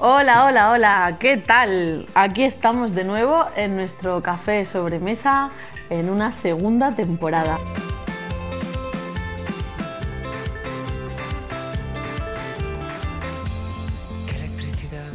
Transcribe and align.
Hola, 0.00 0.44
hola, 0.44 0.70
hola, 0.70 1.16
¿qué 1.18 1.38
tal? 1.38 2.06
Aquí 2.14 2.44
estamos 2.44 2.94
de 2.94 3.02
nuevo 3.02 3.44
en 3.56 3.74
nuestro 3.74 4.22
café 4.22 4.64
sobremesa 4.64 5.50
en 5.90 6.08
una 6.08 6.32
segunda 6.32 6.92
temporada. 6.92 7.58
Qué 14.28 14.36
electricidad, 14.36 15.10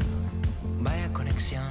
vaya 0.80 1.14
conexión, 1.14 1.64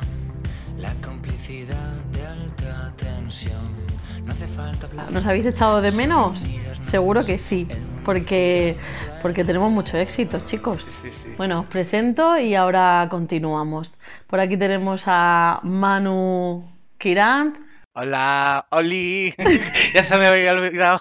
la 0.78 0.94
complicidad 1.04 1.92
de 2.12 2.26
alta 2.26 2.94
tensión. 2.96 3.76
No 4.24 4.32
hace 4.32 4.46
falta 4.46 4.86
hablar. 4.86 5.12
¿Nos 5.12 5.26
habéis 5.26 5.44
echado 5.44 5.82
de 5.82 5.92
menos? 5.92 6.42
Seguro 6.90 7.22
que 7.26 7.38
sí, 7.38 7.68
porque, 8.06 8.78
porque 9.22 9.44
tenemos 9.44 9.70
mucho 9.70 9.96
éxito, 9.96 10.40
chicos. 10.44 10.84
Sí, 11.00 11.10
sí. 11.10 11.34
Bueno, 11.36 11.60
os 11.60 11.66
presento 11.66 12.36
y 12.38 12.54
ahora 12.54 13.06
continuamos. 13.10 13.94
Por 14.26 14.40
aquí 14.40 14.56
tenemos 14.56 15.04
a 15.06 15.60
Manu 15.62 16.68
Kirant. 16.98 17.56
Hola, 17.94 18.66
Oli. 18.70 19.32
ya 19.94 20.02
se 20.02 20.18
me 20.18 20.26
había 20.26 20.52
olvidado. 20.52 21.00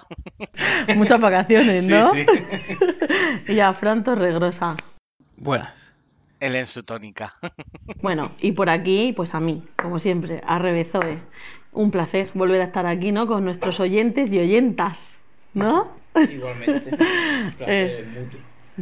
Muchas 0.94 1.20
vacaciones, 1.20 1.82
Sí, 1.82 1.88
¿no? 1.90 2.12
sí. 2.12 2.26
y 3.52 3.60
a 3.60 3.72
Fran 3.74 4.04
Torregrosa. 4.04 4.76
Buenas. 5.36 5.94
Él 6.38 6.54
en 6.56 6.66
su 6.66 6.82
tónica. 6.82 7.34
Bueno, 8.02 8.32
y 8.40 8.50
por 8.52 8.68
aquí, 8.68 9.12
pues 9.16 9.32
a 9.32 9.38
mí, 9.38 9.62
como 9.80 10.00
siempre, 10.00 10.42
a 10.46 10.58
Rebezoe. 10.58 11.18
Un 11.72 11.90
placer 11.92 12.30
volver 12.34 12.60
a 12.60 12.64
estar 12.64 12.84
aquí, 12.86 13.12
¿no? 13.12 13.26
Con 13.28 13.44
nuestros 13.44 13.78
oyentes 13.78 14.32
y 14.32 14.40
oyentas, 14.40 15.08
¿no? 15.54 15.88
Igualmente. 16.14 16.96
Eh, 17.60 18.28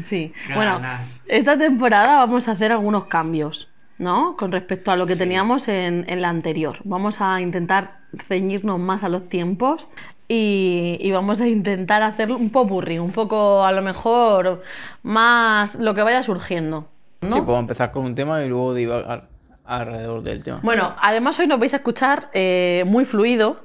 Sí. 0.00 0.32
Bueno, 0.54 0.80
esta 1.26 1.58
temporada 1.58 2.16
vamos 2.18 2.46
a 2.46 2.52
hacer 2.52 2.70
algunos 2.70 3.06
cambios, 3.06 3.68
¿no? 3.98 4.36
Con 4.36 4.52
respecto 4.52 4.92
a 4.92 4.96
lo 4.96 5.04
que 5.06 5.16
teníamos 5.16 5.66
en, 5.66 6.04
en 6.08 6.22
la 6.22 6.28
anterior. 6.28 6.78
Vamos 6.84 7.20
a 7.20 7.40
intentar 7.40 7.98
ceñirnos 8.28 8.78
más 8.78 9.02
a 9.02 9.08
los 9.08 9.28
tiempos 9.28 9.88
y, 10.28 10.96
y 11.00 11.10
vamos 11.10 11.40
a 11.40 11.48
intentar 11.48 12.02
hacer 12.04 12.30
un 12.30 12.50
popurrí, 12.50 13.00
un 13.00 13.10
poco 13.10 13.64
a 13.64 13.72
lo 13.72 13.82
mejor 13.82 14.62
más 15.02 15.74
lo 15.74 15.92
que 15.94 16.02
vaya 16.02 16.22
surgiendo. 16.22 16.86
¿no? 17.20 17.30
Sí, 17.32 17.40
podemos 17.40 17.62
empezar 17.62 17.90
con 17.90 18.04
un 18.04 18.14
tema 18.14 18.44
y 18.44 18.48
luego 18.48 18.74
divagar 18.74 19.26
alrededor 19.64 20.22
del 20.22 20.42
tema. 20.42 20.60
Bueno, 20.62 20.94
además 21.02 21.38
hoy 21.38 21.46
nos 21.48 21.58
vais 21.58 21.74
a 21.74 21.78
escuchar 21.78 22.30
eh, 22.32 22.84
muy 22.86 23.04
fluido, 23.04 23.64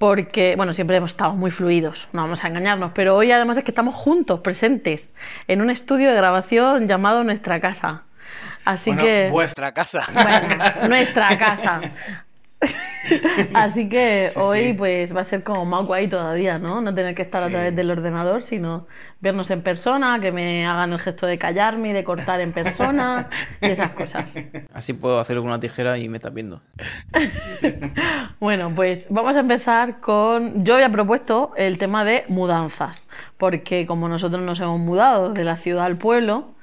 porque, 0.00 0.54
bueno, 0.56 0.72
siempre 0.72 0.96
hemos 0.96 1.10
estado 1.10 1.34
muy 1.34 1.50
fluidos, 1.50 2.08
no 2.14 2.22
vamos 2.22 2.42
a 2.42 2.48
engañarnos, 2.48 2.92
pero 2.94 3.16
hoy 3.16 3.32
además 3.32 3.58
es 3.58 3.64
que 3.64 3.70
estamos 3.70 3.94
juntos, 3.94 4.40
presentes, 4.40 5.12
en 5.46 5.60
un 5.60 5.68
estudio 5.68 6.08
de 6.08 6.16
grabación 6.16 6.88
llamado 6.88 7.22
Nuestra 7.22 7.60
Casa. 7.60 8.04
Así 8.64 8.88
Bueno, 8.88 9.02
que, 9.04 9.28
vuestra 9.30 9.72
casa. 9.72 10.04
bueno, 10.14 10.88
nuestra 10.88 11.36
casa. 11.36 11.82
Así 13.54 13.88
que 13.88 14.30
Sí, 14.32 14.38
hoy 14.38 14.60
sí. 14.68 14.72
pues 14.74 15.16
va 15.16 15.22
a 15.22 15.24
ser 15.24 15.42
como 15.42 15.64
más 15.64 15.86
guay 15.86 16.08
todavía, 16.08 16.58
¿no? 16.58 16.80
No 16.80 16.94
tener 16.94 17.14
que 17.14 17.22
estar 17.22 17.42
a 17.42 17.48
través 17.48 17.74
del 17.74 17.90
ordenador, 17.90 18.42
sino 18.42 18.86
vernos 19.20 19.50
en 19.50 19.62
persona, 19.62 20.18
que 20.20 20.30
me 20.32 20.66
hagan 20.66 20.92
el 20.92 20.98
gesto 20.98 21.26
de 21.26 21.38
callarme 21.38 21.90
y 21.90 21.92
de 21.92 22.04
cortar 22.04 22.40
en 22.40 22.52
persona 22.52 23.28
y 23.60 23.66
esas 23.70 23.92
cosas. 23.92 24.30
Así 24.74 24.92
puedo 24.92 25.18
hacerlo 25.18 25.42
con 25.42 25.50
una 25.50 25.60
tijera 25.60 25.96
y 25.98 26.08
me 26.08 26.18
estás 26.18 26.34
viendo. 26.34 26.60
Bueno, 28.40 28.72
pues 28.74 29.04
vamos 29.10 29.36
a 29.36 29.40
empezar 29.40 30.00
con. 30.00 30.64
Yo 30.64 30.74
había 30.74 30.88
propuesto 30.88 31.52
el 31.56 31.78
tema 31.78 32.04
de 32.04 32.24
mudanzas, 32.28 33.06
porque 33.36 33.86
como 33.86 34.08
nosotros 34.08 34.42
nos 34.42 34.60
hemos 34.60 34.80
mudado 34.80 35.32
de 35.32 35.44
la 35.44 35.56
ciudad 35.56 35.84
al 35.84 35.96
pueblo 35.98 36.54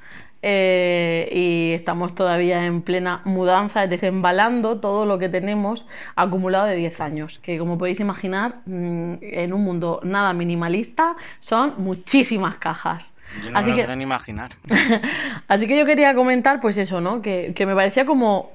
eh, 0.50 1.28
y 1.34 1.74
estamos 1.74 2.16
todavía 2.16 2.64
en 2.66 2.82
plena 2.82 3.20
mudanza, 3.26 3.84
es 3.84 3.90
decir, 3.90 4.08
embalando 4.08 4.80
todo 4.80 5.06
lo 5.06 5.18
que 5.20 5.28
tenemos 5.28 5.86
acumulado 6.16 6.68
de 6.68 6.76
10 6.78 7.02
años, 7.02 7.38
que 7.40 7.58
como 7.58 7.78
podéis 7.78 8.00
imaginar, 8.00 8.56
mm, 8.66 9.16
en 9.22 9.52
un 9.52 9.62
mundo 9.66 10.00
nada 10.04 10.32
minimalista 10.32 11.18
son 11.42 11.74
muchísimas 11.80 12.56
cajas. 12.56 13.12
Yo 13.44 13.52
no 13.52 13.60
Así 13.60 13.72
me 13.74 13.82
lo 13.82 13.88
que- 13.90 13.96
ni 13.98 14.04
imaginar. 14.04 14.52
Así 15.50 15.68
que 15.68 15.78
yo 15.78 15.86
quería 15.86 16.16
comentar, 16.16 16.62
pues 16.62 16.78
eso, 16.78 17.02
¿no? 17.02 17.22
Que, 17.22 17.52
que 17.54 17.66
me 17.66 17.76
parecía 17.76 18.06
como 18.06 18.52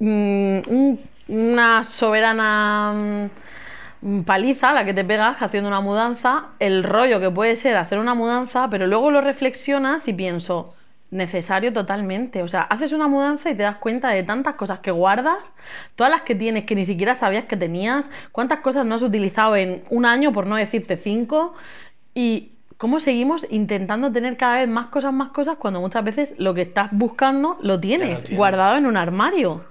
mm, 0.00 0.58
un- 0.66 1.00
una 1.28 1.84
soberana 1.84 3.28
mm, 4.02 4.20
paliza 4.22 4.72
la 4.72 4.84
que 4.84 4.94
te 4.94 5.04
pegas 5.04 5.40
haciendo 5.42 5.68
una 5.68 5.80
mudanza, 5.80 6.46
el 6.58 6.82
rollo 6.82 7.20
que 7.20 7.30
puede 7.30 7.54
ser 7.54 7.76
hacer 7.76 8.00
una 8.00 8.14
mudanza, 8.14 8.68
pero 8.68 8.88
luego 8.88 9.12
lo 9.12 9.20
reflexionas 9.20 10.08
y 10.08 10.12
pienso, 10.12 10.74
necesario 11.16 11.72
totalmente. 11.72 12.42
O 12.42 12.48
sea, 12.48 12.62
haces 12.62 12.92
una 12.92 13.08
mudanza 13.08 13.50
y 13.50 13.54
te 13.54 13.62
das 13.62 13.76
cuenta 13.76 14.10
de 14.10 14.22
tantas 14.22 14.54
cosas 14.54 14.78
que 14.80 14.90
guardas, 14.90 15.52
todas 15.96 16.10
las 16.10 16.22
que 16.22 16.34
tienes 16.34 16.64
que 16.64 16.74
ni 16.74 16.84
siquiera 16.84 17.14
sabías 17.14 17.46
que 17.46 17.56
tenías, 17.56 18.06
cuántas 18.32 18.60
cosas 18.60 18.86
no 18.86 18.94
has 18.94 19.02
utilizado 19.02 19.56
en 19.56 19.82
un 19.90 20.04
año, 20.04 20.32
por 20.32 20.46
no 20.46 20.56
decirte 20.56 20.96
cinco, 20.96 21.54
y 22.14 22.52
cómo 22.76 23.00
seguimos 23.00 23.46
intentando 23.50 24.12
tener 24.12 24.36
cada 24.36 24.58
vez 24.58 24.68
más 24.68 24.88
cosas, 24.88 25.12
más 25.12 25.30
cosas, 25.30 25.56
cuando 25.56 25.80
muchas 25.80 26.04
veces 26.04 26.34
lo 26.38 26.54
que 26.54 26.62
estás 26.62 26.90
buscando 26.92 27.58
lo 27.62 27.80
tienes, 27.80 28.22
tienes. 28.22 28.36
guardado 28.36 28.76
en 28.76 28.86
un 28.86 28.96
armario. 28.96 29.64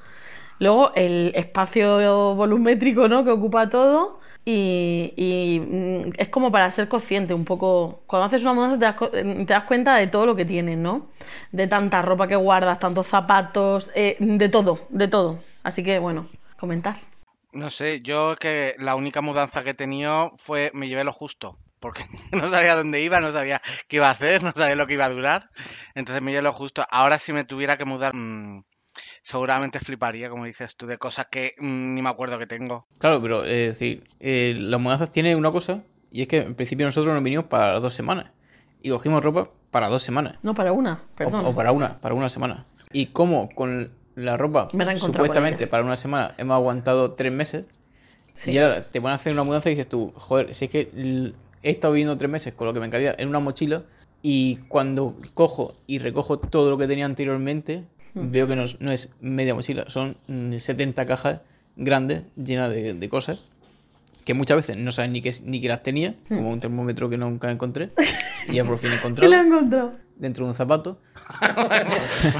Luego 0.60 0.92
el 0.96 1.32
espacio 1.36 2.36
volumétrico 2.36 3.08
¿no? 3.08 3.24
que 3.24 3.32
ocupa 3.32 3.70
todo 3.70 4.20
y, 4.46 5.60
mm, 5.60 6.12
es 6.18 6.30
como 6.30 6.52
para 6.52 6.70
ser 6.72 6.88
consciente 6.88 7.34
un 7.34 7.46
poco. 7.46 8.04
Cuando 8.08 8.26
haces 8.28 8.44
una 8.44 8.54
mudanza 8.54 8.78
te 8.80 8.86
das, 8.86 8.96
co- 8.96 9.10
te 9.10 9.46
das 9.46 9.64
cuenta 9.64 9.96
de 9.96 10.08
todo 10.08 10.26
lo 10.26 10.36
que 10.36 10.46
tienes, 10.46 10.78
¿no? 10.78 11.08
De 11.52 11.68
tanta 11.68 12.02
ropa 12.02 12.28
que 12.28 12.36
guardas, 12.36 12.80
tantos 12.80 13.08
zapatos, 13.08 13.90
eh, 13.96 14.18
de 14.20 14.50
todo, 14.50 14.80
de 14.90 15.08
todo. 15.08 15.40
Así 15.64 15.84
que 15.84 16.00
bueno, 16.00 16.28
comentar. 16.60 16.96
No 17.52 17.70
sé, 17.70 18.00
yo 18.02 18.36
que 18.40 18.76
la 18.80 18.96
única 18.96 19.22
mudanza 19.22 19.64
que 19.64 19.72
he 19.72 19.74
tenido 19.74 20.32
fue 20.38 20.72
me 20.74 20.88
llevé 20.88 21.04
lo 21.04 21.14
justo. 21.14 21.58
Porque 21.80 22.04
no 22.32 22.50
sabía 22.50 22.76
dónde 22.76 23.02
iba, 23.02 23.20
no 23.22 23.32
sabía 23.32 23.62
qué 23.88 23.98
iba 23.98 24.08
a 24.10 24.12
hacer, 24.12 24.44
no 24.44 24.52
sabía 24.52 24.76
lo 24.76 24.88
que 24.88 24.94
iba 24.96 25.06
a 25.06 25.10
durar. 25.10 25.50
Entonces 25.96 26.22
me 26.24 26.32
llevé 26.32 26.44
lo 26.44 26.54
justo. 26.54 26.86
Ahora 26.90 27.18
si 27.20 27.34
me 27.34 27.44
tuviera 27.46 27.78
que 27.78 27.86
mudar, 27.86 28.14
mm, 28.16 28.64
seguramente 29.26 29.80
fliparía, 29.80 30.30
como 30.30 30.46
dices 30.46 30.76
tú, 30.76 30.86
de 30.86 31.00
cosas 31.00 31.26
que 31.32 31.56
mm, 31.58 31.96
ni 31.96 32.02
me 32.04 32.10
acuerdo 32.10 32.38
que 32.38 32.46
tengo. 32.46 32.86
Claro, 33.00 33.20
pero 33.22 33.44
es 33.44 33.68
decir, 33.70 34.04
eh, 34.20 34.56
las 34.60 34.80
mudanzas 34.80 35.12
tienen 35.12 35.36
una 35.36 35.52
cosa 35.52 35.82
y 36.12 36.22
es 36.22 36.28
que 36.28 36.38
en 36.38 36.54
principio 36.54 36.86
nosotros 36.86 37.12
nos 37.12 37.24
vinimos 37.24 37.46
para 37.46 37.80
dos 37.80 37.94
semanas 37.96 38.32
y 38.84 38.92
cogimos 38.92 39.24
ropa 39.24 39.50
para 39.72 39.90
dos 39.90 40.04
semanas. 40.04 40.38
No 40.44 40.54
para 40.54 40.72
una, 40.74 41.02
perdón. 41.18 41.44
o 41.44 41.56
para 41.56 41.72
una, 41.72 42.00
para 42.00 42.14
una 42.14 42.30
semana. 42.30 42.66
Y 42.94 43.08
como 43.08 43.50
con 43.50 43.90
la 44.14 44.38
ropa 44.38 44.70
supuestamente 44.98 45.66
para 45.68 45.84
una 45.84 45.96
semana 45.96 46.36
hemos 46.38 46.56
aguantado 46.56 47.14
tres 47.14 47.34
meses 47.34 47.66
Sí. 48.36 48.52
y 48.52 48.58
ahora 48.60 48.90
te 48.92 49.00
van 49.00 49.14
a 49.14 49.16
hacer 49.16 49.34
una 49.34 49.44
mudanza 49.44 49.70
y 49.70 49.76
dices 49.76 49.90
tú, 49.90 50.14
joder, 50.18 50.54
si 50.54 50.66
es 50.66 50.72
que 50.72 50.90
he 51.64 51.70
estado 51.72 51.94
viviendo 51.94 52.16
tres 52.18 52.30
meses 52.30 52.54
con 52.54 52.68
lo 52.68 52.74
que 52.74 52.80
me 52.82 52.90
cabía 52.90 53.16
en 53.18 53.28
una 53.30 53.40
mochila 53.40 53.84
y 54.22 54.58
cuando 54.68 55.16
cojo 55.34 55.74
y 55.88 56.00
recojo 56.00 56.38
todo 56.38 56.70
lo 56.70 56.78
que 56.78 56.86
tenía 56.88 57.06
anteriormente, 57.06 57.86
Hmm. 58.16 58.32
veo 58.32 58.48
que 58.48 58.56
no 58.56 58.64
es, 58.64 58.80
no 58.82 58.92
es 58.92 59.12
media 59.22 59.54
mochila, 59.54 59.86
son 59.88 60.18
mm, 60.28 60.54
70 60.58 61.06
cajas 61.06 61.42
grandes 61.76 62.24
llenas 62.36 62.72
de, 62.72 62.94
de 62.94 63.10
cosas 63.10 63.50
que 64.24 64.34
muchas 64.34 64.56
veces 64.58 64.78
no 64.78 64.92
sabes 64.92 65.12
ni 65.12 65.22
que, 65.22 65.32
ni 65.44 65.62
que 65.62 65.68
las 65.68 65.84
tenía, 65.84 66.16
como 66.28 66.50
un 66.50 66.60
termómetro 66.60 67.10
que 67.10 67.18
nunca 67.18 67.52
encontré 67.52 67.90
y 68.48 68.56
ya 68.56 68.66
por 68.66 68.78
fin 68.80 68.92
encontrado 68.94 69.32
lo 69.32 69.38
he 69.40 69.46
encontrado. 69.46 69.94
dentro 70.16 70.46
de 70.46 70.50
un 70.52 70.56
zapato. 70.56 71.00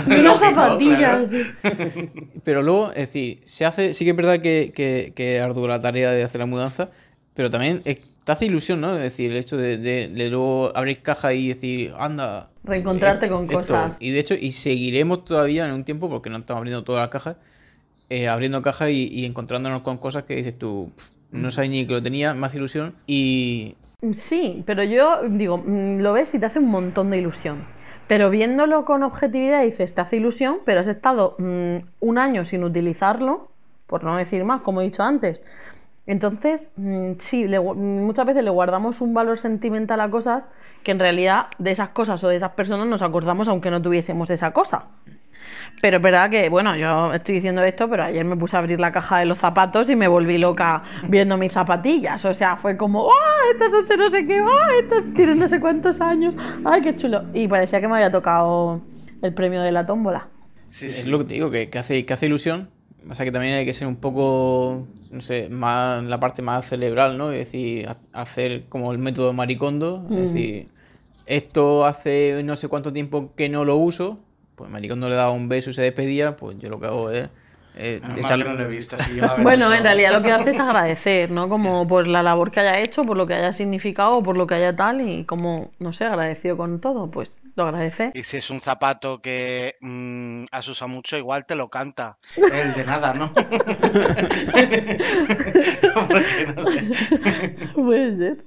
Claro. 0.06 1.28
sí. 1.30 1.44
Pero 2.44 2.62
luego, 2.62 2.90
es 2.92 2.98
decir, 3.08 3.42
se 3.44 3.66
hace, 3.66 3.94
sí 3.94 4.06
que 4.06 4.12
es 4.12 4.18
verdad 4.18 4.40
que, 4.42 4.72
que, 4.76 5.14
que 5.16 5.38
es 5.38 5.42
ardua 5.42 5.68
la 5.68 5.82
tarea 5.82 6.12
de 6.12 6.24
hacer 6.24 6.40
la 6.40 6.46
mudanza, 6.46 6.90
pero 7.34 7.50
también 7.50 7.82
es- 7.86 8.00
te 8.26 8.32
hace 8.34 8.46
ilusión, 8.48 8.82
¿no? 8.82 8.94
Es 8.98 9.02
decir, 9.04 9.32
el 9.32 9.38
hecho 9.38 9.56
de, 9.56 9.78
de- 9.78 10.10
de 10.10 10.30
luego 10.30 10.72
abrir 10.76 11.02
caja 11.02 11.32
y 11.34 11.48
decir, 11.48 11.94
anda. 11.98 12.50
Reencontrarte 12.66 13.28
eh, 13.28 13.30
con 13.30 13.44
esto. 13.46 13.58
cosas. 13.60 13.98
Y 14.02 14.12
de 14.12 14.20
hecho, 14.20 14.34
y 14.34 14.52
seguiremos 14.52 15.24
todavía 15.24 15.66
en 15.66 15.72
un 15.72 15.84
tiempo, 15.86 16.10
porque 16.10 16.30
no 16.30 16.38
estamos 16.40 16.60
abriendo 16.60 16.84
todas 16.84 17.02
las 17.02 17.10
cajas, 17.10 17.38
eh, 18.10 18.28
abriendo 18.28 18.62
cajas 18.62 18.90
y, 18.90 19.08
y 19.08 19.26
encontrándonos 19.26 19.82
con 19.84 19.98
cosas 19.98 20.24
que 20.24 20.36
dices 20.36 20.58
tú, 20.58 20.92
"Pf, 20.96 21.10
no 21.32 21.52
sabes 21.52 21.70
ni 21.70 21.86
que 21.86 21.94
lo 21.94 22.02
tenía, 22.04 22.34
más 22.34 22.54
ilusión. 22.56 22.96
Y 23.08 23.76
Sí, 24.12 24.64
pero 24.66 24.84
yo 24.84 25.22
digo, 25.30 25.58
mm, 25.58 26.00
lo 26.02 26.14
ves 26.14 26.34
y 26.36 26.40
te 26.40 26.46
hace 26.48 26.60
un 26.60 26.68
montón 26.70 27.10
de 27.12 27.18
ilusión. 27.18 27.64
Pero 28.08 28.30
viéndolo 28.30 28.86
con 28.86 29.02
objetividad 29.04 29.64
dices, 29.64 29.96
te 29.96 30.02
hace 30.02 30.18
ilusión, 30.18 30.58
pero 30.66 30.80
has 30.82 30.88
estado 30.88 31.36
mm, 31.40 31.78
un 32.02 32.18
año 32.18 32.46
sin 32.46 32.64
utilizarlo, 32.64 33.50
por 33.88 34.04
no 34.04 34.16
decir 34.18 34.44
más, 34.44 34.62
como 34.62 34.82
he 34.82 34.84
dicho 34.84 35.02
antes. 35.04 35.42
Entonces, 36.08 36.72
mm, 36.76 37.14
sí, 37.20 37.48
le 37.48 37.60
muchas 37.60 38.26
veces 38.26 38.44
le 38.44 38.50
guardamos 38.52 39.02
un 39.02 39.14
valor 39.14 39.38
sentimental 39.38 40.00
a 40.02 40.10
cosas 40.10 40.50
que 40.84 40.92
en 40.92 41.00
realidad 41.00 41.48
de 41.58 41.72
esas 41.72 41.90
cosas 41.90 42.24
o 42.24 42.28
de 42.28 42.36
esas 42.36 42.52
personas 42.52 42.88
nos 42.88 43.02
acordamos 43.02 43.48
aunque 43.48 43.72
no 43.72 43.82
tuviésemos 43.82 44.30
esa 44.30 44.52
cosa. 44.52 44.86
Pero 45.82 45.98
es 45.98 46.04
verdad 46.04 46.30
que, 46.30 46.50
bueno, 46.50 46.76
yo 46.76 47.14
estoy 47.14 47.36
diciendo 47.36 47.62
esto, 47.64 47.90
pero 47.90 48.04
ayer 48.04 48.24
me 48.24 48.36
puse 48.36 48.56
a 48.56 48.60
abrir 48.60 48.80
la 48.80 48.92
caja 48.92 49.20
de 49.20 49.26
los 49.26 49.38
zapatos 49.38 49.90
y 49.90 49.96
me 49.96 50.08
volví 50.08 50.38
loca 50.38 50.84
viendo 51.08 51.38
mis 51.38 51.52
zapatillas. 51.52 52.24
O 52.26 52.34
sea, 52.34 52.56
fue 52.56 52.78
como, 52.78 53.08
¡ah! 53.10 53.52
Estas 53.52 53.72
son 53.72 53.88
de 53.88 53.98
no 53.98 54.10
sé 54.10 54.26
qué, 54.26 54.40
¡ah! 54.40 54.70
Estas 54.82 55.04
tienen 55.14 55.38
no 55.38 55.48
sé 55.48 55.60
cuántos 55.60 56.02
años. 56.02 56.36
¡Ay, 56.64 56.82
qué 56.82 56.96
chulo! 56.96 57.26
Y 57.34 57.48
parecía 57.48 57.82
que 57.82 57.88
me 57.88 57.96
había 57.96 58.12
tocado 58.12 58.82
el 59.22 59.34
premio 59.34 59.62
de 59.62 59.72
la 59.72 59.86
tómbola. 59.86 60.28
Sí, 60.70 60.88
Es 60.88 61.08
lo 61.08 61.20
que 61.20 61.26
te 61.26 61.34
digo, 61.36 61.52
que, 61.52 61.70
que 61.70 61.78
hace, 61.78 62.06
que 62.06 62.14
hace 62.14 62.26
ilusión. 62.26 62.70
O 63.10 63.14
sea 63.16 63.26
que 63.26 63.32
también 63.32 63.54
hay 63.54 63.66
que 63.66 63.74
ser 63.74 63.88
un 63.88 63.98
poco, 63.98 64.88
no 65.12 65.22
sé, 65.22 65.50
más 65.50 66.04
la 66.04 66.20
parte 66.20 66.42
más 66.42 66.66
cerebral, 66.66 67.18
¿no? 67.18 67.32
Es 67.32 67.40
decir, 67.40 67.88
ha- 67.88 67.98
hacer 68.22 68.66
como 68.68 68.92
el 68.92 68.98
método 68.98 69.32
maricondo. 69.34 70.06
Es 70.12 70.34
decir, 70.34 70.68
esto 71.26 71.86
hace 71.86 72.42
no 72.44 72.56
sé 72.56 72.68
cuánto 72.68 72.92
tiempo 72.94 73.34
que 73.36 73.48
no 73.50 73.64
lo 73.66 73.76
uso. 73.78 74.20
Pues 74.56 74.70
maricondo 74.72 75.10
le 75.10 75.16
daba 75.16 75.32
un 75.32 75.50
beso 75.50 75.70
y 75.70 75.74
se 75.74 75.82
despedía. 75.84 76.36
Pues 76.36 76.58
yo 76.60 76.70
lo 76.70 76.80
que 76.80 76.88
hago 76.88 77.12
es. 77.12 77.30
Eh, 77.78 78.02
no 78.02 78.62
he 78.62 78.68
visto, 78.68 78.96
así 78.96 79.20
Bueno, 79.42 79.74
en 79.74 79.84
realidad 79.84 80.14
lo 80.14 80.24
que 80.24 80.32
hace 80.32 80.52
es 80.52 80.60
agradecer, 80.60 81.32
¿no? 81.32 81.50
Como 81.50 81.86
por 81.88 82.08
la 82.08 82.24
labor 82.24 82.52
que 82.52 82.62
haya 82.62 82.80
hecho, 82.80 83.04
por 83.04 83.18
lo 83.18 83.28
que 83.28 83.34
haya 83.34 83.52
significado, 83.54 84.24
por 84.24 84.38
lo 84.38 84.48
que 84.48 84.56
haya 84.56 84.76
tal, 84.76 85.02
y 85.02 85.26
como, 85.26 85.72
no 85.80 85.94
sé, 85.94 86.06
agradecido 86.06 86.58
con 86.58 86.80
todo, 86.80 87.12
pues 87.12 87.38
lo 87.56 87.64
agradece. 87.64 88.12
Y 88.14 88.24
si 88.24 88.38
es 88.38 88.50
un 88.50 88.62
zapato 88.62 89.22
que 89.22 89.76
mm, 89.82 90.46
has 90.52 90.68
usado 90.68 90.90
mucho, 90.90 91.18
igual 91.18 91.46
te 91.46 91.56
lo 91.56 91.70
canta. 91.70 92.18
El 92.38 92.74
de 92.74 92.86
nada, 92.86 93.14
¿no? 93.14 93.34
Porque 96.08 96.48
no 96.56 96.64
sé. 96.64 96.90
Puede 97.74 98.18
ser. 98.18 98.38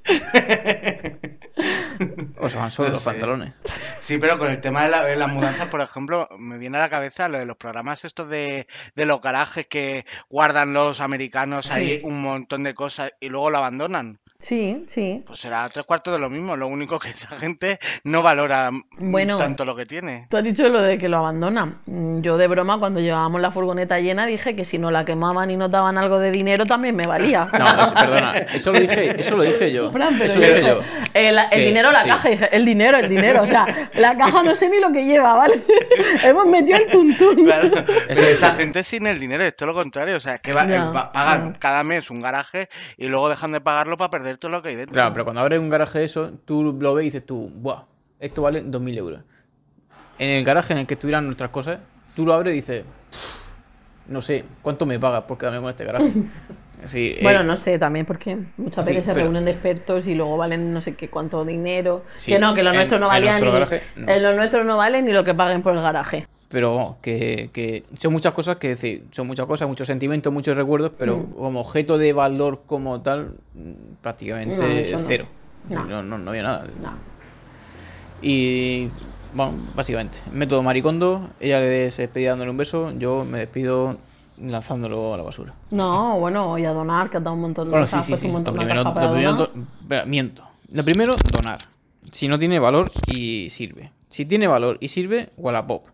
O 2.39 2.49
se 2.49 2.57
van 2.59 2.71
solo 2.71 2.89
No 2.89 2.95
los 2.95 3.03
sé. 3.03 3.11
pantalones. 3.11 3.53
Sí, 4.01 4.19
pero 4.19 4.39
con 4.39 4.49
el 4.51 4.61
tema 4.61 4.85
de, 4.85 4.91
la- 4.91 5.05
de 5.05 5.17
las 5.17 5.29
mudanzas, 5.31 5.69
por 5.69 5.81
ejemplo, 5.81 6.29
me 6.39 6.57
viene 6.59 6.79
a 6.79 6.83
la 6.83 6.89
cabeza 6.91 7.29
lo 7.29 7.39
de 7.39 7.47
los 7.47 7.57
programas 7.57 8.05
estos 8.05 8.29
de, 8.29 8.67
de 8.95 9.07
los 9.07 9.21
garajes 9.21 9.67
que 9.67 10.07
guardan 10.29 10.73
los 10.73 11.01
americanos 11.01 11.71
ahí 11.71 11.97
Sí. 11.97 12.01
un 12.05 12.23
montón 12.23 12.63
de 12.63 12.75
cosas 12.75 13.13
y 13.21 13.29
luego 13.29 13.51
lo 13.51 13.59
abandonan. 13.59 14.21
Sí, 14.41 14.85
sí. 14.87 15.25
Pues 15.27 15.41
será 15.41 15.69
tres 15.69 15.85
cuartos 15.85 16.13
de 16.15 16.21
lo 16.21 16.31
mismo, 16.31 16.57
lo 16.57 16.69
único 16.69 17.01
que 17.01 17.09
esa 17.11 17.27
gente 17.31 17.81
no 18.05 18.23
valora 18.23 18.71
Bueno. 18.97 19.37
tanto 19.37 19.65
lo 19.65 19.75
que 19.75 19.85
tiene. 19.85 20.29
Tú 20.31 20.37
has 20.37 20.45
dicho 20.45 20.69
lo 20.69 20.81
de 20.81 20.97
que 20.97 21.09
lo 21.09 21.17
abandonan. 21.19 21.81
Mm, 21.87 22.21
Yo 22.21 22.37
de 22.39 22.47
broma, 22.47 22.79
cuando 22.79 23.01
llevábamos 23.01 23.41
la 23.41 23.51
furgoneta 23.51 23.99
llena, 23.99 24.27
dije 24.27 24.55
que 24.55 24.65
si 24.65 24.79
no 24.79 24.93
la 24.93 25.05
quemaban 25.05 25.51
y 25.51 25.57
nos 25.57 25.73
daban 25.73 25.99
algo 25.99 26.21
de 26.21 26.31
dinero, 26.31 26.67
también 26.67 26.95
me 26.95 27.05
valía. 27.05 27.49
No, 27.59 27.83
es- 27.83 27.93
perdona, 27.93 28.39
eso 28.55 28.71
lo 28.73 28.79
dije, 28.79 29.21
eso 29.21 29.37
lo 29.37 29.43
dije 29.43 29.73
yo. 29.73 29.91
Fran, 29.91 30.13
pero 30.17 30.25
Eso 30.27 30.39
lo 30.39 30.47
dije 30.47 30.63
yo. 30.63 30.81
El, 31.15 31.37
el 31.37 31.49
Que- 31.51 31.59
dinero, 31.67 31.91
la 31.91 31.99
sí. 32.03 32.09
caja, 32.09 32.29
el 32.29 32.65
dinero, 32.65 32.97
el 32.97 33.09
dinero. 33.09 33.43
O 33.43 33.47
sea, 33.47 33.89
la 33.95 34.17
caja 34.17 34.45
no 34.45 34.55
sé 34.55 34.69
ni 34.69 34.79
lo 34.79 34.93
que 34.93 35.05
lleva, 35.05 35.35
¿vale? 35.35 35.65
Hemos 36.23 36.47
metido 36.47 36.79
el 36.79 36.87
tuntún. 36.87 37.45
Claro, 37.45 37.67
Eso 38.09 38.23
es- 38.23 38.39
esa 38.39 38.53
gente 38.53 38.85
sin 38.85 39.09
el 39.09 39.19
dinero 39.19 39.43
es 39.43 39.57
todo 39.57 39.71
lo 39.71 39.75
contrario, 39.75 40.17
o 40.17 40.21
sea, 40.21 40.37
es 40.37 40.41
que 40.41 40.53
va- 40.53 40.65
va- 40.93 41.11
pagan 41.11 41.55
cada 41.59 41.83
mes 41.83 42.09
un 42.09 42.21
garaje 42.23 42.69
y 42.97 43.09
luego 43.09 43.29
dejan 43.29 43.51
de 43.51 43.61
pagarlo 43.61 43.97
para 43.97 44.11
perder 44.13 44.28
todo 44.37 44.51
lo 44.51 44.63
que 44.63 44.69
hay 44.71 44.77
dentro. 44.77 44.93
Claro, 44.93 45.13
pero 45.13 45.25
cuando 45.25 45.41
abres 45.41 45.61
un 45.61 45.69
garaje 45.71 46.01
de 46.01 46.05
eso, 46.05 46.33
tú 46.45 46.77
lo 46.79 46.95
ves 46.95 47.05
y 47.05 47.07
dices 47.07 47.25
tú, 47.27 47.49
¡buah! 47.55 47.85
Esto 48.21 48.43
vale 48.43 48.63
2.000 48.63 48.97
euros. 48.99 49.23
En 50.19 50.29
el 50.31 50.45
garaje 50.45 50.73
en 50.73 50.81
el 50.81 50.87
que 50.87 50.95
estuvieran 50.95 51.25
nuestras 51.27 51.51
cosas, 51.51 51.79
tú 52.17 52.27
lo 52.27 52.35
abres 52.35 52.53
y 52.53 52.57
dices, 52.57 52.85
"Pff, 53.11 54.09
no 54.09 54.21
sé, 54.21 54.45
¿cuánto 54.63 54.85
me 54.87 54.99
pagas 54.99 55.23
por 55.23 55.39
quedarme 55.39 55.61
con 55.61 55.71
este 55.71 55.85
garaje? 55.85 56.13
Eh, 56.95 57.19
Bueno, 57.25 57.43
no 57.43 57.57
sé, 57.57 57.77
también 57.77 58.07
porque 58.07 58.39
muchas 58.57 58.87
Sí, 58.87 58.93
veces 58.93 59.07
se 59.07 59.13
pero- 59.13 59.25
reúnen 59.25 59.45
de 59.45 59.51
expertos 59.51 60.07
y 60.07 60.15
luego 60.15 60.37
valen 60.37 60.73
no 60.73 60.81
sé 60.81 60.95
qué 60.95 61.11
cuánto 61.11 61.45
dinero. 61.45 62.05
Sí, 62.19 62.31
que 62.31 62.39
no, 62.39 62.55
que 62.55 62.63
lo 62.63 62.71
en- 62.71 62.77
nuestro 62.77 63.01
no 63.01 63.09
valía 63.09 63.37
ni. 63.41 63.51
garaje, 63.51 63.83
no. 63.97 64.09
En 64.09 64.23
lo 64.23 64.33
nuestro 64.37 64.63
no 64.63 64.77
vale 64.77 65.03
ni 65.03 65.11
lo 65.11 65.25
que 65.25 65.35
paguen 65.35 65.61
por 65.65 65.75
el 65.75 65.83
garaje. 65.83 66.29
Pero 66.49 66.97
que, 67.03 67.51
que 67.53 67.85
son 67.99 68.13
muchas 68.13 68.33
cosas 68.33 68.57
que 68.57 68.69
decir, 68.69 69.05
son 69.11 69.27
muchas 69.27 69.45
cosas, 69.47 69.69
muchos 69.69 69.87
sentimientos, 69.87 70.33
muchos 70.33 70.57
recuerdos, 70.57 70.93
pero 70.99 71.19
Mm. 71.19 71.33
como 71.33 71.61
objeto 71.61 71.99
de 71.99 72.13
valor 72.15 72.63
como 72.67 73.03
tal, 73.03 73.35
prácticamente 74.01 74.91
No, 74.93 74.99
cero. 74.99 75.27
No. 75.69 75.85
No, 75.85 76.03
no, 76.03 76.17
no 76.19 76.31
había 76.31 76.43
nada. 76.43 76.67
No. 76.83 76.93
Y 78.23 78.89
bueno, 79.35 79.53
básicamente, 79.75 80.19
método 80.33 80.63
maricondo, 80.63 81.29
ella 81.39 81.61
le 81.61 81.67
despedía 81.69 82.31
dándole 82.31 82.51
un 82.51 82.57
beso, 82.57 82.91
yo 82.93 83.25
me 83.25 83.39
despido 83.41 83.99
lanzándolo 84.39 85.15
a 85.15 85.17
la 85.19 85.23
basura. 85.25 85.55
No, 85.71 86.19
bueno, 86.19 86.57
y 86.59 86.65
a 86.65 86.71
donar, 86.73 87.11
que 87.11 87.19
ha 87.19 87.21
dado 87.21 87.35
un 87.35 87.43
montón 87.43 87.67
de 87.67 87.71
Bueno, 87.73 87.87
sí, 87.87 87.97
cosas, 87.97 88.07
sí, 88.07 88.17
sí. 88.23 88.27
un 88.27 88.33
Lo 88.33 88.39
montón 88.39 88.55
de 88.55 88.59
primero, 88.61 88.85
lo 88.85 88.95
primero 88.95 89.33
donar. 89.33 89.37
do- 89.37 89.53
espera, 89.83 90.05
miento. 90.07 90.43
Lo 90.73 90.85
primero, 90.85 91.15
donar. 91.33 91.59
Si 92.11 92.27
no 92.29 92.39
tiene 92.39 92.59
valor 92.59 92.91
y 93.07 93.51
sirve. 93.51 93.93
Si 94.09 94.25
tiene 94.25 94.47
valor 94.47 94.79
y 94.81 94.89
sirve, 94.89 95.29
Wallapop. 95.37 95.87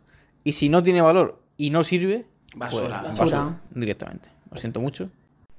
Y 0.45 0.53
si 0.53 0.69
no 0.69 0.83
tiene 0.83 1.01
valor 1.01 1.39
y 1.57 1.71
no 1.71 1.83
sirve, 1.83 2.27
Basura. 2.55 3.03
pues, 3.03 3.19
Basura. 3.19 3.61
directamente. 3.71 4.29
Lo 4.51 4.57
siento 4.57 4.81
mucho. 4.81 5.09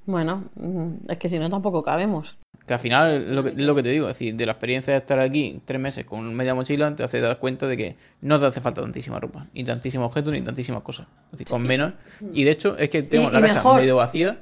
Bueno, 0.06 0.44
mm, 0.56 1.10
es 1.12 1.18
que 1.18 1.28
si 1.30 1.40
no 1.40 1.50
tampoco 1.50 1.82
cabemos. 1.84 2.38
Que 2.68 2.74
al 2.76 2.80
final, 2.80 3.36
lo 3.36 3.44
que, 3.44 3.52
lo 3.54 3.76
que 3.76 3.84
te 3.84 3.90
digo, 3.90 4.08
es 4.08 4.16
decir, 4.16 4.36
de 4.36 4.46
la 4.46 4.52
experiencia 4.54 4.94
de 4.94 5.00
estar 5.00 5.20
aquí 5.20 5.60
tres 5.66 5.80
meses 5.82 6.06
con 6.06 6.34
media 6.36 6.54
mochila, 6.56 6.96
te 6.96 7.04
hace 7.04 7.20
dar 7.20 7.40
cuenta 7.40 7.68
de 7.68 7.76
que 7.78 7.96
no 8.22 8.40
te 8.40 8.46
hace 8.46 8.62
falta 8.62 8.82
tantísima 8.82 9.20
ropa, 9.20 9.46
ni 9.54 9.64
tantísimos 9.64 10.08
objetos, 10.08 10.32
ni 10.34 10.42
tantísimas 10.42 10.82
cosas. 10.82 11.08
Es 11.26 11.32
decir, 11.32 11.48
con 11.48 11.64
menos. 11.64 11.94
Y 12.34 12.44
de 12.44 12.52
hecho, 12.52 12.78
es 12.78 12.90
que 12.90 13.04
tenemos 13.04 13.32
Y- 13.32 13.34
la 13.34 13.40
y 13.40 13.44
casa 13.44 13.56
mejor. 13.56 13.76
medio 13.82 13.96
vacía 13.98 14.40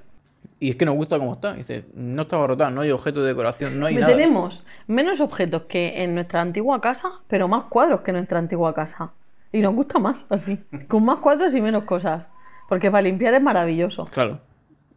y 0.59 0.69
es 0.69 0.75
que 0.75 0.85
nos 0.85 0.95
gusta 0.95 1.17
cómo 1.17 1.33
está. 1.33 1.53
Dice, 1.53 1.85
no 1.95 2.21
está 2.23 2.35
abarrotada, 2.35 2.69
no 2.69 2.81
hay 2.81 2.91
objeto 2.91 3.21
de 3.21 3.27
decoración, 3.29 3.79
no 3.79 3.85
hay 3.87 3.95
nada. 3.95 4.07
Tenemos 4.13 4.63
menos 4.87 5.19
objetos 5.21 5.63
que 5.63 6.03
en 6.03 6.15
nuestra 6.15 6.41
antigua 6.41 6.79
casa, 6.81 7.09
pero 7.27 7.47
más 7.47 7.65
cuadros 7.65 8.01
que 8.01 8.11
en 8.11 8.17
nuestra 8.17 8.39
antigua 8.39 8.73
casa. 8.73 9.11
Y 9.53 9.61
nos 9.61 9.73
gusta 9.73 9.99
más 9.99 10.25
así, 10.29 10.59
con 10.89 11.05
más 11.05 11.19
cuadros 11.19 11.55
y 11.55 11.61
menos 11.61 11.85
cosas. 11.85 12.27
Porque 12.67 12.91
para 12.91 13.03
limpiar 13.03 13.33
es 13.35 13.41
maravilloso. 13.41 14.03
Claro. 14.05 14.41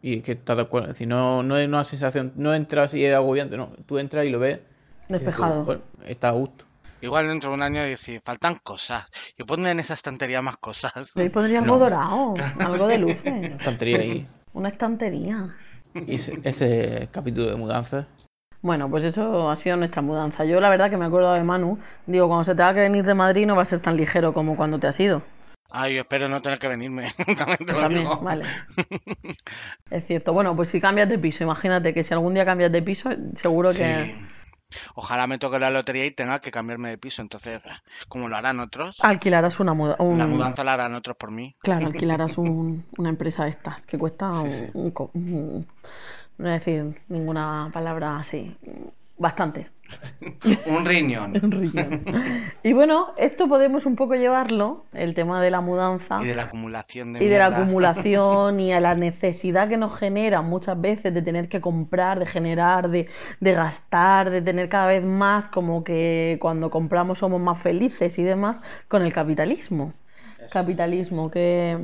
Y 0.01 0.17
es 0.17 0.23
que 0.23 0.33
estás 0.33 0.57
de 0.57 0.63
acuerdo. 0.63 0.87
Es 0.87 0.93
decir, 0.95 1.07
no, 1.07 1.43
no 1.43 1.55
es 1.57 1.67
una 1.67 1.83
sensación, 1.85 2.33
no 2.35 2.53
entras 2.53 2.93
y 2.93 3.05
es 3.05 3.13
agobiante, 3.15 3.55
no. 3.55 3.67
Tú 3.85 3.97
entras 3.99 4.25
y 4.25 4.29
lo 4.29 4.39
ves. 4.39 4.59
tú, 5.07 5.13
Despejado. 5.13 5.63
"Joder, 5.63 5.81
está 6.05 6.29
a 6.29 6.31
gusto. 6.31 6.65
Igual 7.01 7.27
dentro 7.27 7.49
de 7.51 7.55
un 7.55 7.61
año 7.61 7.81
decir, 7.83 8.19
faltan 8.25 8.55
cosas. 8.63 9.05
Yo 9.37 9.45
pondré 9.45 9.71
en 9.71 9.79
esa 9.79 9.93
estantería 9.93 10.41
más 10.41 10.57
cosas. 10.57 11.15
Ahí 11.15 11.29
pondría 11.29 11.59
algo 11.59 11.73
No. 11.75 11.79
dorado, 11.79 12.33
algo 12.59 12.87
de 12.87 12.97
luces, 12.97 13.23
Estantería 13.25 13.99
ahí. 13.99 14.27
una 14.53 14.69
estantería. 14.69 15.55
Y 15.93 16.15
ese, 16.15 16.39
ese 16.43 17.07
capítulo 17.11 17.49
de 17.51 17.55
mudanzas. 17.55 18.07
Bueno, 18.61 18.89
pues 18.89 19.03
eso 19.03 19.49
ha 19.49 19.55
sido 19.55 19.77
nuestra 19.77 20.01
mudanza. 20.01 20.43
Yo 20.45 20.59
la 20.59 20.69
verdad 20.69 20.89
que 20.89 20.97
me 20.97 21.05
acuerdo 21.05 21.33
de 21.33 21.43
Manu. 21.43 21.77
Digo, 22.05 22.27
cuando 22.27 22.43
se 22.43 22.55
te 22.55 22.63
va 22.63 22.73
que 22.73 22.79
venir 22.81 23.05
de 23.05 23.13
Madrid 23.13 23.45
no 23.45 23.55
va 23.55 23.61
a 23.61 23.65
ser 23.65 23.79
tan 23.79 23.95
ligero 23.95 24.33
como 24.33 24.55
cuando 24.55 24.79
te 24.79 24.87
has 24.87 24.99
ido. 24.99 25.21
Ay, 25.69 25.95
yo 25.95 26.01
espero 26.01 26.27
no 26.29 26.41
tener 26.41 26.59
que 26.59 26.67
venirme. 26.67 27.11
También 27.37 27.57
te 27.59 27.73
lo 27.73 27.79
También, 27.81 28.01
digo. 28.03 28.17
vale. 28.21 28.45
Es 29.91 30.05
cierto. 30.07 30.33
Bueno, 30.33 30.55
pues 30.55 30.69
si 30.69 30.81
cambias 30.81 31.09
de 31.09 31.19
piso, 31.19 31.43
imagínate 31.43 31.93
que 31.93 32.03
si 32.03 32.13
algún 32.13 32.33
día 32.33 32.45
cambias 32.45 32.71
de 32.71 32.81
piso, 32.81 33.09
seguro 33.35 33.69
que 33.71 34.11
Sí. 34.11 34.17
Ojalá 34.95 35.27
me 35.27 35.37
toque 35.37 35.59
la 35.59 35.69
lotería 35.71 36.05
y 36.05 36.11
tenga 36.11 36.39
que 36.41 36.51
cambiarme 36.51 36.89
de 36.89 36.97
piso. 36.97 37.21
Entonces, 37.21 37.61
como 38.09 38.27
lo 38.27 38.35
harán 38.35 38.59
otros, 38.59 38.97
alquilarás 39.01 39.61
una 39.61 39.73
muda 39.73 39.95
un- 39.99 40.17
la 40.17 40.27
mudanza 40.27 40.65
la 40.65 40.73
harán 40.73 40.93
otros 40.93 41.15
por 41.15 41.31
mí. 41.31 41.55
Claro, 41.61 41.85
alquilarás 41.87 42.37
un- 42.37 42.85
una 42.97 43.07
empresa 43.09 43.45
de 43.45 43.51
estas 43.51 43.85
que 43.85 43.97
cuesta 43.97 44.27
un, 44.27 44.49
Sí, 44.49 44.65
sí. 44.65 44.71
un 44.73 44.91
co- 44.91 45.11
un- 45.13 45.65
no 46.37 46.49
decir 46.49 46.99
ninguna 47.09 47.69
palabra 47.73 48.19
así. 48.19 48.55
Bastante. 49.19 49.67
Un 50.67 50.85
riñón. 50.85 51.33
Un 51.43 51.51
riñón. 51.51 52.03
Y 52.61 52.73
bueno, 52.73 53.13
esto 53.17 53.47
podemos 53.47 53.87
un 53.87 53.95
poco 53.95 54.13
llevarlo, 54.13 54.85
el 54.93 55.15
tema 55.15 55.41
de 55.41 55.49
la 55.49 55.59
mudanza. 55.61 56.19
Y 56.21 56.27
de 56.27 56.35
la 56.35 56.43
acumulación 56.43 57.13
de 57.13 57.23
y 57.23 57.27
de 57.27 57.37
la 57.39 57.47
acumulación 57.47 58.59
y 58.59 58.73
a 58.73 58.79
la 58.79 58.93
necesidad 59.07 59.69
que 59.69 59.77
nos 59.77 59.97
genera 59.97 60.43
muchas 60.43 60.79
veces 60.79 61.13
de 61.13 61.23
tener 61.23 61.49
que 61.49 61.61
comprar, 61.61 62.19
de 62.19 62.27
generar, 62.27 62.89
de, 62.89 63.07
de 63.39 63.53
gastar, 63.53 64.29
de 64.29 64.41
tener 64.43 64.69
cada 64.69 64.87
vez 64.87 65.03
más, 65.03 65.49
como 65.49 65.83
que 65.83 66.37
cuando 66.39 66.69
compramos 66.69 67.17
somos 67.19 67.41
más 67.41 67.59
felices 67.59 68.19
y 68.19 68.23
demás, 68.23 68.59
con 68.87 69.01
el 69.01 69.13
capitalismo. 69.13 69.93
Capitalismo 70.49 71.29
que, 71.29 71.77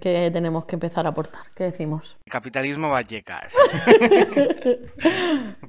que 0.00 0.30
tenemos 0.32 0.64
que 0.66 0.76
empezar 0.76 1.06
a 1.06 1.10
aportar. 1.10 1.42
¿Qué 1.54 1.64
decimos? 1.64 2.16
El 2.26 2.32
capitalismo 2.32 2.88
va 2.88 2.98
a 2.98 3.02
llegar. 3.02 3.48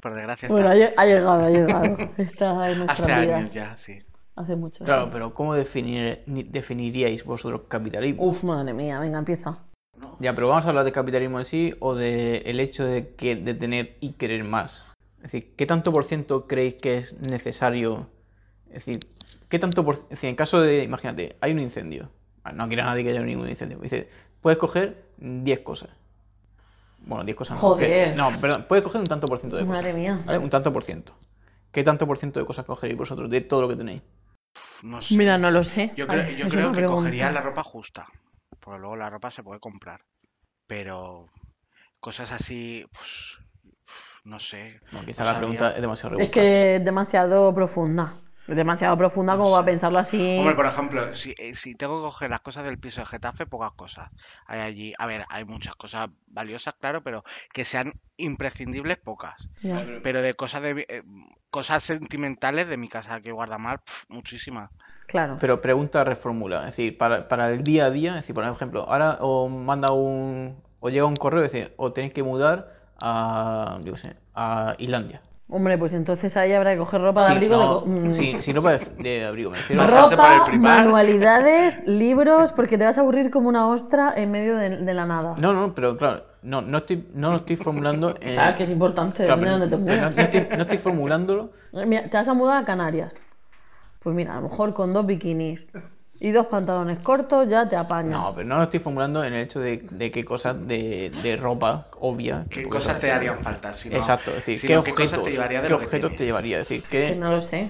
por 0.01 0.13
desgracia 0.13 0.47
está. 0.47 0.53
Bueno, 0.53 0.69
ha, 0.69 0.75
lle- 0.75 0.93
ha 0.95 1.05
llegado, 1.05 1.45
ha 1.45 1.49
llegado. 1.49 1.97
Está 2.17 2.71
en 2.71 2.79
nuestra 2.79 3.05
Hace 3.05 3.25
vida. 3.25 3.37
años 3.37 3.51
ya, 3.51 3.77
sí. 3.77 3.99
Hace 4.35 4.55
mucho. 4.55 4.83
Claro, 4.85 5.05
sí. 5.05 5.09
pero 5.11 5.33
¿cómo 5.33 5.53
definir, 5.53 6.23
ni- 6.25 6.43
definiríais 6.43 7.25
vosotros 7.25 7.61
capitalismo? 7.67 8.23
Uf, 8.23 8.43
madre 8.43 8.73
mía, 8.73 8.99
venga, 8.99 9.19
empieza. 9.19 9.63
Ya, 10.19 10.33
pero 10.33 10.47
vamos 10.47 10.65
a 10.65 10.69
hablar 10.69 10.85
de 10.85 10.91
capitalismo 10.91 11.39
en 11.39 11.45
sí 11.45 11.75
o 11.79 11.95
del 11.95 12.41
el 12.45 12.59
hecho 12.59 12.85
de, 12.85 13.13
que, 13.15 13.35
de 13.35 13.53
tener 13.53 13.97
y 13.99 14.13
querer 14.13 14.43
más. 14.43 14.89
Es 15.17 15.23
decir, 15.31 15.53
¿qué 15.55 15.65
tanto 15.67 15.91
por 15.93 16.05
ciento 16.05 16.47
creéis 16.47 16.75
que 16.75 16.97
es 16.97 17.19
necesario? 17.19 18.07
Es 18.67 18.85
decir, 18.85 18.99
¿qué 19.49 19.59
tanto 19.59 19.85
por 19.85 19.95
es 19.95 20.09
decir, 20.09 20.29
en 20.29 20.35
caso 20.35 20.59
de, 20.61 20.83
imagínate, 20.83 21.35
hay 21.41 21.51
un 21.51 21.59
incendio. 21.59 22.09
No 22.53 22.67
quiere 22.67 22.83
nadie 22.83 23.03
que 23.03 23.11
haya 23.11 23.21
ningún 23.21 23.49
incendio. 23.49 23.77
Dice, 23.79 24.09
puedes 24.41 24.57
coger 24.57 25.05
10 25.17 25.59
cosas. 25.59 25.89
Bueno, 27.05 27.23
10 27.23 27.35
cosas 27.37 27.55
no. 27.55 27.61
Joder. 27.61 28.09
que- 28.11 28.15
no, 28.15 28.29
perdón, 28.39 28.65
puedes 28.67 28.83
coger 28.83 29.01
un 29.01 29.07
tanto 29.07 29.27
por 29.27 29.37
ciento 29.37 29.57
de 29.57 29.65
cosas. 29.65 29.77
Madre 29.83 29.93
mía. 29.93 30.19
¿vale? 30.25 30.37
Un 30.39 30.49
tanto 30.49 30.71
por 30.73 30.83
ciento. 30.83 31.13
¿Qué 31.71 31.83
tanto 31.83 32.05
por 32.05 32.17
ciento 32.17 32.39
de 32.39 32.45
cosas 32.45 32.65
cogeréis 32.65 32.97
vosotros 32.97 33.29
de 33.29 33.41
todo 33.41 33.61
lo 33.61 33.67
que 33.69 33.75
tenéis? 33.75 34.01
No 34.83 35.01
sé. 35.01 35.15
Mira, 35.15 35.37
no 35.37 35.49
lo 35.51 35.63
sé. 35.63 35.93
Yo 35.95 36.05
creo, 36.07 36.29
yo 36.29 36.45
es 36.47 36.53
creo 36.53 36.71
que 36.71 36.83
cogería 36.85 37.31
la 37.31 37.41
ropa 37.41 37.63
justa. 37.63 38.07
Porque 38.59 38.79
luego 38.79 38.95
la 38.95 39.09
ropa 39.09 39.31
se 39.31 39.41
puede 39.43 39.59
comprar. 39.59 40.01
Pero 40.67 41.27
cosas 41.99 42.31
así, 42.31 42.85
pues. 42.91 43.37
No 44.23 44.37
sé. 44.39 44.79
No, 44.91 45.03
quizá 45.05 45.23
No 45.23 45.29
la 45.29 45.33
sabía. 45.33 45.37
pregunta 45.39 45.71
es 45.75 45.81
demasiado 45.81 46.15
Es 46.15 46.19
rebuscada. 46.19 46.45
que 46.45 46.75
es 46.75 46.85
demasiado 46.85 47.53
profunda. 47.55 48.13
Es 48.51 48.57
demasiado 48.57 48.97
profunda 48.97 49.37
como 49.37 49.49
para 49.49 49.63
pensarlo 49.63 49.97
así. 49.97 50.37
Hombre, 50.37 50.55
por 50.55 50.65
ejemplo, 50.65 51.15
si, 51.15 51.33
eh, 51.37 51.55
si 51.55 51.73
tengo 51.73 52.01
que 52.01 52.07
coger 52.07 52.29
las 52.29 52.41
cosas 52.41 52.65
del 52.65 52.77
piso 52.77 52.99
de 52.99 53.05
Getafe, 53.05 53.45
pocas 53.45 53.71
cosas. 53.71 54.09
Hay 54.45 54.59
allí, 54.59 54.93
a 54.97 55.05
ver, 55.05 55.23
hay 55.29 55.45
muchas 55.45 55.73
cosas 55.75 56.09
valiosas, 56.27 56.73
claro, 56.73 57.01
pero 57.01 57.23
que 57.53 57.63
sean 57.63 57.93
imprescindibles, 58.17 58.97
pocas. 58.97 59.47
Ya. 59.63 59.85
Pero 60.03 60.21
de 60.21 60.33
cosas 60.33 60.63
de 60.63 60.85
eh, 60.89 61.01
cosas 61.49 61.81
sentimentales 61.81 62.67
de 62.67 62.75
mi 62.75 62.89
casa 62.89 63.21
que 63.21 63.31
guardamar, 63.31 63.85
pf, 63.85 64.07
muchísimas. 64.09 64.69
Claro. 65.07 65.37
Pero 65.39 65.61
pregunta 65.61 66.03
reformula, 66.03 66.59
es 66.59 66.75
decir, 66.75 66.97
para, 66.97 67.29
para 67.29 67.51
el 67.51 67.63
día 67.63 67.85
a 67.85 67.89
día, 67.89 68.09
es 68.09 68.15
decir, 68.17 68.35
por 68.35 68.43
ejemplo, 68.43 68.83
ahora 68.85 69.17
os 69.21 69.49
manda 69.49 69.93
un, 69.93 70.61
o 70.81 70.89
llega 70.89 71.05
un 71.05 71.15
correo, 71.15 71.41
es 71.41 71.53
decir, 71.53 71.73
o 71.77 71.93
tenéis 71.93 72.11
que 72.11 72.23
mudar 72.23 72.67
a, 72.99 73.79
yo 73.85 73.95
sé, 73.95 74.17
a 74.35 74.75
Islandia. 74.77 75.21
Hombre, 75.51 75.77
pues 75.77 75.93
entonces 75.93 76.37
ahí 76.37 76.53
habrá 76.53 76.71
que 76.73 76.77
coger 76.79 77.01
ropa 77.01 77.21
de 77.23 77.27
Sí, 77.27 77.33
abrigo. 77.33 77.57
de 77.57 77.67
co- 77.67 77.85
mm, 77.85 78.11
sí, 78.13 78.37
sí, 78.39 78.53
ropa 78.53 78.71
de, 78.71 78.79
de 79.03 79.25
abrigo, 79.25 79.51
me 79.51 79.57
refiero. 79.57 79.85
Ropa, 79.85 80.47
manualidades, 80.53 81.85
libros, 81.85 82.53
porque 82.53 82.77
te 82.77 82.85
vas 82.85 82.97
a 82.97 83.01
aburrir 83.01 83.29
como 83.29 83.49
una 83.49 83.67
ostra 83.67 84.13
en 84.15 84.31
medio 84.31 84.55
de, 84.55 84.77
de 84.77 84.93
la 84.93 85.05
nada. 85.05 85.35
No, 85.37 85.53
no, 85.53 85.75
pero 85.75 85.97
claro, 85.97 86.23
no, 86.43 86.61
no 86.61 86.77
estoy, 86.77 87.05
no 87.13 87.31
lo 87.31 87.35
estoy 87.37 87.57
formulando 87.57 88.15
en... 88.21 88.35
Claro 88.35 88.57
que 88.57 88.63
es 88.63 88.69
importante, 88.69 89.25
Claro, 89.25 89.41
pero 89.41 89.51
dónde 89.51 89.67
te 89.67 89.77
no, 89.77 89.95
mudas. 89.95 90.15
no 90.15 90.23
estoy, 90.23 90.47
no 90.55 90.61
estoy 90.63 90.77
formulándolo 90.77 91.49
Mira, 91.85 92.03
te 92.03 92.17
vas 92.17 92.27
a 92.27 92.33
mudar 92.33 92.57
a 92.63 92.65
Canarias. 92.65 93.17
Pues 94.01 94.15
mira, 94.15 94.33
a 94.33 94.35
lo 94.37 94.43
mejor 94.49 94.73
con 94.73 94.93
dos 94.93 95.05
bikinis 95.05 95.67
y 96.23 96.31
dos 96.31 96.45
pantalones 96.45 96.99
cortos 96.99 97.49
ya 97.49 97.67
te 97.67 97.75
apañas. 97.75 98.11
No, 98.11 98.31
pero 98.35 98.47
no 98.47 98.57
lo 98.57 98.63
estoy 98.63 98.79
formulando 98.79 99.23
en 99.23 99.33
el 99.33 99.41
hecho 99.41 99.59
de, 99.59 99.77
de 99.89 100.11
qué 100.11 100.23
cosas 100.23 100.55
de, 100.67 101.11
de 101.23 101.35
ropa 101.35 101.87
obvia. 101.99 102.45
¿Qué 102.47 102.63
cosas 102.63 102.99
te 102.99 103.11
harían 103.11 103.39
falta? 103.39 103.73
Si 103.73 103.89
no- 103.89 103.95
Exacto, 103.95 104.29
es 104.31 104.45
decir, 104.45 104.59
sino 104.59 104.83
¿qué 104.83 104.91
objetos, 104.91 105.23
te 105.23 105.31
llevaría 105.31 105.61
de 105.61 105.67
qué 105.67 105.73
lo 105.73 105.79
que 105.79 105.85
objetos 105.85 106.15
te 106.15 106.25
llevaría? 106.25 106.59
Es 106.59 106.69
decir, 106.69 106.83
Que 106.87 107.07
¿qué, 107.07 107.15
no 107.15 107.31
lo 107.31 107.41
sé. 107.41 107.69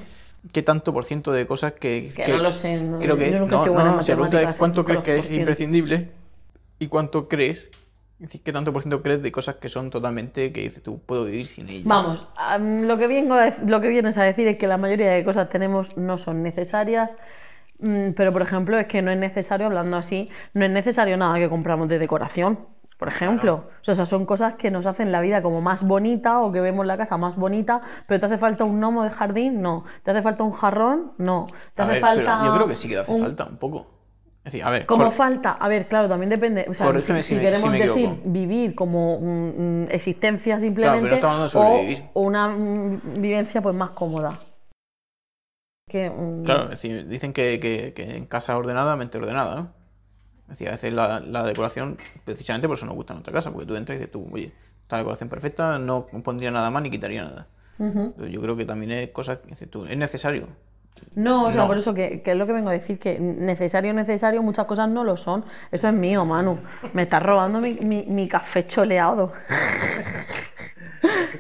qué 0.52 0.62
tanto 0.64 0.92
por 0.94 1.06
ciento 1.06 1.32
de 1.32 1.48
cosas 1.48 1.74
que... 1.74 2.12
Que 2.14 2.28
no 2.28 2.44
lo 2.44 2.52
sé, 2.52 2.76
no- 2.76 3.00
creo 3.00 3.18
que, 3.18 3.32
yo 3.32 3.40
nunca 3.40 3.56
no, 3.56 3.66
no, 3.66 3.72
buena 3.72 3.90
en 3.90 3.96
no, 3.96 4.02
la 4.02 4.04
pregunta 4.06 4.42
es 4.42 4.56
cuánto 4.58 4.84
crees 4.84 5.02
que 5.02 5.18
es 5.18 5.32
imprescindible 5.32 6.12
y 6.78 6.88
cuánto 6.88 7.30
crees, 7.30 7.70
es 8.20 8.20
decir, 8.20 8.42
qué 8.44 8.52
tanto 8.52 8.74
por 8.74 8.82
ciento 8.82 9.02
crees 9.02 9.24
de 9.24 9.32
cosas 9.32 9.56
que 9.56 9.70
son 9.70 9.90
totalmente, 9.90 10.52
que 10.52 10.62
dices 10.62 10.84
tú, 10.84 11.00
puedo 11.00 11.24
vivir 11.24 11.48
sin 11.48 11.70
ellas. 11.70 11.86
Vamos, 11.86 12.28
am, 12.36 12.82
lo, 12.82 12.98
que 12.98 13.08
vengo 13.08 13.36
a 13.36 13.54
lo 13.66 13.80
que 13.80 13.88
vienes 13.88 14.18
a 14.18 14.24
decir 14.24 14.46
es 14.50 14.58
que 14.58 14.68
la 14.68 14.78
mayoría 14.78 15.10
de 15.14 15.24
cosas 15.24 15.48
tenemos 15.50 15.96
no 15.96 16.18
son 16.18 16.44
necesarias, 16.44 17.16
pero 18.16 18.32
por 18.32 18.42
ejemplo 18.42 18.78
es 18.78 18.88
que 18.88 19.02
no 19.02 19.12
es 19.12 19.18
necesario, 19.18 19.66
hablando 19.68 19.98
así, 19.98 20.30
no 20.54 20.66
es 20.66 20.72
necesario 20.72 21.18
nada 21.18 21.36
que 21.40 21.50
compramos 21.50 21.88
de 21.90 22.00
decoración, 22.00 22.60
por 22.98 23.08
ejemplo. 23.08 23.70
O 23.82 23.94
sea, 23.94 24.06
son 24.06 24.26
cosas 24.26 24.54
que 24.56 24.70
nos 24.70 24.86
hacen 24.86 25.12
la 25.12 25.22
vida 25.22 25.42
como 25.42 25.62
más 25.62 25.82
bonita 25.84 26.40
o 26.42 26.52
que 26.52 26.62
vemos 26.62 26.86
la 26.86 26.98
casa 26.98 27.18
más 27.18 27.36
bonita, 27.36 27.82
pero 28.08 28.20
¿te 28.20 28.26
hace 28.28 28.38
falta 28.38 28.64
un 28.64 28.80
gnomo 28.80 29.04
de 29.04 29.10
jardín? 29.10 29.62
No. 29.62 29.84
¿Te 30.04 30.12
hace 30.12 30.22
falta 30.22 30.44
un 30.44 30.52
jarrón? 30.52 31.14
No. 31.18 31.48
¿Te 31.76 31.82
A 31.82 31.86
hace 31.86 31.94
ver, 31.94 32.02
pero 32.02 32.16
falta 32.16 32.46
yo 32.46 32.54
creo 32.54 32.68
que 32.68 32.76
sí 32.76 32.88
que 32.88 32.98
hace 32.98 33.12
un- 33.12 33.20
falta 33.20 33.46
un 33.46 33.58
poco. 33.58 33.88
Es 34.44 34.54
decir, 34.54 34.64
a 34.64 34.72
ver, 34.72 34.86
Como 34.88 35.12
falta, 35.12 35.52
a 35.52 35.68
ver, 35.68 35.88
claro, 35.88 36.10
también 36.10 36.30
depende. 36.30 36.66
O 36.70 36.74
sea, 36.74 36.88
si, 36.88 37.02
si 37.02 37.24
si 37.24 37.36
me- 37.36 37.42
queremos 37.42 37.72
si 37.72 37.80
decir 37.80 38.10
vivir 38.26 38.76
como 38.76 39.20
mm, 39.20 39.84
mm, 39.84 39.88
existencia 39.92 40.56
pero 40.56 40.62
simplemente 40.62 41.10
no 41.10 41.16
estamos 41.16 41.56
hablando 41.56 41.78
de 41.78 42.02
o, 42.14 42.22
o 42.22 42.22
una 42.22 42.48
mm, 42.50 43.22
vivencia 43.22 43.62
pues 43.62 43.76
más 43.76 43.92
cómoda. 43.92 44.34
Que, 45.92 46.10
Claro, 46.46 46.64
es 46.64 46.70
decir, 46.82 47.06
dicen 47.10 47.34
que, 47.34 47.60
que- 47.60 47.92
que 47.94 48.16
en 48.16 48.26
casa 48.26 48.56
ordenada, 48.58 48.96
mente 48.96 49.18
ordenada, 49.18 49.56
¿no? 49.56 49.72
Es 50.44 50.52
decir, 50.52 50.70
a 50.70 50.72
veces 50.72 50.94
la, 50.94 51.20
la 51.20 51.44
decoración, 51.44 51.98
precisamente 52.24 52.68
por 52.70 52.78
eso 52.78 52.86
nos 52.86 52.96
gusta 52.96 53.14
nuestra 53.14 53.34
casa, 53.34 53.52
porque 53.52 53.66
tú 53.68 53.76
entras 53.76 53.98
y 53.98 54.00
dices 54.00 54.12
tú, 54.12 54.26
oye, 54.32 54.54
esta 54.84 54.98
decoración 54.98 55.28
perfecta, 55.28 55.78
no 55.80 56.06
pondría 56.06 56.50
nada 56.52 56.70
más 56.72 56.82
ni 56.84 56.90
quitaría 56.90 57.24
nada. 57.24 57.48
yo 57.78 58.42
creo 58.42 58.56
que 58.56 58.64
también 58.66 58.92
es 58.92 59.10
cosas 59.10 59.40
que 59.40 59.48
dices 59.50 59.70
tú, 59.70 59.86
es 59.86 59.98
necesario. 59.98 60.48
No, 61.16 61.46
o 61.48 61.52
sea, 61.52 61.62
No. 61.64 61.68
por 61.68 61.78
eso 61.78 61.94
que, 61.94 62.22
que 62.22 62.32
es 62.32 62.38
lo 62.38 62.46
que 62.46 62.54
vengo 62.54 62.70
a 62.70 62.74
decir, 62.74 63.00
que 63.00 63.20
necesario, 63.20 63.94
necesario, 63.94 64.42
muchas 64.44 64.66
cosas 64.66 64.90
no 64.90 65.04
lo 65.04 65.18
son. 65.18 65.44
Eso 65.72 65.88
es 65.88 65.94
mío, 65.94 66.26
Manu. 66.26 66.60
Me 66.94 67.02
estás 67.04 67.24
robando 67.24 67.60
mi, 67.60 67.74
mi, 67.76 68.04
mi 68.08 68.28
café 68.30 68.66
choleado. 68.68 69.32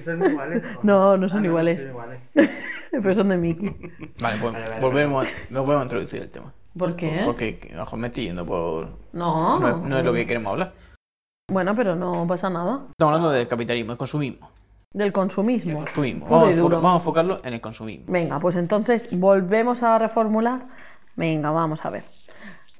son 0.03 0.29
iguales. 0.29 0.63
No, 0.83 1.17
no 1.17 1.29
son 1.29 1.45
iguales. 1.45 1.85
Pero 2.91 3.13
son 3.13 3.29
de 3.29 3.37
Mickey. 3.37 3.69
Vale, 4.21 4.37
pues 4.41 4.53
Vale, 4.53 4.69
vale, 4.69 4.81
volvemos, 4.81 5.27
a- 5.27 5.53
volvemos 5.53 5.81
a 5.81 5.83
introducir 5.83 6.21
el 6.21 6.29
tema. 6.29 6.51
¿Por 6.77 6.95
qué? 6.95 7.21
Porque, 7.25 7.57
que, 7.59 7.77
ojo, 7.77 7.97
me 7.97 8.07
estoy 8.07 8.25
yendo 8.25 8.45
por... 8.45 8.89
No. 9.13 9.59
No 9.59 9.67
es, 9.67 9.75
no 9.83 9.97
es 9.97 10.05
lo 10.05 10.13
que 10.13 10.25
queremos 10.25 10.51
hablar. 10.53 10.73
Bueno, 11.49 11.75
pero 11.75 11.95
no 11.95 12.25
pasa 12.27 12.49
nada. 12.49 12.81
Estamos 12.91 13.13
hablando 13.13 13.31
del 13.31 13.47
capitalismo, 13.47 13.89
del 13.91 13.97
consumismo. 13.97 14.49
Del 14.93 15.11
consumismo. 15.11 15.79
consumismo. 15.79 16.25
Puro 16.25 16.39
Vamos, 16.41 16.57
a 16.57 16.75
vamos 16.75 16.91
a 16.91 16.95
enfocarlo 16.95 17.37
en 17.43 17.53
el 17.53 17.61
consumismo. 17.61 18.05
Venga, 18.11 18.39
pues 18.39 18.55
entonces 18.55 19.07
volvemos 19.17 19.83
a 19.83 19.97
reformular. 19.99 20.61
Venga, 21.15 21.51
vamos 21.51 21.83
a 21.85 21.89
ver. 21.89 22.03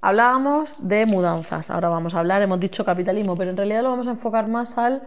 Hablábamos 0.01 0.87
de 0.87 1.05
mudanzas, 1.05 1.69
ahora 1.69 1.89
vamos 1.89 2.15
a 2.15 2.19
hablar, 2.19 2.41
hemos 2.41 2.59
dicho 2.59 2.83
capitalismo, 2.83 3.35
pero 3.35 3.51
en 3.51 3.57
realidad 3.57 3.83
lo 3.83 3.91
vamos 3.91 4.07
a 4.07 4.11
enfocar 4.11 4.47
más 4.47 4.75
al, 4.77 5.03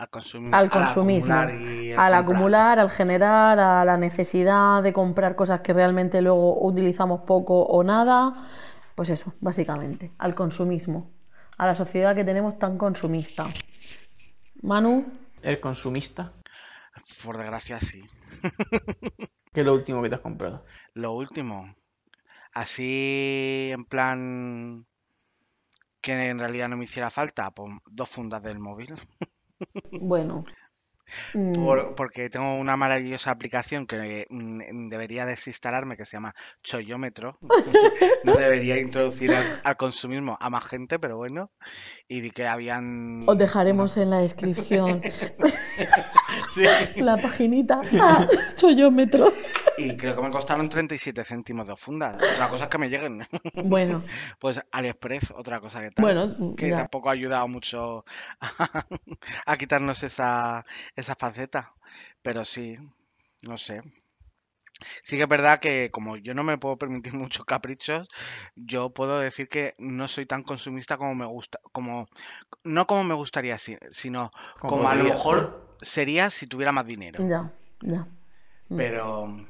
Al, 0.00 0.08
consumi- 0.10 0.48
al 0.48 0.54
al 0.64 0.70
consumismo, 0.70 1.34
acumular 1.34 1.94
al 1.98 2.14
acumular, 2.14 2.78
al 2.78 2.88
generar, 2.90 3.58
a 3.60 3.84
la 3.84 3.98
necesidad 3.98 4.82
de 4.82 4.94
comprar 4.94 5.36
cosas 5.36 5.60
que 5.60 5.74
realmente 5.74 6.22
luego 6.22 6.66
utilizamos 6.66 7.20
poco 7.26 7.60
o 7.60 7.84
nada. 7.84 8.48
Pues 8.94 9.10
eso, 9.10 9.34
básicamente, 9.40 10.10
al 10.16 10.34
consumismo, 10.34 11.10
a 11.58 11.66
la 11.66 11.74
sociedad 11.74 12.14
que 12.14 12.24
tenemos 12.24 12.58
tan 12.58 12.78
consumista. 12.78 13.46
Manu, 14.62 15.04
El 15.42 15.60
consumista, 15.60 16.32
Por 17.22 17.36
desgracia, 17.36 17.78
sí. 17.78 18.02
¿qué 19.52 19.60
es 19.60 19.66
lo 19.66 19.74
último 19.74 20.02
que 20.02 20.08
te 20.08 20.14
has 20.14 20.20
comprado? 20.22 20.64
Lo 20.94 21.12
último, 21.12 21.74
así 22.54 23.68
en 23.70 23.84
plan 23.84 24.86
que 26.00 26.30
en 26.30 26.38
realidad 26.38 26.68
no 26.68 26.78
me 26.78 26.84
hiciera 26.84 27.10
falta, 27.10 27.50
pues 27.50 27.70
dos 27.90 28.08
fundas 28.08 28.42
del 28.42 28.58
móvil. 28.58 28.94
bueno. 30.00 30.44
mm, 31.34 31.52
Por- 31.54 31.94
porque 31.96 32.30
tengo 32.30 32.56
una 32.58 32.76
maravillosa 32.76 33.30
aplicación 33.30 33.86
que 33.86 34.26
mm, 34.30 34.88
debería 34.88 35.26
desinstalarme 35.26 35.96
que 35.96 36.04
se 36.04 36.16
llama 36.16 36.34
Choyómetro. 36.62 37.38
No 38.24 38.36
debería 38.36 38.78
introducir 38.78 39.32
al, 39.34 39.60
al 39.64 39.76
consumismo 39.76 40.36
a 40.40 40.50
más 40.50 40.64
gente, 40.66 40.98
pero 40.98 41.16
bueno. 41.16 41.50
Y 42.08 42.20
vi 42.20 42.30
que 42.30 42.46
habían... 42.46 43.22
Os 43.26 43.38
dejaremos 43.38 43.96
en 43.96 44.10
la 44.10 44.18
descripción 44.18 45.00
Sí. 46.50 46.64
la 46.96 47.16
paginita. 47.20 47.80
Ah, 48.00 48.26
choyómetro. 48.56 49.32
Y 49.76 49.96
creo 49.96 50.14
que 50.16 50.22
me 50.22 50.30
costaron 50.30 50.68
37 50.68 51.24
céntimos 51.24 51.66
dos 51.66 51.80
fundas. 51.80 52.16
Otra 52.16 52.48
cosa 52.48 52.64
es 52.64 52.70
que 52.70 52.78
me 52.78 52.88
lleguen. 52.90 53.26
Bueno, 53.64 54.02
Pues 54.38 54.60
AliExpress, 54.72 55.30
otra 55.36 55.60
cosa 55.60 55.80
que 55.80 55.90
tal. 55.90 56.04
bueno, 56.04 56.54
que 56.56 56.68
ya. 56.70 56.76
tampoco 56.76 57.08
ha 57.08 57.12
ayudado 57.12 57.46
mucho 57.48 58.04
a, 58.40 58.84
a 59.46 59.56
quitarnos 59.56 60.02
esa, 60.02 60.64
esa 60.96 61.14
faceta. 61.14 61.72
Pero 62.22 62.44
sí, 62.44 62.76
no 63.42 63.56
sé. 63.56 63.80
Sí 65.02 65.16
que 65.16 65.22
es 65.24 65.28
verdad 65.28 65.60
que 65.60 65.90
como 65.90 66.16
yo 66.16 66.34
no 66.34 66.42
me 66.42 66.58
puedo 66.58 66.76
permitir 66.78 67.12
muchos 67.14 67.44
caprichos, 67.46 68.08
yo 68.56 68.90
puedo 68.90 69.18
decir 69.20 69.48
que 69.48 69.74
no 69.78 70.08
soy 70.08 70.26
tan 70.26 70.42
consumista 70.42 70.96
como 70.96 71.14
me 71.14 71.26
gusta, 71.26 71.58
como 71.72 72.08
no 72.64 72.86
como 72.86 73.04
me 73.04 73.14
gustaría, 73.14 73.56
si- 73.58 73.78
sino 73.92 74.30
Como 74.58 74.76
como 74.76 74.88
a 74.88 74.94
lo 74.94 75.04
mejor 75.04 75.69
sería 75.82 76.30
si 76.30 76.46
tuviera 76.46 76.72
más 76.72 76.86
dinero. 76.86 77.22
Ya, 77.28 77.50
ya. 77.82 78.06
Pero 78.68 79.46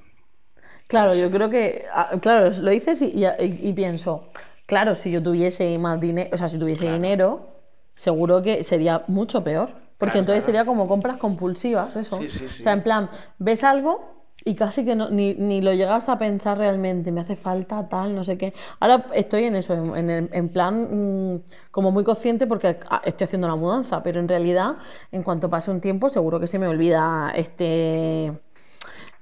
Claro, 0.89 1.15
yo 1.15 1.31
creo 1.31 1.51
que, 1.51 1.85
ah, 1.93 2.11
claro, 2.21 2.51
lo 2.51 2.71
dices 2.71 3.01
y, 3.03 3.07
y- 3.25 3.69
y 3.69 3.73
pienso, 3.73 4.29
claro, 4.67 4.95
si 4.97 5.11
yo 5.11 5.23
tuviese 5.23 5.79
más 5.79 6.01
dinero, 6.01 6.31
o 6.33 6.37
sea, 6.37 6.49
si 6.49 6.59
tuviese 6.59 6.81
Claro. 6.83 6.95
dinero, 6.95 7.49
seguro 7.95 8.43
que 8.43 8.65
sería 8.65 9.05
mucho 9.07 9.45
peor. 9.45 9.69
Porque 9.99 10.13
Claro, 10.13 10.21
entonces 10.21 10.45
claro. 10.45 10.47
sería 10.47 10.65
como 10.65 10.89
compras 10.89 11.19
compulsivas, 11.19 11.95
eso. 11.95 12.19
Sí, 12.19 12.29
sí, 12.29 12.49
sí. 12.49 12.61
O 12.61 12.63
sea, 12.65 12.73
en 12.73 12.83
plan, 12.83 13.11
ves 13.39 13.63
algo 13.63 14.20
y 14.45 14.55
casi 14.55 14.85
que 14.85 14.95
no, 14.97 15.11
ni, 15.11 15.35
ni 15.35 15.61
lo 15.61 15.73
llegas 15.75 16.09
a 16.09 16.19
pensar 16.19 16.59
realmente, 16.59 17.13
me 17.13 17.21
hace 17.21 17.37
falta 17.37 17.89
tal, 17.89 18.15
no 18.15 18.25
sé 18.25 18.39
qué. 18.39 18.55
Ahora 18.81 19.07
estoy 19.15 19.45
en 19.45 19.57
eso, 19.57 19.75
en, 19.75 19.97
en 19.97 20.11
el- 20.11 20.31
en 20.33 20.49
plan 20.49 21.35
mm, 21.37 21.43
como 21.71 21.91
muy 21.93 22.05
consciente 22.05 22.47
porque 22.47 22.79
ah, 22.89 23.03
estoy 23.05 23.27
haciendo 23.27 23.49
la 23.49 23.57
mudanza, 23.57 24.03
pero 24.03 24.21
en 24.21 24.29
realidad, 24.29 24.77
en 25.13 25.23
cuanto 25.23 25.51
pase 25.51 25.71
un 25.71 25.81
tiempo, 25.81 26.09
seguro 26.09 26.41
que 26.41 26.47
se 26.47 26.59
me 26.59 26.67
olvida 26.69 27.33
este 27.35 28.33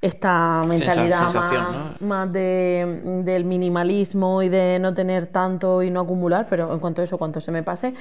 esta 0.00 0.62
mentalidad 0.68 1.22
más, 1.34 2.00
más 2.00 2.32
de, 2.32 3.22
del 3.24 3.44
minimalismo 3.44 4.42
y 4.44 4.48
de 4.48 4.78
no 4.78 4.94
tener 4.94 5.26
tanto 5.26 5.82
y 5.82 5.90
no 5.90 6.00
acumular, 6.00 6.46
pero 6.48 6.72
en 6.72 6.78
cuanto 6.78 7.00
a 7.00 7.04
eso, 7.04 7.18
cuanto 7.18 7.40
se 7.40 7.50
me 7.50 7.64
pase, 7.64 7.94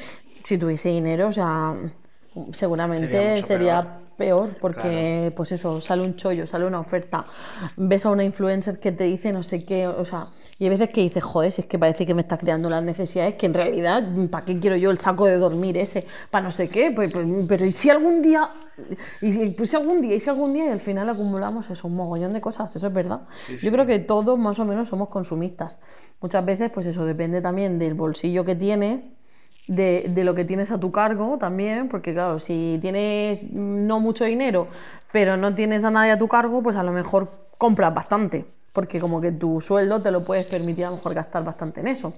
si 0.44 0.60
tuviese 0.60 0.90
dinero, 0.90 1.28
o 1.30 1.32
sea, 1.32 1.74
seguramente 2.54 3.08
sería, 3.48 4.00
peor. 4.18 4.56
porque 4.60 5.32
pues 5.36 5.52
eso, 5.52 5.80
sale 5.82 6.04
un 6.04 6.16
chollo, 6.16 6.48
sale 6.48 6.66
una 6.66 6.80
oferta, 6.80 7.26
ves 7.78 8.06
a 8.06 8.10
una 8.10 8.24
influencer 8.24 8.80
que 8.80 8.92
te 8.92 9.06
dice 9.06 9.32
no 9.32 9.44
sé 9.44 9.64
qué, 9.64 9.88
o 9.88 10.04
sea, 10.04 10.28
y 10.60 10.64
hay 10.64 10.72
veces 10.72 10.90
que 10.90 11.02
dices, 11.02 11.24
joder, 11.24 11.52
si 11.52 11.62
es 11.62 11.68
que 11.68 11.78
parece 11.78 12.06
que 12.06 12.14
me 12.14 12.22
está 12.22 12.38
creando 12.38 12.70
las 12.70 12.84
necesidades, 12.84 13.36
que 13.36 13.46
en 13.46 13.54
realidad, 13.54 14.04
¿para 14.32 14.46
qué 14.46 14.60
quiero 14.60 14.76
yo 14.76 14.90
el 14.90 14.98
saco 14.98 15.26
de 15.26 15.38
dormir 15.38 15.78
ese? 15.78 16.06
Para 16.32 16.46
no 16.46 16.52
sé 16.52 16.68
qué, 16.68 16.92
pues, 16.92 17.12
pues, 17.12 17.28
pero 17.48 17.66
¿y 17.66 17.72
si 17.72 17.90
algún 17.90 18.22
día, 18.22 18.50
y 19.22 19.32
si, 19.32 19.50
pues 19.52 19.70
si 19.70 19.76
algún 19.76 20.02
día, 20.02 20.16
y 20.16 20.20
si 20.20 20.30
algún 20.30 20.54
día, 20.54 20.66
y 20.66 20.70
al 20.70 20.80
final 20.80 21.08
acumulamos 21.10 21.70
eso, 21.70 21.88
un 21.88 21.96
mogollón 21.96 22.34
de 22.34 22.42
cosas, 22.42 22.76
eso 22.76 22.88
es 22.88 22.94
verdad. 22.94 23.22
yo 23.62 23.72
creo 23.72 23.86
que 23.86 24.00
todos 24.00 24.38
más 24.40 24.58
o 24.60 24.66
menos 24.66 24.90
somos 24.90 25.10
consumistas. 25.10 25.80
Muchas 26.22 26.44
veces, 26.44 26.72
pues 26.74 26.88
eso 26.88 27.06
depende 27.06 27.42
también 27.42 27.78
del 27.78 27.94
bolsillo 27.94 28.44
que 28.44 28.56
tienes 28.56 29.10
de, 29.68 30.06
de, 30.10 30.24
lo 30.24 30.34
que 30.34 30.46
tienes 30.46 30.72
a 30.72 30.80
tu 30.80 30.92
cargo 30.92 31.38
también, 31.38 31.90
porque 31.90 32.14
claro, 32.14 32.40
si 32.40 32.80
tienes 32.82 33.52
no 33.52 34.00
mucho 34.00 34.26
dinero, 34.26 34.68
pero 35.12 35.38
no 35.38 35.54
tienes 35.56 35.84
a 35.84 35.92
nadie 35.92 36.12
a 36.12 36.18
tu 36.18 36.28
cargo, 36.28 36.62
pues 36.62 36.76
a 36.76 36.84
lo 36.84 36.92
mejor 36.92 37.30
compras 37.58 37.94
bastante, 37.94 38.46
porque 38.74 39.00
como 39.00 39.20
que 39.20 39.32
tu 39.32 39.62
sueldo 39.62 40.02
te 40.02 40.12
lo 40.12 40.24
puedes 40.24 40.46
permitir 40.46 40.86
a 40.86 40.90
lo 40.90 40.98
mejor 40.98 41.14
gastar 41.14 41.44
bastante 41.44 41.82
en 41.82 41.88
eso. 41.88 42.14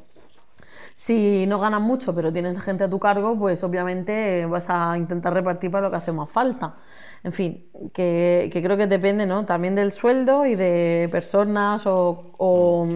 Si 0.95 1.45
no 1.47 1.59
ganas 1.59 1.79
mucho, 1.79 2.13
pero 2.13 2.33
tienes 2.33 2.59
gente 2.61 2.83
a 2.83 2.89
tu 2.89 2.99
cargo, 2.99 3.37
pues 3.39 3.63
obviamente 3.63 4.45
vas 4.45 4.65
a 4.67 4.97
intentar 4.97 5.33
repartir 5.33 5.71
para 5.71 5.85
lo 5.85 5.91
que 5.91 5.95
hace 5.95 6.11
más 6.11 6.29
falta. 6.29 6.73
En 7.23 7.33
fin, 7.33 7.65
que, 7.93 8.49
que 8.51 8.63
creo 8.63 8.77
que 8.77 8.87
depende 8.87 9.25
¿no? 9.25 9.45
también 9.45 9.75
del 9.75 9.91
sueldo 9.91 10.45
y 10.45 10.55
de 10.55 11.09
personas 11.11 11.85
o, 11.85 12.31
o, 12.37 12.87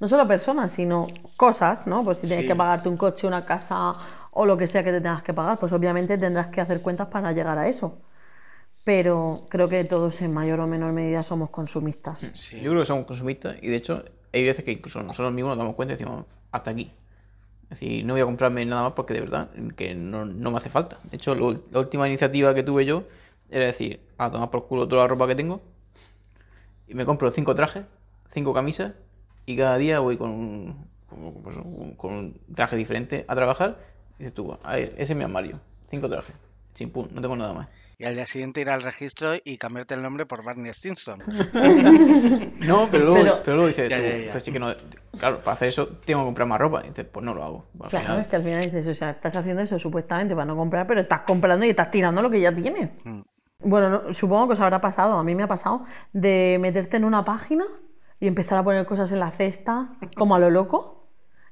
no 0.00 0.08
solo 0.08 0.28
personas, 0.28 0.72
sino 0.72 1.06
cosas, 1.36 1.86
¿no? 1.86 2.04
Pues 2.04 2.18
si 2.18 2.26
tienes 2.26 2.44
Sí. 2.44 2.48
que 2.48 2.54
pagarte 2.56 2.88
un 2.90 2.96
coche, 2.98 3.26
una 3.26 3.44
casa 3.46 3.92
o 4.32 4.44
lo 4.46 4.56
que 4.58 4.66
sea 4.66 4.84
que 4.84 4.92
te 4.92 5.00
tengas 5.00 5.22
que 5.22 5.32
pagar, 5.32 5.58
pues 5.58 5.72
obviamente 5.72 6.18
tendrás 6.18 6.48
que 6.48 6.60
hacer 6.60 6.82
cuentas 6.82 7.08
para 7.08 7.32
llegar 7.32 7.58
a 7.58 7.68
eso. 7.68 7.98
Pero 8.84 9.40
creo 9.50 9.68
que 9.68 9.84
todos 9.84 10.20
en 10.22 10.32
mayor 10.34 10.60
o 10.60 10.66
menor 10.66 10.92
medida 10.92 11.22
somos 11.22 11.50
consumistas. 11.50 12.32
Sí. 12.34 12.60
Yo 12.60 12.70
creo 12.70 12.82
que 12.82 12.86
somos 12.86 13.06
consumistas 13.06 13.56
y 13.62 13.68
de 13.68 13.76
hecho 13.76 14.04
hay 14.32 14.44
veces 14.44 14.64
que 14.64 14.72
incluso 14.72 15.02
nosotros 15.02 15.32
mismos 15.32 15.50
nos 15.50 15.58
damos 15.58 15.74
cuenta 15.74 15.94
y 15.94 15.96
decimos, 15.96 16.26
hasta 16.52 16.70
aquí. 16.70 16.90
Es 17.64 17.80
decir, 17.80 18.04
no 18.04 18.14
voy 18.14 18.22
a 18.22 18.26
comprarme 18.26 18.64
nada 18.66 18.82
más 18.82 18.92
porque 18.94 19.14
de 19.14 19.20
verdad 19.20 19.50
que 19.76 19.94
no, 19.94 20.24
no 20.26 20.50
me 20.50 20.58
hace 20.58 20.70
falta. 20.70 20.98
De 21.04 21.16
hecho, 21.16 21.34
lo- 21.34 21.54
la 21.70 21.80
última 21.80 22.08
iniciativa 22.08 22.54
que 22.54 22.62
tuve 22.64 22.84
yo 22.86 23.04
era 23.50 23.66
decir, 23.66 24.00
a 24.18 24.30
tomar 24.30 24.50
por 24.50 24.66
culo 24.66 24.86
toda 24.88 25.02
la 25.02 25.08
ropa 25.08 25.26
que 25.26 25.34
tengo 25.34 25.60
y 26.86 26.94
me 26.94 27.04
compro 27.04 27.30
cinco 27.30 27.54
trajes, 27.54 27.84
cinco 28.32 28.52
camisas 28.54 28.92
y 29.46 29.56
cada 29.56 29.76
día 29.78 30.00
voy 30.00 30.16
con 30.16 30.30
un, 30.30 30.86
con, 31.08 31.34
pues, 31.42 31.56
un- 31.56 31.94
con 31.96 32.12
un 32.12 32.40
traje 32.54 32.76
diferente 32.76 33.24
a 33.28 33.34
trabajar. 33.34 33.78
Y 34.18 34.24
dices 34.24 34.34
tú, 34.34 34.56
"A 34.62 34.74
ver, 34.76 34.92
ese 34.96 35.12
es 35.12 35.16
mi 35.16 35.24
armario, 35.24 35.60
cinco 35.88 36.08
trajes, 36.08 36.34
chimpún, 36.74 37.08
no 37.12 37.20
tengo 37.20 37.36
nada 37.36 37.52
más. 37.54 37.68
Y 37.98 38.04
al 38.06 38.14
día 38.14 38.24
siguiente 38.24 38.62
ir 38.62 38.70
al 38.70 38.82
registro 38.82 39.34
y 39.44 39.58
cambiarte 39.58 39.92
el 39.94 40.00
nombre 40.02 40.24
por 40.24 40.42
Barney 40.42 40.72
Stinson. 40.72 41.20
No, 42.60 42.88
pero 42.90 43.04
luego, 43.04 43.22
Pero- 43.22 43.40
pero 43.44 43.56
luego 43.56 43.68
dices 43.68 43.90
Ya, 43.90 43.96
tú, 43.98 44.02
ya, 44.02 44.16
ya. 44.18 44.26
"Pero 44.28 44.40
sí 44.40 44.52
que 44.52 44.58
no, 44.58 44.68
claro, 45.18 45.38
para 45.40 45.52
hacer 45.52 45.68
eso 45.68 45.86
tengo 46.04 46.20
que 46.22 46.26
comprar 46.26 46.48
más 46.48 46.58
ropa. 46.58 46.82
Y 46.84 46.88
dices, 46.88 47.06
pues 47.06 47.24
no 47.24 47.34
lo 47.34 47.42
hago. 47.42 47.66
Al 47.80 47.90
Claro, 47.90 48.04
final, 48.06 48.20
es 48.22 48.28
que 48.28 48.36
al 48.36 48.42
final 48.42 48.60
dices, 48.64 48.88
o 48.88 48.94
sea, 48.94 49.10
estás 49.10 49.36
haciendo 49.36 49.62
eso 49.62 49.78
supuestamente 49.78 50.34
para 50.34 50.46
no 50.46 50.56
comprar, 50.56 50.86
pero 50.86 51.00
estás 51.02 51.20
comprando 51.26 51.66
y 51.66 51.70
estás 51.70 51.90
tirando 51.90 52.22
lo 52.22 52.30
que 52.30 52.40
ya 52.40 52.54
tienes. 52.54 53.04
Mm. 53.04 53.20
Bueno, 53.62 53.90
no- 53.90 54.12
supongo 54.12 54.48
que 54.48 54.52
os 54.54 54.60
habrá 54.60 54.80
pasado, 54.80 55.14
a 55.18 55.24
mí 55.24 55.34
me 55.34 55.42
ha 55.42 55.48
pasado, 55.48 55.84
de 56.12 56.58
meterte 56.60 56.96
en 56.96 57.04
una 57.04 57.24
página 57.24 57.64
y 58.18 58.26
empezar 58.26 58.58
a 58.58 58.64
poner 58.64 58.86
cosas 58.86 59.12
en 59.12 59.20
la 59.20 59.30
cesta, 59.30 59.90
como 60.16 60.34
a 60.34 60.38
lo 60.38 60.50
loco. 60.50 60.96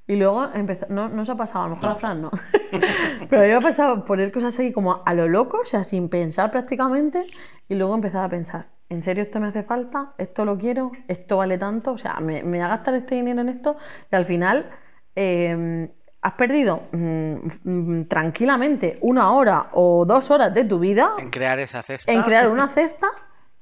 Y 0.07 0.17
luego 0.17 0.49
empezar, 0.55 0.91
no, 0.91 1.09
no 1.11 1.23
os 1.23 1.29
ha 1.31 1.37
pasado, 1.37 1.65
a 1.67 1.69
lo 1.69 1.75
mejor 1.77 1.91
a 1.91 1.95
Fran 1.97 2.23
no. 2.23 2.31
Pero 3.29 3.43
me 3.43 3.55
ha 3.55 3.61
pasado 3.61 4.05
poner 4.07 4.33
cosas 4.33 4.59
ahí 4.59 4.73
como 4.73 5.03
a 5.05 5.15
lo 5.15 5.29
loco, 5.29 5.59
o 5.63 5.67
sea, 5.67 5.85
sin 5.85 6.09
pensar 6.09 6.51
prácticamente, 6.51 7.27
y 7.69 7.75
luego 7.75 7.95
empezar 7.95 8.25
a 8.25 8.29
pensar, 8.31 8.69
¿en 8.89 9.03
serio 9.03 9.23
esto 9.23 9.39
me 9.39 9.49
hace 9.49 9.63
falta? 9.65 10.15
¿Esto 10.17 10.47
lo 10.47 10.57
quiero? 10.57 10.91
¿Esto 11.09 11.37
vale 11.39 11.59
tanto? 11.59 11.93
O 11.93 11.99
sea, 11.99 12.21
¿me, 12.21 12.43
me 12.43 12.57
voy 12.57 12.61
a 12.61 12.69
gastar 12.69 12.95
este 12.95 13.17
dinero 13.17 13.43
en 13.43 13.51
esto? 13.51 13.77
Y 14.11 14.17
al 14.17 14.25
final 14.25 14.71
eh, 15.15 15.91
has 16.29 16.35
perdido 16.35 16.83
mm, 16.93 17.35
mm, 17.65 18.05
tranquilamente 18.07 18.99
una 19.03 19.33
hora 19.33 19.71
o 19.73 20.05
dos 20.07 20.31
horas 20.31 20.55
de 20.55 20.65
tu 20.65 20.79
vida 20.79 21.11
En 21.19 21.29
crear 21.31 21.59
esa 21.59 21.83
cesta. 21.83 22.13
en 22.13 22.23
crear 22.23 22.49
una 22.51 22.69
cesta 22.69 23.09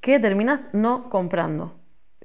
que 0.01 0.19
terminas 0.19 0.69
no 0.73 1.09
comprando. 1.09 1.75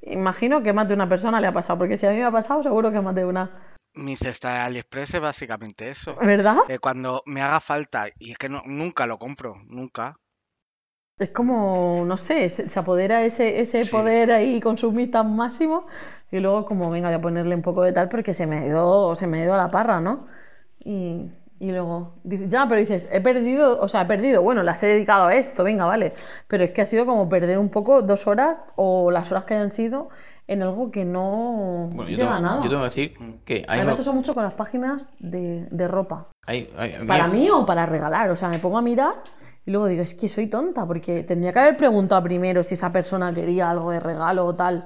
Imagino 0.03 0.63
que 0.63 0.73
más 0.73 0.89
de 0.89 0.95
una 0.95 1.09
persona 1.09 1.41
le 1.41 1.47
ha 1.49 1.53
pasado, 1.53 1.79
porque 1.79 1.99
si 1.99 2.07
a 2.07 2.11
mí 2.11 2.17
me 2.19 2.25
ha 2.25 2.31
pasado, 2.33 2.63
seguro 2.63 2.91
que 2.93 3.01
más 3.01 3.15
de 3.15 3.25
una. 3.27 3.51
Mi 3.95 4.17
cesta 4.17 4.53
de 4.53 4.59
AliExpress 4.61 5.15
es 5.15 5.21
básicamente 5.23 5.89
eso. 5.89 6.21
¿Verdad? 6.21 6.59
Eh, 6.67 6.79
cuando 6.79 7.23
me 7.25 7.41
haga 7.41 7.59
falta, 7.61 8.09
y 8.19 8.33
es 8.33 8.37
que 8.39 8.51
no, 8.51 8.63
nunca 8.67 9.07
lo 9.07 9.19
compro, 9.19 9.57
nunca. 9.67 10.19
Es 11.19 11.31
como, 11.31 12.05
no 12.07 12.17
sé, 12.17 12.49
se, 12.49 12.69
se 12.69 12.79
apodera 12.79 13.23
ese, 13.25 13.61
ese 13.61 13.87
Sí. 13.87 13.87
poder 13.87 14.33
ahí 14.33 14.61
consumista 14.61 15.23
máximo 15.23 15.87
y 16.33 16.41
luego 16.41 16.65
como, 16.67 16.91
venga, 16.91 17.09
voy 17.09 17.17
a 17.19 17.21
ponerle 17.21 17.55
un 17.55 17.63
poco 17.63 17.83
de 17.83 17.93
tal 17.93 18.09
porque 18.09 18.35
se 18.35 18.47
me 18.47 18.59
ha 18.59 18.67
ido, 18.67 19.15
se 19.15 19.27
me 19.29 19.41
ha 19.41 19.45
ido 19.45 19.55
a 19.55 19.59
la 19.59 19.71
parra, 19.71 20.01
¿no? 20.01 20.27
Y, 20.85 21.31
y 21.61 21.71
luego 21.71 22.15
dices, 22.25 22.51
ya, 22.51 22.67
pero 22.69 22.81
dices, 22.81 23.09
he 23.13 23.21
perdido, 23.21 23.81
o 23.81 23.87
sea, 23.87 24.01
he 24.03 24.07
perdido, 24.07 24.43
bueno, 24.43 24.63
las 24.65 24.83
he 24.83 24.87
dedicado 24.89 25.27
a 25.27 25.35
esto, 25.35 25.63
venga, 25.63 25.85
vale, 25.85 26.13
pero 26.49 26.65
es 26.65 26.71
que 26.71 26.81
ha 26.81 26.85
sido 26.87 27.07
como 27.07 27.29
perder 27.29 27.59
un 27.59 27.69
poco 27.69 28.03
dos 28.03 28.27
horas 28.27 28.65
o 28.75 29.11
las 29.13 29.31
horas 29.31 29.45
que 29.45 29.55
hayan 29.55 29.71
sido 29.71 30.09
en 30.49 30.63
algo 30.63 30.91
que 30.91 31.05
no 31.05 31.91
bueno, 31.93 32.11
yo 32.11 32.19
tengo, 32.19 32.33
a 32.33 32.41
nada. 32.41 32.57
yo 32.63 32.69
tengo 32.69 32.81
que 32.81 32.87
decir 32.87 33.17
que 33.45 33.65
A 33.69 33.73
hay, 33.75 33.81
mí 33.81 33.87
me 33.87 33.93
pasa 33.93 34.11
mucho 34.13 34.35
con 34.35 34.43
las 34.43 34.55
páginas 34.55 35.09
de, 35.21 35.69
de 35.71 35.87
ropa. 35.87 36.27
hay- 36.47 36.69
hay- 36.77 36.95
a 36.95 37.01
mí- 37.01 37.07
Para 37.07 37.29
mí 37.29 37.49
o 37.51 37.65
para 37.65 37.87
regalar. 37.87 38.29
O 38.31 38.37
sea, 38.37 38.49
me 38.49 38.59
pongo 38.59 38.79
a 38.79 38.83
mirar 38.83 39.15
y 39.65 39.71
luego 39.71 39.87
digo, 39.87 40.03
es 40.03 40.15
que 40.15 40.29
soy 40.29 40.49
tonta, 40.49 40.85
porque 40.85 41.23
tendría 41.23 41.53
que 41.53 41.61
haber 41.61 41.77
preguntado 41.77 42.21
primero 42.25 42.65
si 42.65 42.75
esa 42.75 42.91
persona 42.91 43.33
quería 43.33 43.71
algo 43.71 43.93
de 43.93 44.01
regalo 44.01 44.45
o 44.47 44.55
tal. 44.57 44.85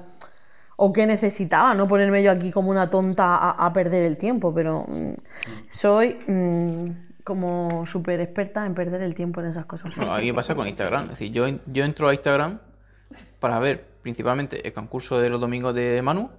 O 0.77 0.93
qué 0.93 1.05
necesitaba, 1.05 1.73
no 1.73 1.87
ponerme 1.87 2.23
yo 2.23 2.31
aquí 2.31 2.51
como 2.51 2.69
una 2.69 2.89
tonta 2.89 3.35
a, 3.35 3.65
a 3.65 3.73
perder 3.73 4.03
el 4.03 4.17
tiempo, 4.17 4.53
pero 4.53 4.85
mm, 4.87 5.13
soy 5.69 6.17
mm, 6.27 7.23
como 7.27 7.85
súper 7.85 8.21
experta 8.21 8.65
en 8.65 8.73
perder 8.73 9.01
el 9.01 9.13
tiempo 9.13 9.41
en 9.41 9.47
esas 9.47 9.65
cosas. 9.65 9.93
Bueno, 9.97 10.13
a 10.13 10.19
mí 10.19 10.27
me 10.27 10.33
pasa 10.33 10.55
con 10.55 10.65
Instagram. 10.65 11.03
Es 11.03 11.09
decir, 11.09 11.33
yo, 11.33 11.45
yo 11.65 11.83
entro 11.83 12.07
a 12.07 12.13
Instagram 12.13 12.59
para 13.39 13.59
ver 13.59 13.83
principalmente 14.01 14.65
el 14.65 14.71
concurso 14.71 15.19
de 15.19 15.29
los 15.29 15.41
domingos 15.41 15.75
de 15.75 16.01
Manu. 16.01 16.29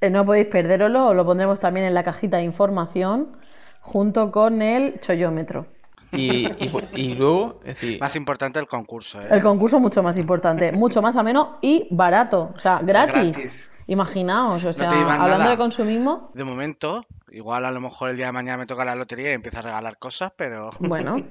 Eh, 0.00 0.10
no 0.10 0.24
podéis 0.24 0.46
perderoslo, 0.46 1.06
os 1.06 1.14
lo 1.14 1.24
pondremos 1.24 1.60
también 1.60 1.86
en 1.86 1.94
la 1.94 2.02
cajita 2.02 2.38
de 2.38 2.42
información 2.42 3.36
junto 3.80 4.32
con 4.32 4.62
el 4.62 4.98
chollómetro. 5.00 5.66
Y, 6.16 6.46
y, 6.46 6.70
y 6.94 7.14
luego, 7.14 7.60
es 7.64 7.80
decir, 7.80 8.00
Más 8.00 8.16
importante 8.16 8.58
el 8.58 8.66
concurso, 8.66 9.20
¿eh? 9.20 9.26
El 9.30 9.42
concurso 9.42 9.78
mucho 9.80 10.02
más 10.02 10.18
importante, 10.18 10.72
mucho 10.72 11.02
más 11.02 11.16
ameno 11.16 11.58
y 11.60 11.88
barato, 11.90 12.52
o 12.54 12.58
sea, 12.58 12.80
gratis. 12.82 13.36
Gratis. 13.36 13.70
Imaginaos, 13.88 14.64
o 14.64 14.72
sea, 14.72 14.90
hablando 14.90 15.38
nada. 15.38 15.50
de 15.50 15.56
consumismo, 15.56 16.32
De 16.34 16.42
momento, 16.42 17.06
igual 17.30 17.64
a 17.64 17.70
lo 17.70 17.80
mejor 17.80 18.10
el 18.10 18.16
día 18.16 18.26
de 18.26 18.32
mañana 18.32 18.58
me 18.58 18.66
toca 18.66 18.84
la 18.84 18.96
lotería 18.96 19.30
y 19.30 19.34
empiezo 19.34 19.60
a 19.60 19.62
regalar 19.62 19.98
cosas, 19.98 20.32
pero 20.36 20.70
bueno, 20.80 21.24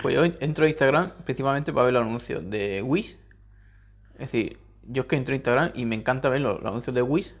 pues 0.00 0.14
yo 0.14 0.24
entro 0.24 0.66
a 0.66 0.68
Instagram 0.68 1.12
principalmente 1.24 1.72
para 1.72 1.86
ver 1.86 1.94
los 1.94 2.06
anuncios 2.06 2.48
de 2.48 2.80
Wish. 2.82 3.18
Es 4.14 4.18
decir, 4.20 4.60
yo 4.84 5.02
es 5.02 5.08
que 5.08 5.16
entro 5.16 5.32
a 5.32 5.36
Instagram 5.36 5.70
y 5.74 5.84
me 5.84 5.96
encanta 5.96 6.28
ver 6.28 6.42
los, 6.42 6.60
los 6.60 6.70
anuncios 6.70 6.94
de 6.94 7.02
Wish. 7.02 7.34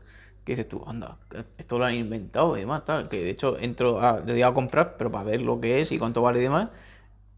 Que 0.46 0.52
dices 0.52 0.68
tú, 0.68 0.82
anda, 0.86 1.18
esto 1.58 1.76
lo 1.78 1.84
han 1.84 1.94
inventado 1.94 2.56
y 2.56 2.60
demás, 2.60 2.84
tal. 2.84 3.08
Que 3.08 3.22
de 3.22 3.30
hecho 3.30 3.58
entro 3.58 4.00
a, 4.00 4.20
le 4.20 4.32
doy 4.32 4.42
a 4.42 4.54
comprar, 4.54 4.96
pero 4.96 5.10
para 5.10 5.24
ver 5.24 5.42
lo 5.42 5.60
que 5.60 5.80
es 5.80 5.90
y 5.92 5.98
cuánto 5.98 6.22
vale 6.22 6.38
y 6.38 6.42
demás. 6.42 6.68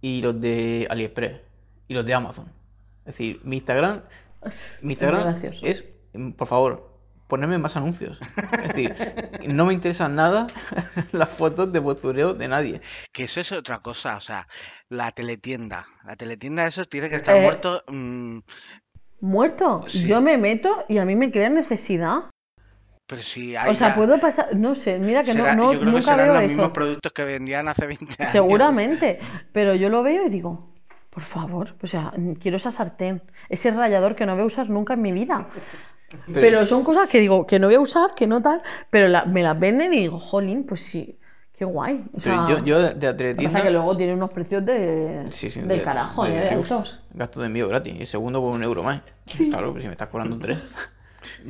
Y 0.03 0.21
los 0.23 0.39
de 0.41 0.87
AliExpress 0.91 1.41
y 1.89 1.95
los 1.95 2.05
de 2.05 2.13
Amazon. 2.15 2.47
Es 3.01 3.15
decir, 3.15 3.41
mi 3.45 3.57
Instagram 3.57 4.03
es 4.45 4.79
Mi 4.83 4.93
Instagram 4.93 5.35
es, 5.63 5.89
por 6.37 6.47
favor, 6.47 6.93
ponerme 7.29 7.57
más 7.57 7.77
anuncios. 7.77 8.21
Es 8.63 8.69
decir, 8.69 8.95
no 9.49 9.65
me 9.65 9.73
interesan 9.73 10.15
nada 10.15 10.47
las 11.13 11.31
fotos 11.31 11.73
de 11.73 11.81
postureo 11.81 12.35
de 12.35 12.47
nadie. 12.47 12.81
que 13.13 13.25
eso 13.25 13.41
es 13.41 13.51
otra 13.53 13.79
cosa, 13.81 14.17
o 14.19 14.21
sea, 14.21 14.47
la 14.91 15.11
teletienda. 15.13 15.87
La 16.05 16.15
teletienda, 16.17 16.67
eso 16.67 16.85
tiene 16.85 17.09
que 17.09 17.17
estar 17.17 17.37
Eh, 17.39 17.43
muerto. 17.43 17.83
mm, 17.89 18.39
Muerto, 19.21 19.85
Sí. 19.89 20.07
yo 20.07 20.21
me 20.21 20.39
meto 20.39 20.85
y 20.89 20.99
a 20.99 21.05
mí 21.05 21.17
me 21.17 21.33
crea 21.33 21.49
necesidad. 21.49 22.31
Pero 23.09 23.23
si 23.23 23.57
hay 23.57 23.71
O 23.71 23.75
sea, 23.75 23.95
puedo 23.97 24.21
pasar, 24.21 24.55
no 24.55 24.75
sé, 24.77 24.99
mira 25.01 25.23
que 25.25 25.33
no- 25.35 25.41
será- 25.41 25.55
no, 25.57 25.73
yo 25.73 25.81
creo 25.81 25.81
que 25.81 25.87
nunca 25.87 26.01
serán 26.13 26.19
veo 26.19 26.35
los 26.35 26.43
eso. 26.43 26.49
mismos 26.51 26.71
productos 26.71 27.11
que 27.13 27.25
vendían 27.25 27.67
hace 27.67 27.87
20 27.87 28.15
años. 28.21 28.31
Seguramente, 28.31 29.19
pero 29.53 29.75
yo 29.75 29.89
lo 29.89 30.03
veo 30.05 30.27
y 30.27 30.29
digo, 30.29 30.69
por 31.11 31.25
favor, 31.25 31.75
o 31.83 31.87
sea, 31.89 32.13
quiero 32.41 32.59
esa 32.59 32.71
sartén, 32.71 33.23
ese 33.49 33.71
rallador 33.73 34.15
que 34.15 34.27
no 34.27 34.35
voy 34.35 34.43
a 34.43 34.47
usar 34.47 34.69
nunca 34.71 34.95
en 34.95 35.03
mi 35.03 35.11
vida. 35.13 35.49
Pero, 36.33 36.67
son 36.67 36.85
cosas 36.85 37.09
que 37.09 37.19
digo, 37.21 37.47
que 37.47 37.59
no 37.59 37.67
voy 37.67 37.77
a 37.77 37.81
usar, 37.81 38.15
que 38.15 38.27
no 38.27 38.41
tal, 38.41 38.63
pero 38.91 39.09
la- 39.09 39.25
me 39.25 39.43
las 39.43 39.59
venden 39.59 39.93
y 39.93 40.01
digo, 40.01 40.19
jolín, 40.19 40.65
pues 40.65 40.81
sí, 40.83 41.19
qué 41.53 41.65
guay. 41.65 42.05
O 42.15 42.19
Pero 42.23 42.47
sea, 42.47 42.49
yo, 42.49 42.65
yo 42.65 42.79
de, 42.81 42.95
de 42.95 43.01
que 43.01 43.13
teletienda- 43.15 43.53
pasa 43.53 43.63
que 43.65 43.71
luego 43.71 43.97
tienen 43.97 44.17
unos 44.17 44.31
precios 44.31 44.65
de, 44.65 45.27
Sí, 45.31 45.51
sí, 45.51 45.61
del 45.61 45.69
de- 45.79 45.83
carajo, 45.83 46.25
de 46.25 46.31
¿eh? 46.37 46.41
De 46.41 46.49
altos. 46.51 47.03
Gasto 47.13 47.41
de 47.41 47.47
envío 47.47 47.69
gratis. 47.69 47.95
Y 47.95 48.01
el 48.01 48.07
segundo 48.07 48.41
por 48.41 48.55
un 48.55 48.63
euro 48.63 48.83
más. 48.83 49.03
Claro, 49.51 49.71
pero 49.73 49.81
si 49.83 49.87
me 49.87 49.93
estás 49.93 50.09
cobrando 50.09 50.39
tres. 50.39 50.59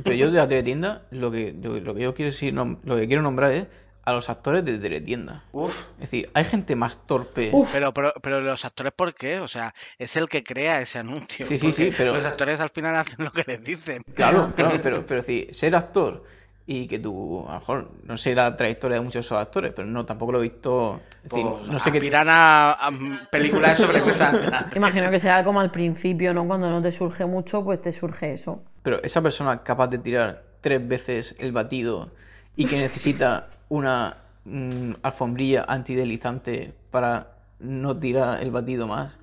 Pero 0.03 0.15
yo 0.15 0.31
de 0.31 0.37
la 0.37 0.47
teletienda, 0.47 1.03
lo 1.11 1.31
que, 1.31 1.55
yo- 1.59 1.79
lo 1.79 1.93
que 1.95 2.01
yo 2.03 2.13
quiero 2.13 2.31
decir, 2.31 2.53
lo 2.53 2.95
que 2.95 3.07
quiero 3.07 3.21
nombrar 3.21 3.51
es 3.51 3.67
a 4.05 4.13
los 4.13 4.29
actores 4.29 4.65
de 4.65 4.79
teletienda. 4.79 5.43
Uf. 5.51 5.71
Es 5.95 6.09
decir, 6.11 6.29
hay 6.33 6.43
gente 6.43 6.75
más 6.75 7.05
torpe. 7.05 7.51
Uf. 7.53 7.71
Pero, 7.73 7.93
pero, 7.93 8.11
pero 8.23 8.41
los 8.41 8.65
actores, 8.65 8.91
¿por 8.95 9.13
qué? 9.13 9.39
O 9.39 9.47
sea, 9.47 9.75
es 9.99 10.15
el 10.15 10.27
que 10.27 10.43
crea 10.43 10.81
ese 10.81 10.97
anuncio. 10.99 11.45
Sí, 11.45 11.57
sí, 11.59 11.71
sí, 11.71 11.91
pero- 11.95 12.13
Los 12.15 12.25
actores 12.25 12.59
al 12.59 12.69
final 12.71 12.95
hacen 12.95 13.23
lo 13.23 13.31
que 13.31 13.43
les 13.45 13.63
dicen. 13.63 14.01
Claro, 14.15 14.51
claro, 14.55 14.79
pero, 14.83 15.05
pero 15.05 15.19
es 15.19 15.27
decir, 15.27 15.53
ser 15.53 15.75
actor 15.75 16.23
y 16.71 16.85
que 16.85 16.99
tú, 16.99 17.43
a 17.47 17.53
lo 17.53 17.59
mejor, 17.61 17.89
no 18.03 18.15
sé 18.15 18.35
la 18.35 18.55
trayectoria 18.55 18.97
de 18.97 19.01
muchos 19.01 19.15
de 19.15 19.19
esos 19.21 19.39
actores, 19.39 19.73
pero 19.75 19.87
no, 19.87 20.05
tampoco 20.05 20.33
lo 20.33 20.37
he 20.37 20.43
visto. 20.43 21.01
Es 21.23 21.31
decir, 21.31 21.43
Pues, 21.43 21.67
no 21.67 21.79
sé 21.79 21.91
qué. 21.91 21.97
aspiran 21.97 22.27
a, 22.29 22.73
a 22.73 22.91
películas 23.31 23.75
sobre 23.79 23.97
alta. 24.01 24.67
Imagino 24.75 25.09
que 25.09 25.17
será 25.17 25.43
como 25.43 25.61
al 25.61 25.71
principio, 25.71 26.31
¿no? 26.31 26.45
Cuando 26.45 26.69
no 26.69 26.79
te 26.79 26.91
surge 26.91 27.25
mucho, 27.25 27.63
pues 27.63 27.81
te 27.81 27.91
surge 27.91 28.33
eso. 28.35 28.61
Pero 28.83 29.01
esa 29.01 29.19
persona 29.19 29.63
capaz 29.63 29.87
de 29.87 29.97
tirar 29.97 30.43
tres 30.61 30.87
veces 30.87 31.35
el 31.39 31.51
batido 31.51 32.11
y 32.55 32.65
que 32.65 32.77
necesita 32.77 33.47
una 33.69 34.17
mm, 34.45 34.91
alfombrilla 35.01 35.65
antideslizante 35.67 36.75
para 36.91 37.31
no 37.57 37.97
tirar 37.97 38.43
el 38.43 38.51
batido 38.51 38.85
más, 38.85 39.17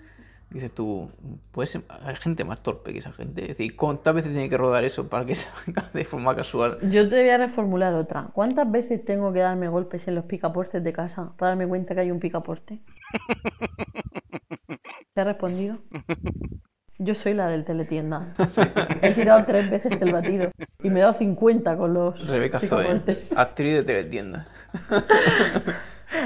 dices 0.51 0.73
tú, 0.73 1.11
pues 1.53 1.77
hay 1.77 2.17
gente 2.17 2.45
más 2.45 2.63
torpe 2.63 2.93
que 2.93 2.99
esa 2.99 3.13
gente. 3.13 3.43
Es 3.43 3.49
decir, 3.49 3.77
¿cuántas 3.77 4.15
veces 4.15 4.33
tiene 4.33 4.49
que 4.49 4.57
rodar 4.57 4.85
eso 4.85 5.09
para 5.09 5.25
que 5.27 5.35
se 5.35 5.49
haga 5.67 5.85
de 5.93 6.05
forma 6.05 6.35
casual? 6.37 6.79
Yo 6.91 7.09
te 7.09 7.21
voy 7.21 7.31
a 7.31 7.39
reformular 7.39 7.95
otra. 7.95 8.29
¿Cuántas 8.33 8.71
veces 8.71 9.05
tengo 9.05 9.33
que 9.33 9.41
darme 9.41 9.69
golpes 9.69 10.07
en 10.09 10.15
los 10.15 10.25
picaportes 10.25 10.83
de 10.83 10.93
casa 10.93 11.33
para 11.37 11.51
darme 11.51 11.67
cuenta 11.67 11.95
que 11.95 12.01
hay 12.03 12.11
un 12.11 12.21
picaporte? 12.21 12.81
¿Te 15.15 15.21
he 15.21 15.25
respondido? 15.25 15.79
Yo 16.99 17.15
soy 17.15 17.35
la 17.35 17.49
del 17.49 17.67
teletienda. 17.67 18.33
He 19.03 19.13
tirado 19.13 19.45
tres 19.45 19.69
veces 19.69 20.01
el 20.01 20.13
batido 20.13 20.51
y 20.83 20.89
me 20.89 21.01
he 21.01 21.03
dado 21.03 21.13
50 21.13 21.77
con 21.77 21.93
los 21.93 22.27
Rebeca 22.27 22.59
Zoe, 22.59 23.03
actriz 23.37 23.75
de 23.75 23.83
teletienda. 23.83 24.49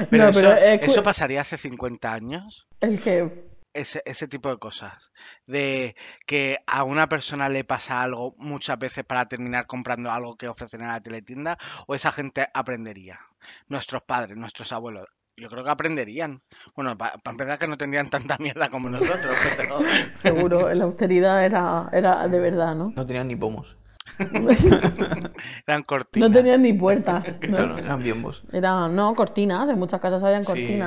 Pero, 0.09 0.23
No, 0.23 0.29
eso, 0.29 0.53
es 0.53 0.81
¿eso 0.83 1.03
pasaría 1.03 1.41
hace 1.41 1.57
50 1.57 2.13
años. 2.13 2.69
El 2.79 3.01
que 3.01 3.50
Ese, 3.73 4.01
ese 4.05 4.27
tipo 4.27 4.49
de 4.49 4.57
cosas. 4.57 5.11
De 5.47 5.95
que 6.25 6.59
a 6.67 6.83
una 6.83 7.07
persona 7.07 7.47
le 7.49 7.63
pasa 7.63 8.03
algo 8.03 8.35
muchas 8.37 8.77
veces 8.77 9.05
para 9.05 9.27
terminar 9.27 9.65
comprando 9.67 10.11
algo 10.11 10.35
que 10.35 10.47
ofrecen 10.49 10.81
en 10.81 10.87
la 10.87 11.01
teletienda, 11.01 11.57
o 11.87 11.95
esa 11.95 12.11
gente 12.11 12.47
aprendería. 12.53 13.19
Nuestros 13.67 14.03
padres, 14.03 14.37
nuestros 14.37 14.71
abuelos. 14.71 15.07
Yo 15.37 15.49
creo 15.49 15.63
que 15.63 15.71
aprenderían. 15.71 16.41
Bueno, 16.75 16.97
para 16.97 17.19
empezar 17.25 17.57
que 17.57 17.67
no 17.67 17.77
tendrían 17.77 18.09
tanta 18.09 18.37
mierda 18.37 18.69
como 18.69 18.89
nosotros, 18.89 19.35
pero 19.57 19.79
seguro 20.15 20.73
la 20.73 20.83
austeridad 20.83 21.43
era, 21.43 21.89
era 21.91 22.27
de 22.27 22.39
verdad, 22.39 22.75
¿no? 22.75 22.93
No 22.95 23.05
tenían 23.05 23.27
ni 23.27 23.35
pomos. 23.35 23.77
eran 25.67 25.83
cortinas. 25.83 26.29
No 26.29 26.35
tenían 26.35 26.61
ni 26.61 26.73
puertas, 26.73 27.25
¿no? 27.47 27.57
Claro, 27.57 27.77
eran 27.77 28.03
biombos. 28.03 28.43
Eran, 28.51 28.95
no, 28.95 29.15
cortinas, 29.15 29.69
en 29.69 29.79
muchas 29.79 30.01
casas 30.01 30.23
habían 30.23 30.43
Sí. 30.43 30.79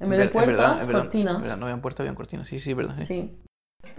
En 0.00 0.08
vez 0.08 0.18
de 0.18 0.28
puertas, 0.28 0.56
verdad, 0.56 0.80
es 0.80 0.86
verdad, 0.86 1.02
cortinas. 1.02 1.36
es 1.36 1.42
verdad, 1.42 1.56
no 1.58 1.66
habían 1.66 1.80
puertas, 1.82 2.00
habían 2.00 2.14
cortinas. 2.14 2.48
Sí, 2.48 2.58
sí, 2.58 2.74
verdad. 2.74 2.94
sí. 2.98 3.06
Sí. 3.06 3.38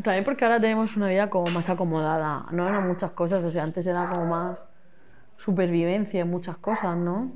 También 0.03 0.23
porque 0.23 0.45
ahora 0.45 0.59
tenemos 0.59 0.95
una 0.97 1.07
vida 1.07 1.29
como 1.29 1.49
más 1.51 1.69
acomodada. 1.69 2.45
No 2.51 2.67
eran 2.67 2.87
muchas 2.87 3.11
cosas, 3.11 3.43
o 3.43 3.51
sea, 3.51 3.63
antes 3.63 3.85
era 3.85 4.09
como 4.09 4.25
más 4.25 4.63
supervivencia 5.37 6.21
en 6.21 6.29
muchas 6.29 6.57
cosas, 6.57 6.97
¿no? 6.97 7.31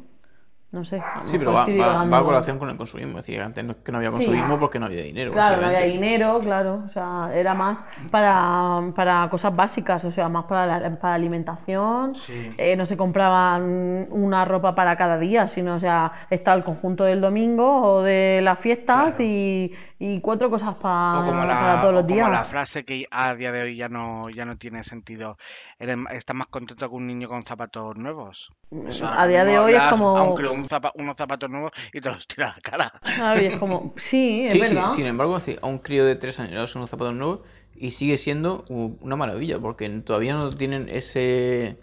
No 0.76 0.84
sé. 0.84 1.02
Sí, 1.24 1.38
pero 1.40 1.54
va, 1.54 1.66
va, 1.66 2.04
va 2.04 2.18
a 2.18 2.22
colación 2.24 2.60
con 2.60 2.70
el 2.70 2.76
consumismo. 2.76 3.18
Es 3.20 3.26
decir, 3.26 3.42
antes 3.42 3.64
no, 3.64 3.82
que 3.82 3.94
no 3.94 3.98
había 4.00 4.10
Sí. 4.12 4.18
consumismo 4.18 4.60
porque 4.60 4.78
no 4.78 4.88
había 4.88 5.04
dinero. 5.04 5.32
Claro, 5.32 5.62
no 5.62 5.68
había 5.68 5.84
dinero, 5.84 6.42
claro. 6.42 6.82
O 6.86 6.90
sea, 6.90 7.30
era 7.34 7.54
más 7.54 7.86
para, 8.12 8.82
para 8.94 9.30
cosas 9.30 9.56
básicas, 9.56 10.04
o 10.04 10.12
sea, 10.12 10.28
más 10.28 10.44
para 10.44 10.66
la 10.82 10.96
para 11.00 11.14
alimentación. 11.14 12.14
Sí. 12.16 12.54
Eh, 12.58 12.76
no 12.76 12.86
se 12.86 12.98
compraban 12.98 14.08
una 14.12 14.44
ropa 14.44 14.76
para 14.76 14.98
cada 14.98 15.18
día, 15.18 15.48
sino, 15.48 15.76
o 15.76 15.80
sea, 15.80 16.12
está 16.30 16.54
el 16.54 16.66
conjunto 16.66 17.06
del 17.06 17.22
domingo 17.22 17.82
o 17.82 18.02
de 18.04 18.42
las 18.44 18.60
fiestas 18.60 19.16
Claro. 19.16 19.24
y, 19.24 19.74
y 19.98 20.20
cuatro 20.20 20.50
cosas 20.50 20.76
pa- 20.76 21.22
O 21.22 21.26
como, 21.26 21.46
la, 21.46 21.54
para 21.60 21.82
todos 21.82 21.94
los 21.94 22.08
días. 22.08 22.20
como 22.26 22.32
la 22.36 22.44
frase 22.44 22.84
que 22.84 23.06
a 23.12 23.34
día 23.36 23.52
de 23.52 23.62
hoy 23.62 23.76
ya 23.78 23.88
no, 23.88 24.30
ya 24.30 24.44
no 24.46 24.58
tiene 24.58 24.84
sentido. 24.84 25.38
Eres, 25.80 25.98
estás 26.12 26.36
más 26.36 26.48
contento 26.48 26.90
que 26.90 26.96
un 26.96 27.08
niño 27.08 27.30
con 27.30 27.44
zapatos 27.44 27.96
nuevos. 27.96 28.52
O 28.72 28.92
sea, 28.92 29.22
A 29.22 29.28
día 29.28 29.46
de 29.46 29.58
hoy 29.58 29.74
es 29.74 29.82
como- 29.84 30.18
a 30.18 30.24
un 30.24 30.68
zapa- 30.68 30.92
unos 30.96 31.16
zapatos 31.16 31.50
nuevos 31.50 31.72
y 31.94 32.02
te 32.02 32.10
los 32.10 32.28
tira 32.28 32.50
a 32.50 32.56
la 32.56 32.62
cara. 32.62 32.94
Claro, 33.16 33.42
y 33.42 33.46
es 33.46 33.58
como, 33.58 33.94
sí, 33.98 34.42
es 34.48 34.52
Sí, 34.54 34.64
sí, 34.64 34.78
sin 34.90 35.06
embargo, 35.06 35.38
a 35.62 35.66
un 35.68 35.78
crío 35.80 36.06
de 36.06 36.16
tres 36.16 36.40
años 36.42 36.52
le 36.54 36.58
das 36.60 36.76
unos 36.76 36.90
zapatos 36.90 37.14
nuevos 37.16 37.40
y 37.74 37.92
sigue 37.92 38.18
siendo 38.18 38.66
una 38.68 39.16
maravilla 39.16 39.60
porque 39.60 39.88
todavía 40.02 40.34
no 40.36 40.50
tienen 40.50 40.90
ese, 40.90 41.78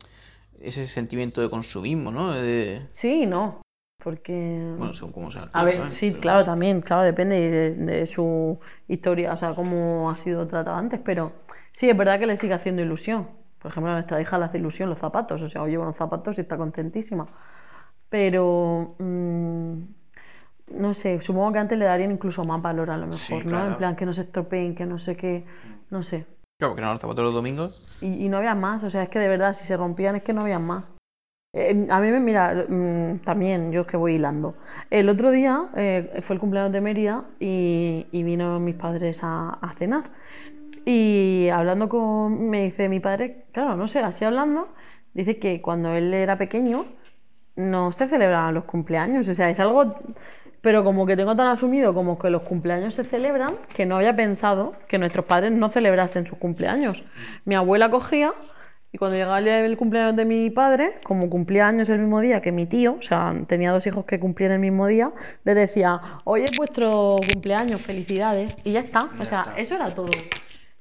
ese 0.61 0.87
sentimiento 0.87 1.41
de 1.41 1.49
consumismo, 1.49 2.11
¿no? 2.13 2.33
De, 2.33 2.87
Sí, 2.93 3.25
no. 3.27 3.62
Porque. 4.03 4.75
bueno, 4.79 4.95
según 4.95 5.13
cómo 5.13 5.31
sea. 5.31 5.49
A 5.53 5.65
ver, 5.65 5.77
¿sabes? 5.77 5.95
sí, 5.95 6.11
Pero- 6.11 6.21
claro, 6.21 6.45
también, 6.45 6.81
claro, 6.81 7.03
depende 7.03 7.39
de, 7.51 7.75
de 7.75 8.07
su 8.07 8.59
historia, 8.89 9.33
o 9.33 9.37
sea, 9.37 9.55
cómo 9.55 10.11
ha 10.11 10.17
sido 10.19 10.47
tratado 10.49 10.77
antes, 10.77 11.01
pero 11.05 11.33
sí, 11.73 11.89
es 11.89 11.97
verdad 11.97 12.19
que 12.19 12.27
le 12.27 12.37
sigue 12.37 12.55
haciendo 12.55 12.83
ilusión. 12.83 13.29
Por 13.61 13.71
ejemplo, 13.71 13.93
a 13.93 13.95
nuestra 13.95 14.21
hija 14.21 14.39
le 14.39 14.47
hace 14.47 14.59
ilusión 14.59 14.91
los 14.91 14.99
zapatos, 14.99 15.41
o 15.43 15.49
sea, 15.49 15.63
hoy 15.63 15.71
lleva 15.71 15.85
unos 15.85 15.97
zapatos 15.97 16.37
y 16.39 16.41
está 16.41 16.57
contentísima. 16.57 17.27
Pero, 18.09 18.95
mm, 18.99 19.75
no 20.79 20.95
sé, 20.95 21.21
supongo 21.21 21.53
que 21.53 21.59
antes 21.61 21.79
le 21.79 21.85
darían 21.85 22.11
incluso 22.11 22.45
más 22.45 22.61
valor 22.61 22.91
a 22.91 22.97
lo 22.97 23.05
mejor, 23.07 23.19
Sí, 23.21 23.35
¿no? 23.35 23.43
claro. 23.45 23.71
En 23.73 23.77
plan, 23.77 23.97
que 23.97 24.05
no 24.07 24.15
se 24.15 24.23
estropeen, 24.23 24.75
que 24.75 24.85
no 24.87 24.99
sé 24.99 25.17
qué, 25.17 25.45
no 25.91 26.03
sé. 26.03 26.27
Claro, 26.59 26.75
que 26.75 26.81
eran 26.81 26.93
los 26.93 27.01
zapatos 27.01 27.25
los 27.25 27.35
domingos. 27.35 27.87
Y, 28.01 28.25
y 28.27 28.29
no 28.29 28.37
había 28.39 28.55
más, 28.55 28.83
o 28.85 28.91
sea, 28.91 29.05
es 29.05 29.09
que 29.09 29.19
de 29.19 29.29
verdad, 29.29 29.53
si 29.53 29.65
se 29.65 29.77
rompían 29.77 30.17
es 30.17 30.23
que 30.25 30.33
no 30.33 30.43
había 30.43 30.59
más. 30.59 30.92
Eh, 31.55 31.87
a 31.91 32.01
mí 32.01 32.11
me 32.11 32.19
mira, 32.21 32.65
mm, 32.69 33.19
también, 33.25 33.73
yo 33.73 33.83
es 33.83 33.87
que 33.87 33.97
voy 33.99 34.15
hilando. 34.15 34.55
El 34.91 35.09
otro 35.11 35.31
día 35.31 35.69
eh, 35.77 36.21
fue 36.23 36.35
el 36.35 36.41
cumpleaños 36.41 36.73
de 36.73 36.81
Mérida 36.81 37.25
y, 37.41 38.07
y 38.11 38.23
vino 38.23 38.59
mis 38.59 38.75
padres 38.75 39.19
a, 39.23 39.51
a 39.61 39.75
cenar. 39.75 40.05
Y 40.87 41.49
hablando 41.53 41.89
con, 41.89 42.51
me 42.51 42.65
dice 42.65 42.89
mi 42.89 43.01
padre, 43.01 43.47
claro, 43.53 43.77
no 43.77 43.87
sé, 43.89 44.01
así 44.01 44.25
hablando, 44.25 44.69
dice 45.15 45.39
que 45.39 45.61
cuando 45.63 45.93
él 45.95 46.15
era 46.15 46.39
pequeño 46.39 46.87
no 47.57 47.93
se 47.93 48.09
celebraban 48.09 48.55
los 48.55 48.65
cumpleaños, 48.65 49.29
o 49.29 49.35
sea, 49.35 49.51
es 49.51 49.61
algo, 49.61 49.95
pero 50.63 50.85
como 50.85 51.07
que 51.07 51.17
tengo 51.17 51.37
tan 51.37 51.49
asumido 51.49 51.95
como 51.95 52.19
que 52.19 52.31
los 52.31 52.43
cumpleaños 52.43 52.95
se 52.95 53.05
celebran, 53.05 53.55
que 53.75 53.87
no 53.87 53.97
había 53.97 54.17
pensado 54.17 54.75
que 54.89 54.99
nuestros 54.99 55.27
padres 55.27 55.53
no 55.53 55.69
celebrasen 55.71 56.27
sus 56.27 56.39
cumpleaños. 56.39 57.05
Mi 57.45 57.55
abuela 57.57 57.91
cogía 57.91 58.33
y 58.93 58.99
cuando 58.99 59.17
llegaba 59.17 59.39
el 59.39 59.77
cumpleaños 59.79 60.17
de 60.17 60.27
mi 60.27 60.51
padre, 60.51 61.01
como 61.03 61.31
cumplía 61.31 61.67
años 61.67 61.89
el 61.89 61.99
mismo 61.99 62.21
día 62.21 62.43
que 62.43 62.53
mi 62.53 62.67
tío, 62.67 62.97
o 62.99 63.03
sea, 63.03 63.35
tenía 63.49 63.73
dos 63.73 63.87
hijos 63.87 64.05
que 64.05 64.21
cumplían 64.21 64.53
el 64.53 64.59
mismo 64.59 64.87
día, 64.87 65.11
le 65.45 65.55
decía, 65.55 66.01
hoy 66.25 66.43
es 66.43 66.55
vuestro 66.59 67.17
cumpleaños, 67.33 67.81
felicidades, 67.81 68.55
y 68.65 68.73
ya 68.73 68.81
está, 68.81 69.09
o 69.19 69.25
sea, 69.25 69.41
está. 69.43 69.57
eso 69.57 69.77
era 69.77 69.91
todo. 69.95 70.11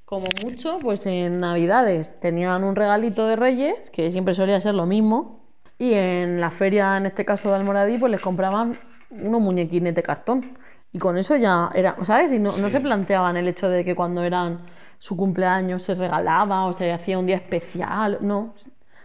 Como 0.04 0.28
mucho, 0.44 0.80
pues 0.80 1.06
en 1.06 1.40
Navidades 1.40 2.20
tenían 2.20 2.66
un 2.66 2.76
regalito 2.76 3.26
de 3.28 3.38
Reyes, 3.38 3.90
que 3.90 4.12
siempre 4.12 4.34
solía 4.34 4.60
ser 4.60 4.76
lo 4.76 4.86
mismo, 4.86 5.46
y 5.80 5.94
en 5.94 6.42
la 6.42 6.52
feria, 6.52 6.98
en 6.98 7.06
este 7.06 7.24
caso 7.24 7.48
de 7.48 7.56
Almoradí, 7.56 7.98
pues 7.98 8.12
les 8.12 8.22
compraban 8.22 8.78
unos 9.10 9.42
muñequines 9.42 9.96
de 9.96 10.04
cartón. 10.04 10.58
Y 10.92 11.00
con 11.00 11.18
eso 11.18 11.38
ya 11.38 11.72
era, 11.74 11.96
¿sabes? 12.04 12.34
Y 12.34 12.40
no, 12.40 12.58
no 12.58 12.70
se 12.70 12.82
planteaban 12.82 13.38
el 13.38 13.48
hecho 13.48 13.70
de 13.70 13.86
que 13.86 13.96
cuando 13.96 14.22
eran 14.24 14.60
su 15.02 15.18
cumpleaños 15.18 15.82
se 15.82 15.96
regalaba 15.96 16.66
o 16.66 16.74
se 16.74 16.92
hacía 16.92 17.18
un 17.18 17.26
día 17.26 17.38
especial, 17.38 18.20
no. 18.22 18.54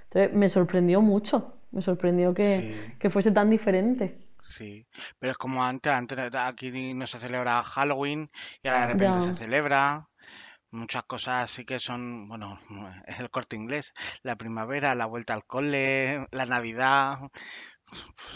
Entonces 0.04 0.34
me 0.34 0.50
sorprendió 0.50 1.00
mucho, 1.00 1.58
me 1.72 1.80
sorprendió 1.80 2.34
que, 2.34 2.90
Sí. 2.90 2.98
que 2.98 3.08
fuese 3.08 3.30
tan 3.32 3.48
diferente. 3.48 4.28
Sí, 4.42 4.86
pero 5.18 5.32
es 5.32 5.38
como 5.38 5.64
antes, 5.64 5.90
antes 5.90 6.18
aquí 6.34 6.70
no 6.94 7.06
se 7.06 7.18
celebra 7.18 7.62
Halloween 7.62 8.30
y 8.62 8.68
ahora 8.68 8.80
de 8.82 8.92
repente 8.92 9.18
Ya. 9.20 9.24
se 9.24 9.34
celebra. 9.36 10.08
Muchas 10.70 11.04
cosas 11.04 11.44
así 11.44 11.64
que 11.64 11.78
son, 11.78 12.28
bueno, 12.28 12.58
es 13.06 13.18
el 13.18 13.30
corte 13.30 13.56
inglés. 13.56 13.94
La 14.22 14.36
primavera, 14.36 14.94
la 14.94 15.06
vuelta 15.06 15.32
al 15.32 15.46
cole, 15.46 16.26
la 16.30 16.44
Navidad. 16.44 17.20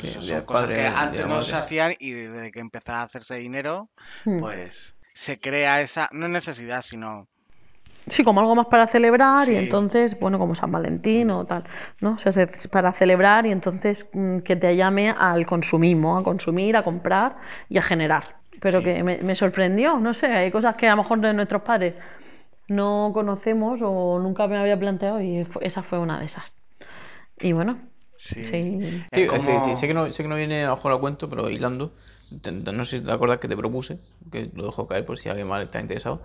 El 0.03 0.13
son 0.23 0.45
cosas 0.47 0.63
padre, 0.63 0.75
que 0.77 0.87
antes 0.87 1.27
no 1.27 1.43
se 1.43 1.55
hacían 1.57 1.93
y 1.99 2.13
desde 2.13 2.53
que 2.53 2.61
empezó 2.61 2.93
a 2.93 3.03
hacerse 3.03 3.35
dinero, 3.35 3.91
Hmm. 4.25 4.41
pues 4.41 4.97
se 5.13 5.39
crea 5.39 5.83
esa, 5.83 6.09
no 6.13 6.27
necesidad, 6.29 6.81
sino 6.83 7.29
Sí, 8.07 8.25
como 8.25 8.41
algo 8.41 8.55
más 8.55 8.67
para 8.67 8.87
celebrar 8.89 9.49
y 9.49 9.53
Sí. 9.53 9.59
entonces, 9.59 10.19
bueno, 10.19 10.39
como 10.39 10.55
San 10.55 10.73
Valentín 10.73 11.31
o 11.31 11.45
tal, 11.45 11.65
¿no? 12.01 12.13
O 12.13 12.19
sea, 12.19 12.33
se- 12.33 12.43
es 12.45 12.67
para 12.69 12.93
celebrar 12.93 13.47
y 13.47 13.51
entonces 13.53 14.09
mm, 14.13 14.39
que 14.39 14.57
te 14.57 14.75
llame 14.77 15.11
al 15.11 15.47
consumismo, 15.47 16.17
a 16.19 16.23
consumir, 16.25 16.77
a 16.77 16.83
comprar 16.83 17.37
y 17.69 17.79
a 17.79 17.83
generar. 17.83 18.37
Pero 18.61 18.79
Sí. 18.79 18.85
que 18.85 19.03
me, 19.03 19.19
me 19.19 19.35
sorprendió, 19.37 19.99
no 19.99 20.13
sé, 20.15 20.27
hay 20.27 20.51
cosas 20.51 20.75
que 20.77 20.89
a 20.89 20.93
lo 20.97 21.03
mejor 21.03 21.21
de 21.21 21.33
nuestros 21.35 21.63
padres 21.63 21.95
no 22.69 23.11
conocemos 23.13 23.81
o 23.83 24.19
nunca 24.19 24.47
me 24.47 24.59
había 24.59 24.79
planteado 24.79 25.21
y 25.21 25.45
esa 25.61 25.83
fue 25.83 25.99
una 25.99 26.19
de 26.19 26.27
esas. 26.27 26.57
Y 27.41 27.53
bueno, 27.53 27.79
sí. 28.17 28.45
sí. 28.45 28.63
Sí, 28.81 29.05
sí, 29.15 29.27
como- 29.27 29.41
sí, 29.41 29.77
sé, 29.77 29.87
que 29.89 29.95
no, 29.95 30.11
sé 30.13 30.23
que 30.23 30.29
no 30.29 30.37
viene 30.37 30.65
a 30.65 30.69
lo 30.71 30.77
mejor 30.77 30.93
a 30.93 30.99
cuento, 30.99 31.29
pero 31.29 31.49
hilando, 31.51 31.93
no 32.73 32.85
sé 32.85 32.99
si 32.99 33.05
te 33.05 33.11
acuerdas 33.13 33.39
que 33.39 33.49
te 33.49 33.57
propuse, 33.57 33.99
que 34.31 34.51
lo 34.55 34.67
dejo 34.67 34.87
caer 34.87 35.05
por 35.05 35.19
si 35.19 35.29
alguien 35.29 35.49
más 35.49 35.63
está 35.63 35.81
interesado, 35.81 36.23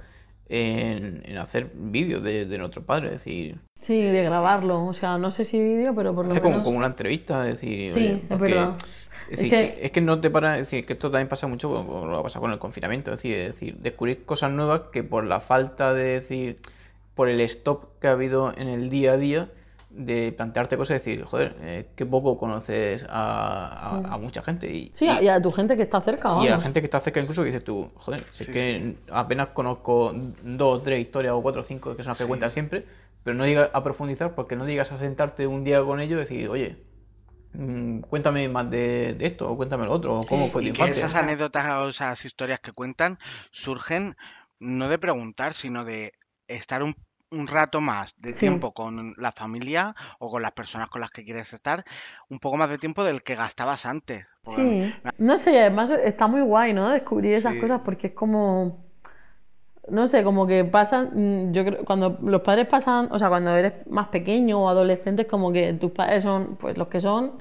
en, 0.50 1.22
en 1.26 1.38
hacer 1.38 1.72
vídeos 1.74 2.24
de, 2.24 2.46
de 2.46 2.58
nuestros 2.58 2.86
padres, 2.86 3.14
es 3.14 3.24
decir, 3.26 3.58
Sí, 3.82 4.02
de 4.02 4.24
grabarlo, 4.24 4.86
o 4.86 4.94
sea, 4.94 5.18
no 5.18 5.30
sé 5.32 5.46
si 5.46 5.60
vídeo, 5.60 5.94
pero 5.94 6.16
por 6.16 6.26
lo 6.26 6.32
hacer 6.32 6.42
como, 6.42 6.54
menos... 6.56 6.66
como 6.66 6.78
una 6.78 6.88
entrevista, 6.88 7.48
es 7.48 7.62
decir, 7.62 7.92
Sí, 7.92 8.00
oye, 8.00 8.22
es 8.30 8.40
verdad. 8.40 8.76
Es 9.30 9.38
decir, 9.38 9.50
que- 9.50 9.74
que... 9.76 9.86
es 9.86 9.92
que 9.92 10.02
no 10.02 10.20
te 10.22 10.30
para, 10.30 10.56
es 10.58 10.62
decir, 10.66 10.86
que 10.86 10.94
esto 10.94 11.12
también 11.12 11.28
pasa 11.28 11.48
mucho 11.48 11.72
lo 12.08 12.18
que 12.18 12.24
pasa 12.24 12.40
con 12.40 12.52
el 12.52 12.60
confinamiento, 12.60 13.12
es 13.12 13.18
decir, 13.18 13.36
es 13.38 13.54
decir, 13.54 13.78
descubrir 13.78 14.24
cosas 14.26 14.52
nuevas 14.52 14.82
que 14.92 15.04
por 15.04 15.24
la 15.26 15.40
falta 15.40 15.94
de 15.94 16.04
decir, 16.20 16.58
por 17.16 17.30
el 17.30 17.40
stop 17.42 17.86
que 18.00 18.08
ha 18.08 18.12
habido 18.12 18.54
en 18.58 18.68
el 18.70 18.90
día 18.90 19.14
a 19.14 19.18
día, 19.18 19.50
de 19.96 20.32
plantearte 20.34 20.78
cosas 20.78 20.96
y 20.96 21.00
decir, 21.12 21.26
joder, 21.26 21.56
eh, 21.62 21.88
qué 21.96 22.06
poco 22.06 22.38
conoces 22.38 23.06
a, 23.10 23.98
a- 23.98 24.14
a 24.16 24.18
mucha 24.18 24.42
gente. 24.44 24.68
Y, 24.74 24.92
Sí, 24.94 25.06
y- 25.06 25.26
y 25.26 25.28
a 25.28 25.40
tu 25.42 25.52
gente 25.52 25.76
que 25.78 25.84
está 25.84 26.02
cerca, 26.02 26.30
y 26.34 26.48
a 26.48 26.52
la 26.52 26.60
vamos. 26.60 26.60
gente 26.60 26.82
que 26.82 26.86
está 26.86 27.00
cerca 27.00 27.20
incluso 27.22 27.42
que 27.44 27.48
dices 27.48 27.64
tú, 27.64 27.92
joder, 27.96 28.26
si 28.32 28.44
es 28.44 28.50
que 28.50 28.98
apenas 29.10 29.48
conozco 29.50 30.12
dos, 30.44 30.84
tres 30.84 31.00
historias 31.00 31.34
o 31.34 31.42
cuatro 31.42 31.62
o 31.62 31.64
cinco 31.64 31.96
que 31.96 32.04
son 32.04 32.12
las 32.12 32.18
que 32.18 32.26
cuentas 32.26 32.52
siempre, 32.54 32.86
pero 33.24 33.36
no 33.38 33.46
llegas 33.46 33.70
a 33.74 33.84
profundizar 33.84 34.36
porque 34.36 34.56
no 34.56 34.66
llegas 34.68 34.92
a 34.92 34.98
sentarte 34.98 35.48
un 35.48 35.64
día 35.64 35.82
con 35.84 36.00
ellos 36.02 36.18
y 36.18 36.22
decir, 36.22 36.50
oye, 36.50 36.78
mm, 37.54 38.02
cuéntame 38.02 38.50
más 38.50 38.70
de, 38.72 39.16
de 39.18 39.26
esto 39.28 39.50
o 39.52 39.58
cuéntame 39.58 39.86
lo 39.86 39.94
otro, 39.94 40.20
o 40.22 40.28
cómo 40.28 40.48
fue 40.50 40.64
tu 40.64 40.68
Y 40.68 40.74
que 40.74 40.90
infancia. 40.90 41.02
esas 41.04 41.16
anécdotas 41.16 41.66
o 41.82 41.90
esas 41.90 42.26
historias 42.26 42.60
que 42.60 42.72
cuentan 42.74 43.18
surgen 43.52 44.16
no 44.60 44.90
de 44.90 44.98
preguntar, 45.00 45.54
sino 45.54 45.86
de 45.86 46.14
estar 46.48 46.84
un, 46.84 46.96
un 47.36 47.48
rato 47.48 47.82
más 47.82 48.16
de 48.18 48.34
Sí. 48.34 48.42
tiempo 48.42 48.74
con 48.74 49.14
la 49.18 49.32
familia 49.32 49.96
o 50.20 50.30
con 50.32 50.42
las 50.42 50.52
personas 50.54 50.90
con 50.90 51.02
las 51.02 51.12
que 51.12 51.24
quieres 51.24 51.54
estar, 51.54 51.84
un 52.30 52.40
poco 52.40 52.58
más 52.58 52.70
de 52.70 52.78
tiempo 52.78 53.04
del 53.04 53.24
que 53.24 53.36
gastabas 53.36 53.86
antes. 53.86 54.26
Sí, 54.48 54.94
no 55.18 55.38
sé, 55.38 55.60
además 55.60 55.90
está 55.90 56.28
muy 56.28 56.42
guay, 56.42 56.72
¿no? 56.74 56.90
Descubrir 56.90 57.34
esas 57.34 57.54
Sí. 57.54 57.60
cosas 57.62 57.82
porque 57.84 58.08
es 58.08 58.14
como, 58.14 58.86
no 59.90 60.08
sé, 60.08 60.24
como 60.24 60.48
que 60.48 60.64
pasan, 60.66 61.12
mm, 61.14 61.52
yo 61.52 61.66
creo, 61.66 61.86
cuando 61.86 62.18
los 62.22 62.42
padres 62.42 62.68
pasan, 62.68 63.08
o 63.12 63.20
sea, 63.20 63.30
cuando 63.30 63.56
eres 63.56 63.74
más 63.88 64.08
pequeño 64.10 64.62
o 64.64 64.70
adolescente, 64.70 65.24
es 65.24 65.28
como 65.28 65.52
que 65.52 65.74
tus 65.74 65.92
padres 65.92 66.24
son, 66.24 66.58
pues, 66.58 66.78
los 66.78 66.88
que 66.88 67.02
son 67.02 67.40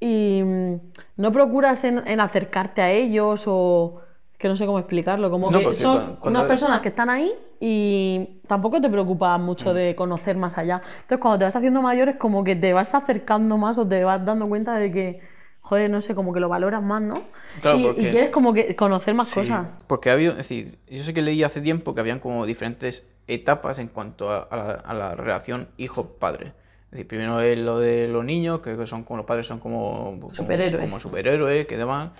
y 0.00 0.42
mm, 0.42 0.74
no 1.18 1.32
procuras 1.32 1.84
en, 1.84 2.06
en 2.08 2.20
acercarte 2.20 2.82
a 2.82 2.90
ellos 2.90 3.44
o, 3.46 4.00
que 4.38 4.48
no 4.48 4.56
sé 4.56 4.64
cómo 4.66 4.78
explicarlo, 4.78 5.30
como 5.30 5.50
No, 5.50 5.58
que 5.58 5.74
son 5.74 5.96
cuando- 5.98 6.20
cuando 6.20 6.30
unas 6.30 6.42
eres- 6.42 6.48
personas 6.60 6.80
que 6.80 6.88
están 6.88 7.10
ahí 7.10 7.34
y 7.62 8.40
tampoco 8.48 8.80
te 8.80 8.88
preocupa 8.88 9.36
mucho 9.36 9.74
de 9.74 9.94
conocer 9.94 10.34
más 10.36 10.56
allá. 10.56 10.80
Entonces, 11.02 11.18
cuando 11.18 11.38
te 11.38 11.44
vas 11.44 11.54
haciendo 11.54 11.82
mayor 11.82 12.08
es 12.08 12.16
como 12.16 12.42
que 12.42 12.56
te 12.56 12.72
vas 12.72 12.94
acercando 12.94 13.58
más 13.58 13.76
o 13.76 13.86
te 13.86 14.02
vas 14.02 14.24
dando 14.24 14.48
cuenta 14.48 14.76
de 14.76 14.90
que, 14.90 15.20
joder, 15.60 15.90
no 15.90 16.00
sé, 16.00 16.14
como 16.14 16.32
que 16.32 16.40
lo 16.40 16.48
valoras 16.48 16.82
más, 16.82 17.02
¿no? 17.02 17.22
Claro, 17.60 17.78
y, 17.78 17.94
quieres 17.94 18.30
como 18.30 18.54
que 18.54 18.74
conocer 18.74 19.12
más 19.14 19.28
Sí. 19.28 19.34
cosas. 19.34 19.68
Porque 19.86 20.08
ha 20.08 20.14
habido, 20.14 20.32
es 20.32 20.38
decir, 20.38 20.78
yo 20.88 21.02
sé 21.02 21.12
que 21.12 21.20
leí 21.20 21.42
hace 21.42 21.60
tiempo 21.60 21.94
que 21.94 22.00
habían 22.00 22.18
como 22.18 22.46
diferentes 22.46 23.06
etapas 23.26 23.78
en 23.78 23.88
cuanto 23.88 24.30
a, 24.30 24.38
a 24.38 24.56
la, 24.56 24.70
a 24.72 24.94
la 24.94 25.14
relación 25.14 25.68
hijo-padre. 25.76 26.54
Es 26.86 26.92
decir, 26.92 27.06
primero 27.08 27.40
es 27.40 27.58
lo 27.58 27.78
de 27.78 28.08
los 28.08 28.24
niños, 28.24 28.60
que 28.60 28.86
son 28.86 29.04
como 29.04 29.18
los 29.18 29.26
padres 29.26 29.46
son 29.46 29.60
como, 29.60 30.18
como- 30.18 30.34
Superhéroes. 30.34 30.82
como 30.82 30.98
superhéroes, 30.98 31.66
que 31.66 31.76
demás. 31.76 32.10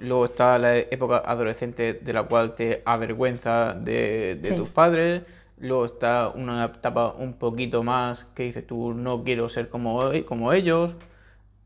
Luego 0.00 0.24
está 0.26 0.58
la 0.58 0.76
época 0.76 1.18
adolescente 1.24 1.94
de 1.94 2.12
la 2.12 2.22
cual 2.24 2.54
te 2.54 2.82
avergüenza 2.84 3.74
de, 3.74 4.36
de 4.40 4.48
Sí. 4.50 4.54
tus 4.56 4.68
padres. 4.68 5.22
Luego 5.58 5.84
está 5.84 6.30
una 6.34 6.64
etapa 6.64 7.12
un 7.18 7.34
poquito 7.34 7.82
más 7.82 8.24
que 8.34 8.44
dices 8.44 8.66
tú, 8.66 8.94
no 8.94 9.22
quiero 9.24 9.48
ser 9.48 9.68
como, 9.68 10.10
e- 10.12 10.24
como 10.24 10.52
ellos. 10.52 10.96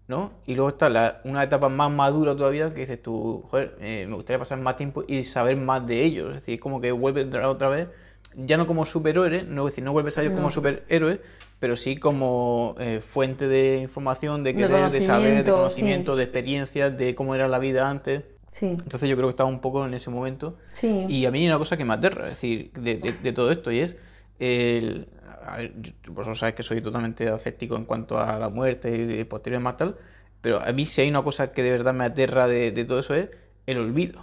¿no? 0.06 0.32
Y 0.44 0.54
luego 0.54 0.68
está 0.68 0.90
la- 0.90 1.22
una 1.24 1.42
etapa 1.42 1.70
más 1.70 1.90
madura 1.90 2.36
todavía 2.36 2.74
que 2.74 2.80
dices 2.80 3.02
tú, 3.02 3.42
joder, 3.46 3.74
eh, 3.80 4.04
me 4.06 4.14
gustaría 4.16 4.38
pasar 4.38 4.58
más 4.58 4.76
tiempo 4.76 5.02
y 5.08 5.24
saber 5.24 5.56
más 5.56 5.86
de 5.86 6.02
ellos. 6.04 6.28
Es 6.28 6.34
decir, 6.42 6.60
como 6.60 6.78
que 6.78 6.92
vuelves 6.92 7.26
otra- 7.26 7.48
otra 7.48 7.68
vez, 7.70 7.88
ya 8.36 8.58
no 8.58 8.66
como 8.66 8.84
superhéroe, 8.84 9.44
no, 9.44 9.66
es 9.66 9.72
decir, 9.72 9.82
no 9.82 9.92
vuelves 9.92 10.18
a 10.18 10.20
ellos 10.22 10.34
como 10.34 10.50
superhéroe, 10.50 11.22
pero 11.64 11.76
sí 11.76 11.96
como 11.96 12.74
eh, 12.78 13.00
fuente 13.00 13.48
de 13.48 13.78
información, 13.80 14.44
de 14.44 14.52
De 14.52 14.58
querer, 14.58 14.90
de, 14.90 15.00
saber, 15.00 15.42
de 15.42 15.50
conocimiento, 15.50 16.12
sí. 16.12 16.18
de 16.18 16.24
experiencias, 16.24 16.94
de 16.98 17.14
cómo 17.14 17.34
era 17.34 17.48
la 17.48 17.58
vida 17.58 17.88
antes. 17.88 18.22
Sí, 18.50 18.66
Entonces 18.66 19.08
yo 19.08 19.16
creo 19.16 19.28
que 19.28 19.30
estaba 19.30 19.48
un 19.48 19.60
poco 19.62 19.86
en 19.86 19.94
ese 19.94 20.10
momento. 20.10 20.58
sí. 20.72 21.06
Y 21.08 21.24
a 21.24 21.30
mí 21.30 21.38
hay 21.40 21.46
una 21.46 21.56
cosa 21.56 21.78
que 21.78 21.86
me 21.86 21.94
aterra, 21.94 22.24
es 22.24 22.32
decir, 22.32 22.70
de, 22.74 22.96
de- 22.98 23.12
de 23.14 23.32
todo 23.32 23.50
esto, 23.50 23.72
y 23.72 23.78
es 23.78 23.96
el... 24.38 25.08
A 25.46 25.56
ver, 25.56 25.72
vosotros 26.10 26.38
sabéis 26.38 26.54
que 26.56 26.62
soy 26.62 26.82
totalmente 26.82 27.24
escéptico 27.32 27.76
en 27.76 27.86
cuanto 27.86 28.18
a 28.18 28.38
la 28.38 28.50
muerte 28.50 28.94
y, 28.94 29.20
y 29.20 29.24
posterior 29.24 29.62
más 29.62 29.78
tal, 29.78 29.96
pero 30.42 30.60
a 30.60 30.70
mí 30.72 30.84
si 30.84 31.00
hay 31.00 31.08
una 31.08 31.22
cosa 31.22 31.48
que 31.50 31.62
de 31.62 31.70
verdad 31.70 31.94
me 31.94 32.04
aterra 32.04 32.46
de, 32.46 32.72
de 32.72 32.84
todo 32.84 32.98
eso 32.98 33.14
es 33.14 33.30
el 33.66 33.78
olvido. 33.78 34.20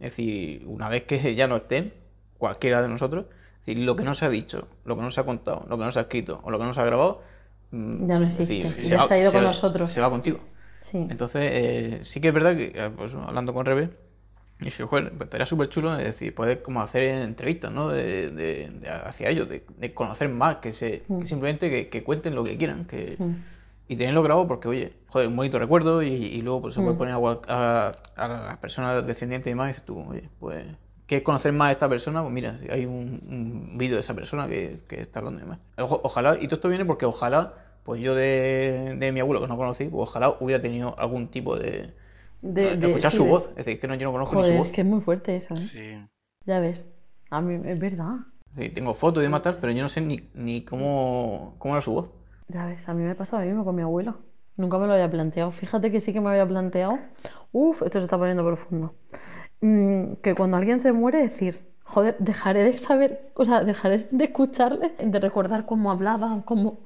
Es 0.00 0.12
decir, 0.12 0.64
una 0.66 0.88
vez 0.88 1.02
que 1.04 1.34
ya 1.34 1.46
no 1.48 1.56
estén, 1.56 1.92
cualquiera 2.38 2.80
de 2.80 2.88
nosotros, 2.88 3.26
decir, 3.68 3.84
lo 3.84 3.96
que 3.96 4.04
no 4.04 4.14
se 4.14 4.24
ha 4.24 4.28
dicho, 4.30 4.68
lo 4.84 4.96
que 4.96 5.02
no 5.02 5.10
se 5.10 5.20
ha 5.20 5.24
contado, 5.24 5.64
lo 5.68 5.78
que 5.78 5.84
no 5.84 5.92
se 5.92 5.98
ha 5.98 6.02
escrito 6.02 6.40
o 6.42 6.50
lo 6.50 6.58
que 6.58 6.64
no 6.64 6.74
se 6.74 6.80
ha 6.80 6.84
grabado, 6.84 7.22
mm, 7.70 8.06
Ya 8.06 8.18
no 8.18 8.26
es 8.26 8.38
decir, 8.38 8.64
existe, 8.66 8.88
ya 8.90 9.04
se 9.04 9.14
ha 9.14 9.18
ido 9.18 9.32
con 9.32 9.42
nosotros. 9.44 9.90
Se 9.90 10.00
va 10.00 10.10
contigo. 10.10 10.38
Sí. 10.80 11.06
Entonces, 11.10 11.42
eh, 11.52 11.98
sí 12.02 12.20
que 12.20 12.28
es 12.28 12.34
verdad 12.34 12.56
que, 12.56 12.72
eh, 12.74 12.90
pues, 12.96 13.14
hablando 13.14 13.52
con 13.52 13.66
Rebe, 13.66 13.90
dije, 14.60 14.82
joder, 14.84 15.10
pues 15.12 15.22
estaría 15.26 15.44
súper 15.46 15.68
chulo, 15.68 15.96
es 15.98 16.04
decir, 16.04 16.34
poder 16.34 16.62
como 16.62 16.80
hacer 16.80 17.02
entrevistas, 17.04 17.70
¿no? 17.72 17.88
De, 17.90 18.30
de- 18.30 18.70
de- 18.70 18.88
hacia 18.90 19.28
ellos, 19.28 19.48
de, 19.48 19.64
de 19.76 19.94
conocer 19.94 20.28
más, 20.28 20.56
que, 20.56 20.72
se, 20.72 21.02
que 21.02 21.26
simplemente 21.26 21.68
que, 21.70 21.88
que 21.88 22.02
cuenten 22.02 22.34
lo 22.34 22.42
que 22.44 22.56
quieran, 22.56 22.84
que, 22.86 23.16
Mm. 23.18 23.34
y 23.88 23.96
tenerlo 23.96 24.22
grabado 24.22 24.46
porque, 24.48 24.68
oye, 24.68 24.92
joder, 25.08 25.28
un 25.28 25.36
bonito 25.36 25.58
recuerdo 25.58 26.02
y, 26.02 26.08
y 26.08 26.42
luego 26.42 26.62
pues, 26.62 26.74
se 26.74 26.80
puede 26.80 26.94
Mm. 26.94 26.98
poner 26.98 27.14
a, 27.14 27.18
a- 27.48 27.94
a 28.16 28.28
las 28.28 28.56
personas 28.58 29.06
descendientes 29.06 29.46
y 29.46 29.50
demás 29.50 29.66
y 29.66 29.68
dices 29.70 29.84
tú, 29.84 29.98
oye, 30.08 30.28
pues, 30.40 30.64
¿quieres 31.08 31.24
conocer 31.24 31.52
más 31.52 31.70
a 31.70 31.72
esta 31.72 31.88
persona? 31.88 32.22
Pues 32.22 32.32
mira, 32.32 32.54
hay 32.70 32.86
un, 32.86 33.20
un 33.28 33.78
vídeo 33.78 33.96
de 33.96 34.00
esa 34.00 34.14
persona 34.14 34.46
que, 34.46 34.82
que 34.88 35.00
está 35.00 35.18
hablando 35.18 35.40
y 35.40 35.42
demás. 35.44 35.58
Ojo- 35.78 36.00
ojalá, 36.04 36.36
y 36.40 36.46
todo 36.46 36.56
esto 36.56 36.68
viene 36.68 36.84
porque 36.84 37.06
ojalá, 37.06 37.54
pues 37.82 38.00
yo 38.00 38.14
de, 38.14 38.94
de 38.98 39.12
mi 39.12 39.20
abuelo 39.20 39.40
que 39.40 39.48
no 39.48 39.56
conocí, 39.56 39.86
pues 39.86 40.08
ojalá 40.10 40.36
hubiera 40.40 40.60
tenido 40.62 40.96
algún 41.00 41.28
tipo 41.28 41.56
de... 41.58 41.94
De- 42.40 42.76
de- 42.76 42.86
escuchar 42.86 43.10
sí, 43.10 43.16
su 43.18 43.24
de- 43.24 43.30
voz, 43.30 43.48
es 43.50 43.56
decir, 43.64 43.80
que 43.80 43.88
no, 43.88 43.96
yo 43.96 44.06
no 44.06 44.12
conozco 44.12 44.36
ni 44.36 44.44
su 44.44 44.54
voz. 44.54 44.66
es 44.68 44.72
que 44.72 44.82
es 44.82 44.86
muy 44.86 45.00
fuerte 45.00 45.34
eso, 45.36 45.54
¿eh? 45.54 45.58
Sí. 45.58 46.06
Ya 46.46 46.60
ves. 46.60 46.88
A 47.30 47.40
mí 47.40 47.60
es 47.68 47.78
verdad. 47.80 48.14
Es 48.50 48.56
decir, 48.56 48.74
tengo 48.74 48.94
fotos 48.94 49.22
y 49.22 49.24
demás 49.24 49.42
tal, 49.42 49.56
pero 49.58 49.72
yo 49.72 49.82
no 49.82 49.88
sé 49.88 50.00
ni, 50.00 50.28
ni 50.34 50.62
cómo, 50.62 51.56
cómo 51.58 51.74
era 51.74 51.80
su 51.80 51.92
voz. 51.92 52.08
Ya 52.48 52.64
ves, 52.66 52.88
a 52.88 52.94
mí 52.94 53.02
me 53.02 53.14
pasa 53.14 53.38
lo 53.40 53.44
mismo 53.46 53.64
con 53.64 53.74
mi 53.74 53.82
abuelo. 53.82 54.18
Nunca 54.56 54.78
me 54.78 54.86
lo 54.86 54.94
había 54.94 55.10
planteado. 55.10 55.50
Fíjate 55.52 55.90
que 55.92 56.00
sí 56.00 56.12
que 56.12 56.20
me 56.20 56.30
había 56.30 56.46
planteado. 56.46 56.98
Uf, 57.52 57.82
esto 57.82 57.98
se 58.00 58.04
está 58.06 58.16
poniendo 58.18 58.44
profundo. 58.44 58.94
Mm, 59.60 60.14
que 60.22 60.34
cuando 60.34 60.56
alguien 60.56 60.78
se 60.80 60.92
muere, 60.92 61.18
decir, 61.18 61.56
joder, 61.84 62.16
dejaré 62.20 62.64
de 62.64 62.78
saber, 62.78 63.32
o 63.34 63.44
sea, 63.44 63.64
dejaré 63.64 63.98
de 64.10 64.24
escucharle, 64.24 64.92
de 65.02 65.18
recordar 65.20 65.66
cómo 65.66 65.90
hablaba, 65.90 66.42
cómo. 66.44 66.78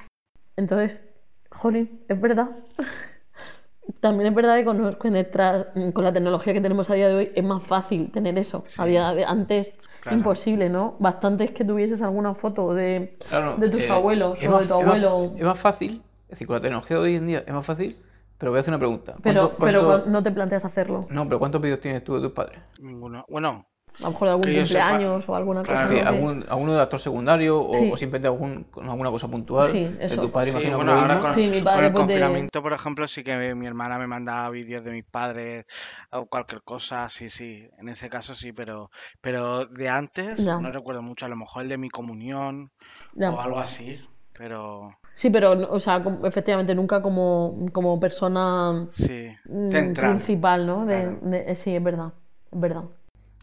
Entonces, 0.56 1.04
jolín, 1.50 2.00
es 2.08 2.20
verdad. 2.20 2.50
También 4.00 4.28
es 4.28 4.34
verdad 4.34 4.56
que 4.56 4.64
con, 4.64 4.80
nos- 4.80 4.96
con 4.96 5.12
nuestra- 5.12 5.72
con 5.92 6.04
la 6.04 6.12
tecnología 6.12 6.52
que 6.52 6.60
tenemos 6.60 6.88
a 6.88 6.94
día 6.94 7.08
de 7.08 7.14
hoy 7.14 7.32
es 7.34 7.44
más 7.44 7.62
fácil 7.64 8.10
tener 8.12 8.38
eso. 8.38 8.64
A 8.78 8.86
día 8.86 9.12
de 9.14 9.24
antes, 9.24 9.78
Claro. 10.00 10.18
imposible, 10.18 10.68
¿no? 10.68 10.96
Bastante 10.98 11.44
es 11.44 11.50
que 11.52 11.64
tuvieses 11.64 12.02
alguna 12.02 12.34
foto 12.34 12.74
de, 12.74 13.16
Claro, 13.28 13.56
de 13.56 13.68
tus 13.68 13.86
eh, 13.86 13.92
abuelos 13.92 14.44
o 14.44 14.50
más- 14.50 14.62
de 14.62 14.68
tu 14.74 14.80
es 14.80 14.86
más- 14.86 15.04
abuelo. 15.04 15.32
Es 15.36 15.44
más, 15.44 15.58
fácil, 15.58 16.02
es 16.24 16.30
decir, 16.30 16.46
con 16.48 16.54
la 16.56 16.60
tecnología 16.60 16.96
de 16.96 17.02
hoy 17.04 17.14
en 17.16 17.26
día 17.28 17.44
es 17.46 17.52
más 17.54 17.64
fácil, 17.64 17.96
pero 18.42 18.50
voy 18.50 18.56
a 18.58 18.60
hacer 18.62 18.72
una 18.72 18.80
pregunta. 18.80 19.14
Pero, 19.22 19.50
¿Cuánto- 19.56 19.64
pero 20.02 20.10
no 20.10 20.20
te 20.20 20.32
planteas 20.32 20.64
hacerlo. 20.64 21.06
No, 21.10 21.22
pero 21.26 21.38
¿cuántos 21.38 21.60
vídeos 21.62 21.78
tienes 21.78 22.02
tú 22.02 22.16
de 22.16 22.22
tus 22.22 22.32
padres? 22.32 22.58
Ninguno. 22.80 23.24
Bueno, 23.28 23.68
A 24.00 24.04
lo 24.04 24.10
mejor 24.12 24.26
de 24.26 24.30
algún 24.32 24.46
Que 24.46 24.56
cumpleaños 24.56 25.28
o 25.28 25.36
alguna 25.36 25.60
cosa. 25.60 25.72
Claro. 25.74 25.88
Sí, 25.88 25.94
¿no? 25.94 26.00
Que- 26.00 26.08
algún, 26.08 26.44
alguno 26.48 26.72
de 26.72 26.80
actor 26.80 26.98
secundario 26.98 27.60
o, 27.62 27.72
Sí. 27.74 27.90
o 27.92 27.96
simplemente 27.96 28.26
algún, 28.26 28.64
con 28.64 28.88
alguna 28.88 29.10
cosa 29.10 29.28
puntual 29.28 29.70
Sí, 29.70 29.84
de 29.84 30.06
eso. 30.06 30.22
tu 30.22 30.32
padre, 30.32 30.50
sí, 30.50 30.56
imagino 30.56 30.76
bueno, 30.78 30.92
ahora 30.94 31.20
con, 31.20 31.34
Sí, 31.34 31.46
mi 31.46 31.56
con 31.58 31.64
padre, 31.64 31.86
el 31.86 31.92
pues, 31.92 32.06
de- 32.08 32.14
confinamiento, 32.14 32.62
por 32.62 32.72
ejemplo, 32.72 33.06
sí 33.06 33.22
que 33.22 33.54
mi 33.54 33.66
hermana 33.66 33.98
me 33.98 34.06
mandaba 34.08 34.48
vídeos 34.50 34.82
de 34.82 34.90
mis 34.90 35.04
padres 35.04 35.66
o 36.10 36.24
cualquier 36.26 36.62
cosa, 36.62 37.08
sí, 37.10 37.28
sí, 37.30 37.68
en 37.78 37.88
ese 37.90 38.08
caso 38.08 38.34
sí, 38.34 38.52
pero, 38.52 38.90
pero 39.20 39.66
de 39.66 39.88
antes 39.88 40.42
Ya. 40.42 40.58
no 40.58 40.72
recuerdo 40.72 41.02
mucho, 41.02 41.26
a 41.26 41.28
lo 41.28 41.36
mejor 41.36 41.62
el 41.62 41.68
de 41.68 41.76
mi 41.78 41.90
comunión 41.90 42.72
Ya. 43.14 43.30
o 43.30 43.40
algo 43.40 43.58
así, 43.60 44.00
pero 44.36 44.88
Sí, 45.12 45.30
pero, 45.30 45.52
o 45.72 45.80
sea, 45.80 46.02
como- 46.02 46.26
efectivamente, 46.26 46.74
nunca 46.74 47.02
como, 47.02 47.66
como 47.72 48.00
persona 48.00 48.88
sí, 48.88 49.36
mm, 49.44 49.68
central. 49.70 49.98
principal, 49.98 50.66
¿no? 50.66 50.86
De, 50.86 51.10
Claro. 51.10 51.18
de- 51.22 51.52
eh, 51.52 51.56
sí, 51.56 51.74
es 51.76 51.82
verdad. 51.82 52.12
Es 52.50 52.60
verdad. 52.60 52.84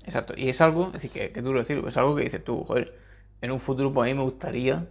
Exacto, 0.04 0.34
y 0.36 0.50
es 0.50 0.62
algo, 0.62 0.88
es 0.88 0.94
decir, 0.94 1.12
que, 1.12 1.32
que 1.32 1.42
duro 1.42 1.60
decirlo, 1.60 1.88
es 1.88 1.98
algo 1.98 2.16
que 2.16 2.24
dices 2.24 2.44
tú, 2.44 2.64
joder, 2.64 2.98
en 3.42 3.52
un 3.52 3.60
futuro 3.60 3.92
pues 3.94 4.10
a 4.10 4.14
mí 4.14 4.18
me 4.18 4.24
gustaría, 4.24 4.88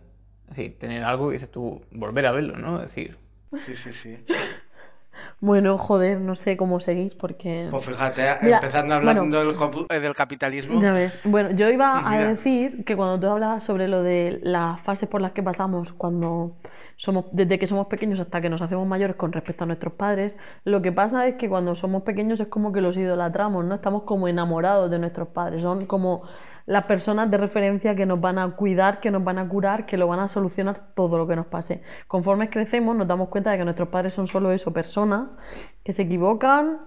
es 0.49 0.57
decir, 0.57 0.79
tener 0.79 1.03
algo 1.05 1.29
que 1.29 1.35
dices 1.35 1.51
tú, 1.51 1.83
volver 1.93 2.27
a 2.27 2.33
verlo, 2.33 2.57
¿no? 2.57 2.77
Es 2.77 2.83
decir, 2.95 3.19
Sí, 3.53 3.75
sí, 3.77 3.93
sí. 3.93 4.19
Bueno, 5.40 5.79
joder, 5.79 6.20
no 6.20 6.35
sé 6.35 6.57
cómo 6.57 6.81
seguís 6.81 7.14
porque... 7.14 7.68
Pues 7.70 7.85
fíjate, 7.85 8.22
Mira, 8.42 8.57
empezando 8.57 8.96
hablando 8.96 9.22
bueno. 9.22 9.38
del, 9.38 9.57
copu- 9.57 9.87
eh, 9.88 10.01
del 10.01 10.14
capitalismo, 10.14 10.81
Ya 10.81 10.92
ves. 10.92 11.16
Bueno, 11.22 11.53
yo 11.53 11.68
iba 11.70 12.11
a 12.11 12.18
decir 12.29 12.85
que 12.85 12.96
cuando 12.96 13.20
tú 13.20 13.33
hablabas 13.33 13.62
sobre 13.62 13.87
lo 13.87 14.03
de 14.03 14.40
las 14.42 14.81
fases 14.81 15.09
por 15.09 15.20
las 15.20 15.31
que 15.33 15.44
pasamos 15.44 15.92
cuando 15.92 16.57
somos, 16.96 17.27
desde 17.31 17.57
que 17.61 17.68
somos 17.68 17.87
pequeños 17.87 18.18
hasta 18.18 18.40
que 18.40 18.48
nos 18.51 18.62
hacemos 18.62 18.85
mayores 18.88 19.14
con 19.14 19.31
respecto 19.33 19.62
a 19.62 19.68
nuestros 19.68 19.92
padres, 19.92 20.37
lo 20.64 20.83
que 20.83 20.90
pasa 20.90 21.29
es 21.29 21.37
que 21.37 21.48
cuando 21.48 21.77
somos 21.77 22.03
pequeños 22.03 22.40
es 22.40 22.48
como 22.48 22.72
que 22.72 22.81
los 22.81 22.96
idolatramos, 22.96 23.64
¿no? 23.64 23.77
Estamos 23.77 24.03
como 24.03 24.27
enamorados 24.27 24.90
de 24.90 24.98
nuestros 24.98 25.29
padres, 25.29 25.62
son 25.62 25.87
como 25.87 26.22
las 26.68 26.85
personas 26.85 27.31
de 27.31 27.38
referencia 27.38 27.94
que 27.94 28.04
nos 28.04 28.20
van 28.20 28.38
a 28.38 28.54
cuidar, 28.54 29.00
que 29.00 29.11
nos 29.11 29.24
van 29.24 29.38
a 29.38 29.48
curar, 29.48 29.87
que 29.87 29.96
lo 29.96 30.07
van 30.07 30.20
a 30.20 30.28
solucionar 30.28 30.78
todo 30.94 31.16
lo 31.16 31.26
que 31.26 31.35
nos 31.35 31.46
pase. 31.46 31.81
Conforme 32.07 32.50
crecemos 32.50 32.94
nos 32.94 33.09
damos 33.09 33.31
cuenta 33.31 33.50
de 33.50 33.57
que 33.57 33.64
nuestros 33.64 33.88
padres 33.88 34.12
son 34.12 34.26
solo 34.26 34.52
eso, 34.52 34.70
personas 34.70 35.38
que 35.83 35.94
se 35.94 36.02
equivocan, 36.02 36.81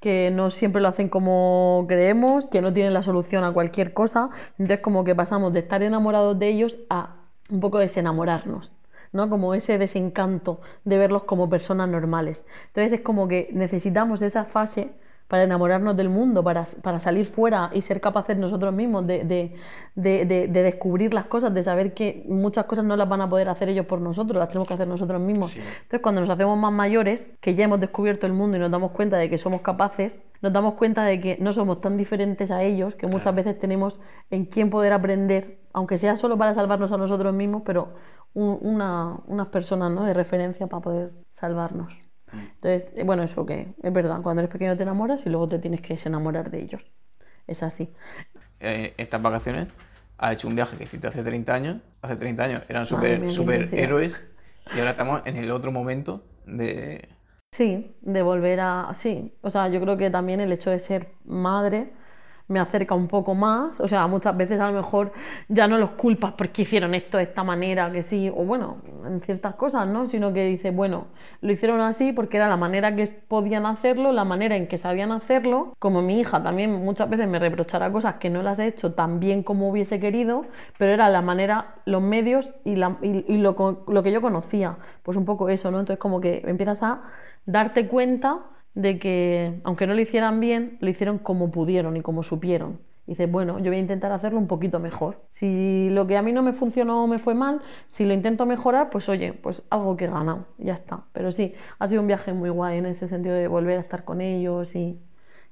que 0.00 0.32
no 0.32 0.50
siempre 0.50 0.82
lo 0.82 0.88
hacen 0.88 1.08
como 1.08 1.84
creemos, 1.86 2.46
que 2.46 2.60
no 2.60 2.72
tienen 2.72 2.92
la 2.92 3.04
solución 3.04 3.44
a 3.44 3.52
cualquier 3.52 3.94
cosa. 3.94 4.28
Entonces 4.58 4.80
como 4.80 5.04
que 5.04 5.14
pasamos 5.14 5.52
de 5.52 5.60
estar 5.60 5.84
enamorados 5.84 6.36
de 6.36 6.48
ellos 6.48 6.76
a 6.90 7.14
un 7.48 7.60
poco 7.60 7.78
desenamorarnos. 7.78 8.72
¿no? 9.12 9.30
Como 9.30 9.54
ese 9.54 9.78
desencanto 9.78 10.60
de 10.84 10.98
verlos 10.98 11.22
como 11.22 11.48
personas 11.48 11.88
normales. 11.88 12.44
Entonces 12.66 12.92
es 12.92 13.00
como 13.02 13.28
que 13.28 13.50
necesitamos 13.52 14.20
esa 14.20 14.44
fase 14.44 14.90
para 15.28 15.44
enamorarnos 15.44 15.94
del 15.94 16.08
mundo, 16.08 16.42
para, 16.42 16.64
para 16.82 16.98
salir 16.98 17.26
fuera 17.26 17.70
y 17.74 17.82
ser 17.82 18.00
capaces 18.00 18.36
nosotros 18.36 18.72
mismos 18.72 19.06
de, 19.06 19.24
de, 19.24 19.54
de, 19.94 20.24
de, 20.48 20.62
descubrir 20.62 21.12
las 21.12 21.26
cosas, 21.26 21.52
de 21.52 21.62
saber 21.62 21.92
que 21.92 22.24
muchas 22.26 22.64
cosas 22.64 22.86
no 22.86 22.96
las 22.96 23.08
van 23.08 23.20
a 23.20 23.28
poder 23.28 23.50
hacer 23.50 23.68
ellos 23.68 23.84
por 23.84 24.00
nosotros, 24.00 24.38
las 24.38 24.48
tenemos 24.48 24.66
que 24.66 24.74
hacer 24.74 24.88
nosotros 24.88 25.20
mismos. 25.20 25.54
Entonces, 25.54 26.00
cuando 26.02 26.22
nos 26.22 26.30
hacemos 26.30 26.58
más 26.58 26.72
mayores, 26.72 27.26
que 27.40 27.54
ya 27.54 27.64
hemos 27.64 27.78
descubierto 27.78 28.26
el 28.26 28.32
mundo 28.32 28.56
y 28.56 28.60
nos 28.60 28.70
damos 28.70 28.92
cuenta 28.92 29.18
de 29.18 29.28
que 29.28 29.36
somos 29.36 29.60
capaces, 29.60 30.22
nos 30.40 30.52
damos 30.52 30.74
cuenta 30.74 31.04
de 31.04 31.20
que 31.20 31.36
no 31.40 31.52
somos 31.52 31.82
tan 31.82 31.98
diferentes 31.98 32.50
a 32.50 32.62
ellos, 32.62 32.94
que 32.94 33.06
muchas 33.06 33.34
veces 33.34 33.58
tenemos 33.58 34.00
en 34.30 34.46
quién 34.46 34.70
poder 34.70 34.94
aprender, 34.94 35.60
aunque 35.74 35.98
sea 35.98 36.16
solo 36.16 36.38
para 36.38 36.54
salvarnos 36.54 36.90
a 36.90 36.96
nosotros 36.96 37.34
mismos, 37.34 37.62
pero 37.66 37.94
una, 38.32 39.20
unas 39.26 39.48
personas 39.48 39.90
¿no? 39.90 40.04
de 40.04 40.14
referencia 40.14 40.66
para 40.68 40.80
poder 40.80 41.12
salvarnos. 41.28 42.07
Entonces, 42.32 42.90
eh, 42.96 43.04
bueno, 43.04 43.22
eso 43.22 43.46
que 43.46 43.74
es 43.82 43.92
verdad, 43.92 44.20
cuando 44.22 44.42
eres 44.42 44.52
pequeño 44.52 44.76
te 44.76 44.82
enamoras 44.82 45.24
y 45.26 45.30
luego 45.30 45.48
te 45.48 45.58
tienes 45.58 45.80
que 45.80 45.98
enamorar 46.04 46.50
de 46.50 46.62
ellos. 46.62 46.84
Es 47.46 47.62
así. 47.62 47.92
Eh, 48.60 48.94
estas 48.96 49.22
vacaciones 49.22 49.68
ha 50.18 50.32
hecho 50.32 50.48
un 50.48 50.54
viaje 50.54 50.76
que 50.76 50.84
hiciste 50.84 51.06
hace 51.06 51.22
30 51.22 51.54
años. 51.54 51.76
Hace 52.02 52.16
30 52.16 52.44
años 52.44 52.62
eran 52.68 52.86
super, 52.86 53.30
super 53.30 53.68
héroes 53.72 54.20
y 54.74 54.78
ahora 54.78 54.90
estamos 54.90 55.22
en 55.24 55.36
el 55.36 55.50
otro 55.50 55.72
momento 55.72 56.24
de... 56.46 57.08
Sí, 57.52 57.96
de 58.02 58.22
volver 58.22 58.60
a... 58.60 58.90
Sí, 58.94 59.34
o 59.40 59.50
sea, 59.50 59.68
yo 59.68 59.80
creo 59.80 59.96
que 59.96 60.10
también 60.10 60.40
el 60.40 60.52
hecho 60.52 60.70
de 60.70 60.78
ser 60.78 61.08
madre 61.24 61.92
me 62.48 62.60
acerca 62.60 62.94
un 62.94 63.08
poco 63.08 63.34
más. 63.34 63.80
O 63.80 63.86
sea, 63.86 64.06
muchas 64.06 64.36
veces 64.36 64.58
a 64.60 64.70
lo 64.70 64.76
mejor 64.76 65.12
ya 65.48 65.68
no 65.68 65.78
los 65.78 65.90
culpas 65.90 66.32
porque 66.32 66.62
hicieron 66.62 66.94
esto 66.94 67.18
de 67.18 67.24
esta 67.24 67.44
manera, 67.44 67.90
que 67.92 68.02
sí, 68.02 68.30
o 68.34 68.44
bueno, 68.44 68.78
en 69.06 69.20
ciertas 69.20 69.54
cosas, 69.54 69.86
¿no? 69.86 70.08
Sino 70.08 70.32
que 70.32 70.44
dice, 70.46 70.70
bueno, 70.70 71.06
lo 71.40 71.52
hicieron 71.52 71.80
así 71.80 72.12
porque 72.12 72.38
era 72.38 72.48
la 72.48 72.56
manera 72.56 72.96
que 72.96 73.06
podían 73.28 73.66
hacerlo, 73.66 74.12
la 74.12 74.24
manera 74.24 74.56
en 74.56 74.66
que 74.66 74.78
sabían 74.78 75.12
hacerlo. 75.12 75.74
Como 75.78 76.02
mi 76.02 76.20
hija 76.20 76.42
también 76.42 76.72
muchas 76.84 77.08
veces 77.10 77.28
me 77.28 77.38
reprochará 77.38 77.92
cosas 77.92 78.14
que 78.16 78.30
no 78.30 78.42
las 78.42 78.58
he 78.58 78.66
hecho 78.66 78.92
tan 78.94 79.20
bien 79.20 79.42
como 79.42 79.68
hubiese 79.68 80.00
querido, 80.00 80.46
pero 80.78 80.92
era 80.92 81.08
la 81.08 81.22
manera, 81.22 81.74
los 81.84 82.02
medios 82.02 82.54
y, 82.64 82.76
la, 82.76 82.96
y, 83.02 83.38
lo, 83.38 83.84
lo 83.86 84.02
que 84.02 84.12
yo 84.12 84.20
conocía. 84.20 84.76
Pues 85.02 85.16
un 85.16 85.24
poco 85.24 85.48
eso, 85.48 85.70
¿no? 85.70 85.80
Entonces 85.80 86.00
como 86.00 86.20
que 86.20 86.42
empiezas 86.46 86.82
a 86.82 87.02
darte 87.46 87.88
cuenta 87.88 88.40
de 88.78 89.00
que, 89.00 89.60
aunque 89.64 89.88
no 89.88 89.94
lo 89.94 90.00
hicieran 90.00 90.38
bien, 90.38 90.78
lo 90.80 90.88
hicieron 90.88 91.18
como 91.18 91.50
pudieron 91.50 91.96
y 91.96 92.00
como 92.00 92.22
supieron. 92.22 92.78
Y 93.08 93.12
dices, 93.12 93.28
bueno, 93.28 93.58
yo 93.58 93.70
voy 93.70 93.78
a 93.78 93.80
intentar 93.80 94.12
hacerlo 94.12 94.38
un 94.38 94.46
poquito 94.46 94.78
mejor. 94.78 95.24
Si 95.30 95.88
lo 95.90 96.06
que 96.06 96.16
a 96.16 96.22
mí 96.22 96.30
no 96.30 96.42
me 96.42 96.52
funcionó 96.52 97.04
me 97.08 97.18
fue 97.18 97.34
mal, 97.34 97.60
si 97.88 98.04
lo 98.04 98.14
intento 98.14 98.46
mejorar, 98.46 98.90
pues 98.90 99.08
oye, 99.08 99.32
pues 99.32 99.64
algo 99.70 99.96
que 99.96 100.04
he 100.04 100.08
ganado, 100.08 100.46
ya 100.58 100.74
está. 100.74 101.00
Pero 101.12 101.32
sí, 101.32 101.54
ha 101.80 101.88
sido 101.88 102.02
un 102.02 102.06
viaje 102.06 102.32
muy 102.32 102.50
guay 102.50 102.78
en 102.78 102.86
ese 102.86 103.08
sentido 103.08 103.34
de 103.34 103.48
volver 103.48 103.78
a 103.78 103.80
estar 103.80 104.04
con 104.04 104.20
ellos 104.20 104.76
y, 104.76 105.00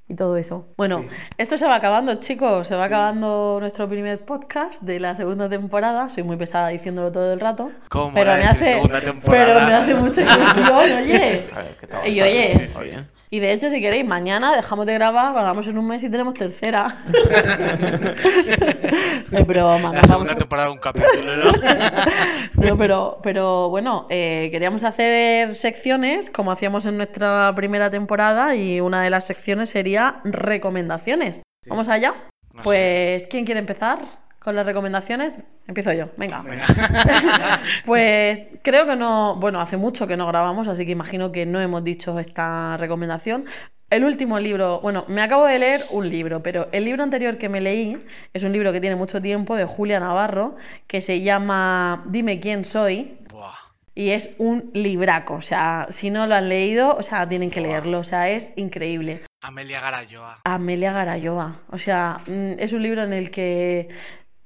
y 0.07 0.15
todo 0.15 0.37
eso. 0.37 0.69
Bueno, 0.77 1.05
esto 1.37 1.59
se 1.59 1.67
va 1.67 1.75
acabando, 1.75 2.15
chicos. 2.21 2.69
Se 2.69 2.77
va 2.77 2.85
acabando 2.85 3.59
nuestro 3.59 3.89
primer 3.89 4.25
podcast 4.25 4.83
de 4.83 5.01
la 5.01 5.17
segunda 5.17 5.49
temporada. 5.49 6.11
Soy 6.11 6.23
muy 6.23 6.37
pesada 6.37 6.69
diciéndolo 6.69 7.11
todo 7.11 7.33
el 7.33 7.41
rato. 7.41 7.73
¿Cómo 7.89 8.15
pero 8.15 8.35
me 8.35 8.45
hace, 8.45 8.65
segunda 8.67 9.01
pero 9.25 9.55
me 9.55 9.75
hace 9.75 9.95
mucha 9.95 10.21
ilusión, 10.21 11.03
oye. 11.03 11.45
Ver, 12.05 12.09
Y 12.09 12.21
oye, 12.21 12.65
está 12.65 12.83
bien. 12.83 13.16
Y 13.31 13.41
de 13.41 13.53
hecho, 13.53 13.71
si 13.71 13.81
queréis, 13.81 14.07
mañana 14.07 14.55
dejamos 14.55 14.87
de 14.87 14.95
grabar, 14.95 15.33
grabamos 15.33 15.67
en 15.67 15.79
un 15.79 15.89
mes 15.89 16.03
y 16.03 16.11
tenemos 16.11 16.35
tercera. 16.35 17.03
es 19.33 19.47
broma, 19.47 19.93
La 19.93 20.01
nos 20.01 20.03
vamos 20.03 20.09
segunda 20.09 20.37
temporada 20.37 20.71
un 20.71 20.79
capítulo, 20.79 21.37
¿no? 21.37 21.53
No, 22.69 22.79
pero, 22.79 23.19
pero 23.23 23.69
bueno, 23.69 24.07
eh, 24.11 24.49
queríamos 24.51 24.85
hacer 24.85 25.55
secciones 25.57 26.31
como 26.31 26.53
hacíamos 26.53 26.87
en 26.87 26.97
nuestra 26.97 27.53
primera 27.55 27.91
temporada 27.91 28.55
y 28.55 28.81
una 28.81 29.03
de 29.03 29.11
las 29.11 29.27
secciones 29.27 29.69
sería 29.71 30.21
recomendaciones. 30.25 31.43
¿Vamos 31.67 31.89
allá? 31.89 32.15
No 32.53 32.63
pues, 32.63 33.27
¿quién 33.29 33.45
quiere 33.45 33.61
empezar 33.61 34.26
con 34.47 34.55
las 34.55 34.65
recomendaciones? 34.65 35.37
Empiezo 35.67 35.93
yo, 35.93 36.11
venga. 36.17 36.45
Pues 37.85 38.45
creo 38.63 38.87
que 38.87 38.95
no, 38.95 39.35
bueno, 39.35 39.61
hace 39.61 39.77
mucho 39.77 40.07
que 40.07 40.17
no 40.17 40.25
grabamos, 40.29 40.69
así 40.69 40.87
que 40.87 40.93
imagino 40.93 41.33
que 41.33 41.45
no 41.45 41.61
hemos 41.61 41.83
dicho 41.83 42.17
esta 42.21 42.77
recomendación. 42.77 43.47
El 43.91 44.05
último 44.05 44.39
libro, 44.39 44.81
bueno, 44.81 45.05
me 45.09 45.21
acabo 45.21 45.47
de 45.47 45.59
leer 45.59 45.87
un 45.91 46.09
libro, 46.09 46.45
pero 46.45 46.69
el 46.71 46.85
libro 46.85 47.03
anterior 47.03 47.39
que 47.39 47.49
me 47.49 47.61
leí 47.61 47.99
es 48.33 48.45
un 48.45 48.53
libro 48.53 48.73
que 48.73 48.81
tiene 48.81 48.95
mucho 48.95 49.21
tiempo 49.21 49.57
de 49.57 49.65
Julia 49.65 49.99
Navarro, 49.99 50.55
que 50.87 51.01
se 51.01 51.23
llama 51.23 52.05
Dime 52.07 52.39
quién 52.39 52.65
soy. 52.65 53.19
Buah. 53.29 53.51
Y 53.97 54.11
es 54.11 54.31
un 54.39 54.71
libraco, 54.75 55.35
o 55.35 55.43
sea, 55.43 55.89
si 55.91 56.11
no 56.11 56.29
lo 56.29 56.37
han 56.37 56.49
leído, 56.49 56.95
o 56.97 57.03
sea, 57.03 57.29
tienen 57.29 57.51
que 57.51 57.61
leerlo, 57.61 57.99
o 57.99 58.05
sea, 58.05 58.29
es 58.29 58.53
increíble. 58.55 59.23
Amelia 59.43 59.81
Garayoa. 59.81 60.39
Amelia 60.45 60.93
Garayoa, 60.93 61.63
o 61.71 61.79
sea, 61.79 62.21
mm, 62.27 62.61
es 62.61 62.73
un 62.73 62.83
libro 62.83 63.03
en 63.03 63.13
el 63.13 63.31
que 63.33 63.89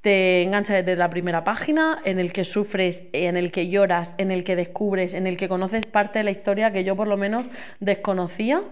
te 0.03 0.43
engancha 0.43 0.75
desde 0.75 0.97
la 0.97 1.11
primera 1.11 1.45
página, 1.45 2.01
en 2.05 2.19
el 2.19 2.33
que 2.33 2.45
sufres, 2.45 3.05
en 3.13 3.37
el 3.37 3.53
que 3.53 3.69
lloras, 3.69 4.15
en 4.19 4.31
el 4.31 4.45
que 4.45 4.57
descubres, 4.57 5.15
en 5.15 5.27
el 5.27 5.37
que 5.37 5.49
conoces 5.49 5.87
parte 5.87 6.21
de 6.21 6.25
la 6.25 6.31
historia 6.31 6.73
que 6.73 6.85
yo 6.85 6.97
por 6.97 7.09
lo 7.09 7.17
menos 7.17 7.47
desconocía. 7.81 8.63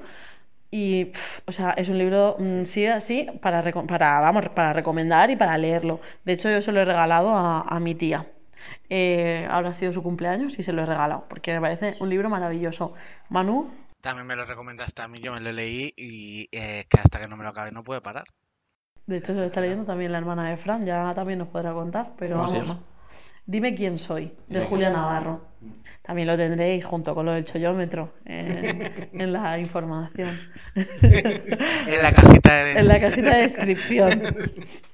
Y, 0.70 1.12
o 1.46 1.52
sea, 1.52 1.70
es 1.72 1.88
un 1.88 1.98
libro, 1.98 2.36
mm, 2.38 2.64
sí, 2.64 2.86
así, 2.86 3.26
para, 3.40 3.62
para, 3.86 4.20
vamos, 4.20 4.48
para 4.50 4.72
recomendar 4.74 5.30
y 5.30 5.36
para 5.36 5.56
leerlo. 5.58 6.00
De 6.24 6.34
hecho, 6.34 6.50
yo 6.50 6.60
se 6.62 6.72
lo 6.72 6.80
he 6.80 6.84
regalado 6.84 7.30
a, 7.30 7.62
a 7.62 7.80
mi 7.80 7.94
tía. 7.94 8.26
Eh, 8.90 9.46
ahora 9.50 9.70
ha 9.70 9.74
sido 9.74 9.92
su 9.92 10.02
cumpleaños 10.02 10.58
y 10.58 10.62
se 10.62 10.72
lo 10.72 10.82
he 10.82 10.86
regalado, 10.86 11.26
porque 11.28 11.52
me 11.54 11.60
parece 11.60 11.96
un 12.00 12.10
libro 12.10 12.28
maravilloso. 12.30 12.94
Manu, 13.28 13.70
También 14.00 14.26
me 14.26 14.36
lo 14.36 14.44
recomendaste 14.44 15.02
a 15.02 15.08
mí, 15.08 15.20
yo 15.20 15.32
me 15.32 15.40
lo 15.40 15.52
leí 15.52 15.92
y 15.96 16.48
eh, 16.52 16.84
que 16.88 17.00
hasta 17.00 17.20
que 17.20 17.28
no 17.28 17.36
me 17.36 17.44
lo 17.44 17.50
acabe 17.50 17.72
no 17.72 17.84
puede 17.84 18.00
parar. 18.00 18.24
De 19.08 19.16
hecho, 19.16 19.32
se 19.32 19.40
lo 19.40 19.46
está 19.46 19.62
leyendo 19.62 19.84
también 19.84 20.12
la 20.12 20.18
hermana 20.18 20.50
de 20.50 20.58
Fran, 20.58 20.84
ya 20.84 21.14
también 21.14 21.38
nos 21.38 21.48
podrá 21.48 21.72
contar, 21.72 22.12
pero 22.18 22.36
¿Cómo 22.36 22.46
se 22.46 22.58
vamos. 22.58 22.76
llama? 22.76 22.84
Dime 23.46 23.74
quién 23.74 23.98
soy, 23.98 24.34
de 24.48 24.66
Julia 24.66 24.90
Navarro. 24.90 25.40
También 26.08 26.26
lo 26.26 26.38
tendréis 26.38 26.86
junto 26.86 27.14
con 27.14 27.26
lo 27.26 27.32
del 27.32 27.44
chollómetro 27.44 28.14
en 28.24 29.12
la 29.32 29.58
información. 29.58 30.30
En 30.74 32.02
la 32.02 32.12
cajita 32.12 32.64
de... 32.64 32.78
en 32.78 32.88
la 32.88 32.98
cajita 32.98 33.36
de 33.36 33.42
descripción. 33.42 34.22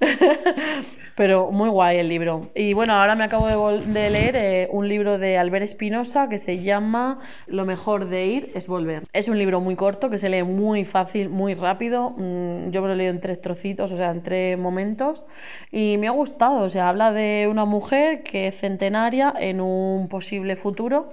Pero 1.15 1.49
muy 1.49 1.69
guay 1.69 1.99
el 1.99 2.09
libro. 2.09 2.51
Y 2.53 2.73
bueno, 2.73 2.93
ahora 2.93 3.15
me 3.15 3.23
acabo 3.23 3.47
de, 3.47 3.85
de 3.85 4.09
leer 4.09 4.35
eh, 4.35 4.67
un 4.69 4.89
libro 4.89 5.17
de 5.17 5.37
Albert 5.37 5.63
Espinosa 5.63 6.27
que 6.27 6.37
se 6.37 6.61
llama 6.61 7.19
Lo 7.47 7.65
mejor 7.65 8.09
de 8.09 8.25
ir 8.25 8.51
es 8.53 8.67
volver. 8.67 9.03
Es 9.13 9.29
un 9.29 9.37
libro 9.37 9.61
muy 9.61 9.77
corto 9.77 10.09
que 10.09 10.17
se 10.17 10.29
lee 10.29 10.43
muy 10.43 10.83
fácil, 10.83 11.29
muy 11.29 11.53
rápido. 11.53 12.09
Mm, 12.17 12.71
Yo 12.71 12.81
me 12.81 12.89
lo 12.89 12.93
he 12.95 12.97
leído 12.97 13.13
en 13.13 13.21
tres 13.21 13.39
trocitos, 13.39 13.93
o 13.93 13.97
sea, 13.97 14.11
en 14.11 14.23
tres 14.23 14.57
momentos. 14.57 15.23
Y 15.71 15.95
me 15.97 16.07
ha 16.07 16.11
gustado. 16.11 16.65
O 16.65 16.69
sea, 16.69 16.89
habla 16.89 17.13
de 17.13 17.47
una 17.49 17.63
mujer 17.63 18.21
que 18.23 18.49
es 18.49 18.57
centenaria 18.57 19.33
en 19.39 19.61
un 19.61 20.09
posible 20.09 20.57
futuro 20.57 21.04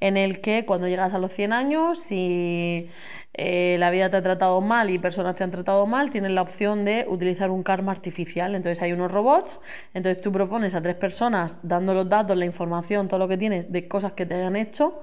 en 0.00 0.16
el 0.16 0.40
que 0.40 0.64
cuando 0.64 0.88
llegas 0.88 1.14
a 1.14 1.18
los 1.18 1.32
100 1.32 1.52
años 1.52 2.10
y 2.10 2.90
eh, 3.34 3.76
la 3.78 3.90
vida 3.90 4.10
te 4.10 4.16
ha 4.16 4.22
tratado 4.22 4.60
mal 4.60 4.90
y 4.90 4.98
personas 4.98 5.36
te 5.36 5.44
han 5.44 5.50
tratado 5.50 5.86
mal, 5.86 6.10
tienes 6.10 6.30
la 6.32 6.42
opción 6.42 6.84
de 6.84 7.04
utilizar 7.08 7.50
un 7.50 7.62
karma 7.62 7.92
artificial. 7.92 8.54
Entonces 8.54 8.82
hay 8.82 8.92
unos 8.92 9.10
robots, 9.10 9.60
entonces 9.94 10.20
tú 10.20 10.32
propones 10.32 10.74
a 10.74 10.82
tres 10.82 10.96
personas 10.96 11.58
dando 11.62 11.94
los 11.94 12.08
datos, 12.08 12.36
la 12.36 12.44
información, 12.44 13.08
todo 13.08 13.18
lo 13.18 13.28
que 13.28 13.36
tienes 13.36 13.70
de 13.72 13.88
cosas 13.88 14.12
que 14.12 14.26
te 14.26 14.34
hayan 14.34 14.56
hecho. 14.56 15.00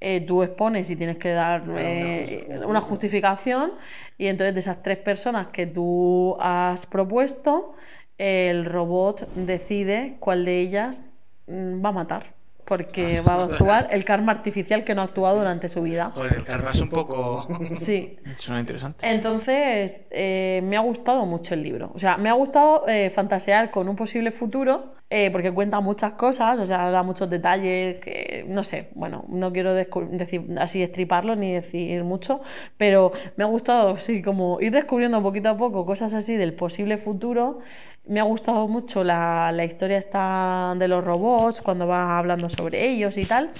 eh, 0.00 0.20
tú 0.26 0.42
expones 0.42 0.90
y 0.90 0.96
tienes 0.96 1.16
que 1.18 1.30
dar 1.30 1.64
eh, 1.78 2.60
una 2.66 2.80
justificación 2.82 3.72
y 4.18 4.26
entonces 4.26 4.54
de 4.54 4.60
esas 4.60 4.82
tres 4.82 4.98
personas 4.98 5.48
que 5.48 5.66
tú 5.66 6.36
has 6.38 6.86
propuesto, 6.86 7.74
el 8.18 8.64
robot 8.66 9.28
decide 9.34 10.16
cuál 10.20 10.44
de 10.44 10.60
ellas 10.60 11.02
mm, 11.46 11.84
va 11.84 11.90
a 11.90 11.92
matar 11.92 12.35
porque 12.66 13.20
va 13.26 13.34
a 13.34 13.44
actuar 13.44 13.88
el 13.92 14.04
karma 14.04 14.32
artificial 14.32 14.84
que 14.84 14.94
no 14.94 15.00
ha 15.02 15.04
actuado 15.04 15.38
durante 15.38 15.68
su 15.68 15.82
vida. 15.82 16.10
Joder, 16.14 16.34
el 16.34 16.44
karma 16.44 16.70
es 16.72 16.80
un 16.80 16.88
poco... 16.90 17.46
Sí. 17.76 18.18
Suena 18.38 18.60
interesante. 18.60 19.08
Entonces, 19.08 20.00
eh, 20.10 20.60
me 20.64 20.76
ha 20.76 20.80
gustado 20.80 21.24
mucho 21.26 21.54
el 21.54 21.62
libro. 21.62 21.92
O 21.94 21.98
sea, 21.98 22.16
me 22.16 22.28
ha 22.28 22.32
gustado 22.32 22.86
eh, 22.88 23.10
fantasear 23.10 23.70
con 23.70 23.88
un 23.88 23.96
posible 23.96 24.30
futuro 24.30 24.94
eh, 25.08 25.30
porque 25.30 25.52
cuenta 25.52 25.78
muchas 25.80 26.14
cosas, 26.14 26.58
o 26.58 26.66
sea, 26.66 26.90
da 26.90 27.04
muchos 27.04 27.30
detalles 27.30 28.00
que, 28.00 28.44
no 28.48 28.64
sé, 28.64 28.88
bueno, 28.94 29.24
no 29.28 29.52
quiero 29.52 29.78
descu- 29.78 30.08
decir 30.10 30.42
así 30.58 30.82
estriparlo 30.82 31.36
ni 31.36 31.52
decir 31.52 32.02
mucho, 32.02 32.40
pero 32.76 33.12
me 33.36 33.44
ha 33.44 33.46
gustado, 33.46 33.98
sí, 33.98 34.20
como 34.20 34.60
ir 34.60 34.72
descubriendo 34.72 35.22
poquito 35.22 35.50
a 35.50 35.56
poco 35.56 35.86
cosas 35.86 36.12
así 36.12 36.34
del 36.34 36.54
posible 36.54 36.98
futuro. 36.98 37.60
Me 38.06 38.20
ha 38.20 38.24
gustado 38.24 38.68
mucho 38.68 39.02
la, 39.02 39.50
la 39.52 39.64
historia 39.64 39.98
esta 39.98 40.74
de 40.76 40.88
los 40.88 41.04
robots, 41.04 41.60
cuando 41.60 41.86
va 41.86 42.18
hablando 42.18 42.48
sobre 42.48 42.88
ellos 42.88 43.16
y 43.16 43.24
tal. 43.24 43.50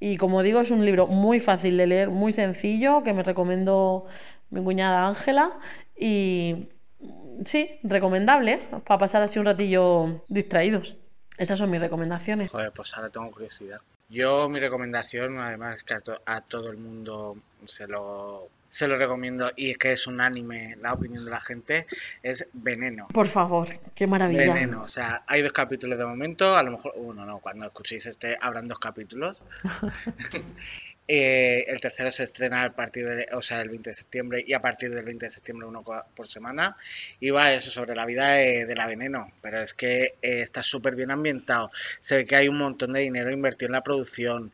Y 0.00 0.16
como 0.16 0.42
digo, 0.42 0.60
es 0.60 0.70
un 0.70 0.84
libro 0.84 1.06
muy 1.06 1.38
fácil 1.38 1.76
de 1.76 1.86
leer, 1.86 2.10
muy 2.10 2.32
sencillo, 2.32 3.04
que 3.04 3.12
me 3.12 3.22
recomendó 3.22 4.06
mi 4.50 4.62
cuñada 4.62 5.06
Ángela. 5.06 5.52
Y 5.96 6.68
sí, 7.44 7.78
recomendable, 7.84 8.58
para 8.84 8.98
pasar 8.98 9.22
así 9.22 9.38
un 9.38 9.46
ratillo 9.46 10.22
distraídos. 10.26 10.96
Esas 11.38 11.58
son 11.58 11.70
mis 11.70 11.80
recomendaciones. 11.80 12.50
Joder, 12.50 12.72
pues 12.72 12.92
ahora 12.94 13.10
tengo 13.10 13.30
curiosidad. 13.30 13.80
Yo 14.08 14.48
mi 14.48 14.60
recomendación, 14.60 15.38
además 15.38 15.84
que 15.84 15.94
a 16.26 16.40
todo 16.40 16.70
el 16.70 16.76
mundo 16.76 17.36
se 17.64 17.86
lo, 17.86 18.48
se 18.72 18.88
lo 18.88 18.96
recomiendo 18.96 19.52
y 19.54 19.72
es 19.72 19.76
que 19.76 19.92
es 19.92 20.06
un 20.06 20.22
anime, 20.22 20.76
la 20.80 20.94
opinión 20.94 21.26
de 21.26 21.30
la 21.30 21.40
gente, 21.40 21.86
es 22.22 22.48
Veneno. 22.54 23.06
Por 23.12 23.28
favor, 23.28 23.68
qué 23.94 24.06
maravilla. 24.06 24.54
Veneno, 24.54 24.80
o 24.80 24.88
sea, 24.88 25.24
hay 25.26 25.42
dos 25.42 25.52
capítulos 25.52 25.98
de 25.98 26.06
momento, 26.06 26.56
a 26.56 26.62
lo 26.62 26.70
mejor, 26.70 26.94
uno 26.96 27.26
no, 27.26 27.38
cuando 27.40 27.66
escuchéis 27.66 28.06
este 28.06 28.38
habrán 28.40 28.66
dos 28.66 28.78
capítulos. 28.78 29.42
Eh, 31.08 31.64
el 31.68 31.80
tercero 31.80 32.10
se 32.10 32.22
estrena 32.22 32.62
a 32.62 32.70
partir 32.74 33.06
de, 33.06 33.26
o 33.32 33.42
sea, 33.42 33.60
el 33.60 33.68
20 33.68 33.90
de 33.90 33.94
septiembre 33.94 34.44
y 34.46 34.52
a 34.52 34.60
partir 34.60 34.94
del 34.94 35.04
20 35.04 35.26
de 35.26 35.30
septiembre 35.30 35.66
uno 35.66 35.82
por 35.82 36.28
semana. 36.28 36.76
Y 37.20 37.30
va 37.30 37.52
eso 37.52 37.70
sobre 37.70 37.94
la 37.94 38.06
vida 38.06 38.28
de, 38.32 38.66
de 38.66 38.74
la 38.74 38.86
veneno, 38.86 39.30
pero 39.42 39.60
es 39.60 39.74
que 39.74 40.14
eh, 40.22 40.40
está 40.40 40.62
súper 40.62 40.94
bien 40.96 41.10
ambientado. 41.10 41.70
Se 42.00 42.16
ve 42.16 42.24
que 42.24 42.36
hay 42.36 42.48
un 42.48 42.58
montón 42.58 42.92
de 42.92 43.00
dinero 43.00 43.30
invertido 43.30 43.66
en 43.66 43.72
la 43.72 43.82
producción. 43.82 44.52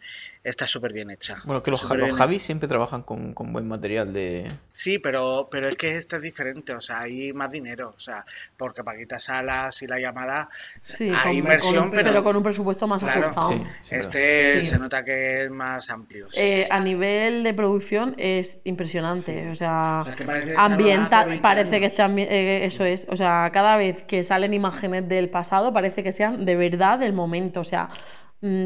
Está 0.49 0.67
súper 0.67 0.95
bien 0.95 1.11
hecha. 1.11 1.43
Bueno, 1.45 1.63
que 1.63 1.71
los, 1.71 1.83
los 1.91 2.13
Javis 2.17 2.43
siempre 2.43 2.69
trabajan 2.69 3.03
con, 3.03 3.35
con 3.35 3.53
buen 3.53 3.69
material 3.69 4.15
de... 4.15 4.51
Sí, 4.73 4.99
pero, 4.99 5.49
pero 5.51 5.69
es 5.69 5.77
que 5.77 5.97
esta 5.97 6.17
es 6.17 6.23
diferente, 6.23 6.73
o 6.73 6.81
sea, 6.81 7.01
hay 7.01 7.35
más 7.35 7.51
dinero, 7.53 7.93
o 7.95 8.01
sea, 8.01 8.25
porque 8.57 8.83
Paquita 8.83 9.19
Salas 9.19 9.83
y 9.83 9.87
la 9.87 9.99
llamada, 10.01 10.49
Sí, 10.81 11.11
hay 11.11 11.23
con, 11.23 11.33
inversión, 11.35 11.75
con 11.75 11.85
un, 11.99 12.05
pero, 12.05 12.25
con 12.25 12.37
un 12.37 12.43
presupuesto 12.43 12.87
más 12.87 13.03
Claro. 13.03 13.27
ajustado. 13.27 13.51
Sí, 13.53 13.63
sí, 13.83 13.95
este 13.97 14.61
Sí. 14.61 14.67
se 14.67 14.79
nota 14.79 15.05
que 15.05 15.43
es 15.43 15.51
más 15.51 15.91
amplio. 15.91 16.29
sí, 16.31 16.41
Eh, 16.41 16.63
sí. 16.63 16.67
a 16.71 16.81
nivel 16.81 17.43
de 17.45 17.53
producción 17.53 18.15
es 18.17 18.59
impresionante, 18.65 19.51
o 19.51 19.55
sea, 19.55 20.01
O 20.01 20.05
sea, 20.07 20.17
que 20.17 20.25
parece 20.25 20.45
que 20.47 20.51
estaban 20.53 20.73
ambienta, 20.73 21.19
hace 21.21 21.29
20 21.29 21.43
parece 21.43 21.81
que 21.81 21.87
este 21.87 22.03
ambi- 22.03 22.27
eh, 22.31 22.65
eso 22.65 22.85
es, 22.87 23.07
o 23.11 23.17
sea, 23.17 23.51
cada 23.53 23.77
vez 23.77 24.03
que 24.05 24.25
salen 24.25 24.55
imágenes 24.55 25.07
del 25.09 25.29
pasado 25.29 25.75
parece 25.75 26.03
que 26.03 26.13
sean 26.13 26.47
de 26.47 26.57
verdad 26.57 26.99
del 26.99 27.13
momento, 27.13 27.61
o 27.61 27.65
sea, 27.65 27.91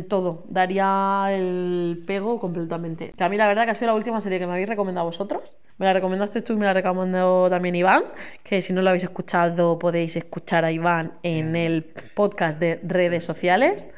todo, 0.09 0.45
daría 0.49 1.27
el 1.31 2.05
pego 2.07 2.39
completamente. 2.39 3.15
Que 3.17 3.25
a 3.25 3.29
mí 3.29 3.37
la 3.37 3.47
verdad 3.47 3.65
que 3.65 3.71
ha 3.71 3.75
sido 3.75 3.89
la 3.89 3.95
última 3.95 4.21
serie 4.21 4.39
que 4.39 4.47
me 4.47 4.53
habéis 4.53 4.69
recomendado 4.69 5.07
vosotros. 5.07 5.43
Me 5.79 5.87
la 5.87 5.95
recomendaste 5.95 6.43
tú 6.43 6.53
y 6.53 6.57
me 6.57 6.67
la 6.67 6.75
recomendó 6.75 7.49
también 7.49 7.75
Iván, 7.75 8.05
que 8.45 8.61
si 8.61 8.73
no 8.73 8.83
lo 8.83 8.91
habéis 8.91 9.05
escuchado 9.05 9.79
podéis 9.79 10.15
escuchar 10.17 10.65
a 10.65 10.73
Iván 10.73 11.15
en 11.23 11.57
el 11.57 11.85
podcast 12.15 12.59
de 12.59 12.81
redes 12.83 13.25
sociales. 13.25 13.89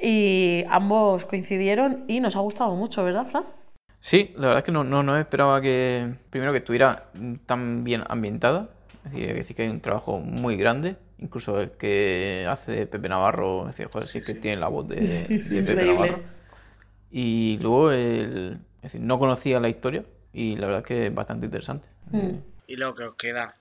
Y 0.00 0.64
ambos 0.68 1.24
coincidieron 1.24 2.04
y 2.06 2.20
nos 2.20 2.36
ha 2.36 2.40
gustado 2.40 2.76
mucho, 2.76 3.02
¿verdad, 3.02 3.26
Fran? 3.30 3.44
Sí, 4.00 4.32
la 4.36 4.42
verdad 4.42 4.58
es 4.58 4.64
que 4.64 4.72
no, 4.72 4.84
no, 4.84 5.02
no 5.02 5.18
esperaba 5.18 5.60
que, 5.60 6.14
primero 6.30 6.52
que 6.52 6.58
estuviera 6.58 7.10
tan 7.46 7.82
bien 7.82 8.04
ambientada, 8.08 8.68
es 9.06 9.34
decir 9.34 9.56
que 9.56 9.62
hay 9.62 9.68
un 9.68 9.80
trabajo 9.80 10.20
muy 10.20 10.56
grande, 10.56 10.96
incluso 11.18 11.60
el 11.60 11.72
que 11.72 12.46
hace 12.48 12.86
Pepe 12.86 13.08
Navarro, 13.08 13.62
es 13.68 13.76
decir, 13.76 13.88
joder, 13.92 14.06
sí, 14.08 14.20
que 14.20 14.34
tiene 14.34 14.56
la 14.58 14.68
voz 14.68 14.88
de, 14.88 15.08
Sí, 15.44 15.62
Pepe. 15.62 15.84
Navarro. 15.84 16.20
Y 17.10 17.58
luego, 17.62 17.90
el, 17.92 18.58
es 18.76 18.82
decir, 18.82 19.00
no 19.00 19.18
conocía 19.18 19.60
la 19.60 19.68
historia 19.68 20.04
y 20.32 20.56
la 20.56 20.66
verdad 20.66 20.80
es 20.82 20.86
que 20.86 21.06
es 21.06 21.14
bastante 21.14 21.46
interesante. 21.46 21.88
Mm. 22.10 22.30
Y 22.66 22.76
lo 22.76 22.94
que 22.94 23.04
os 23.04 23.14
queda, 23.16 23.54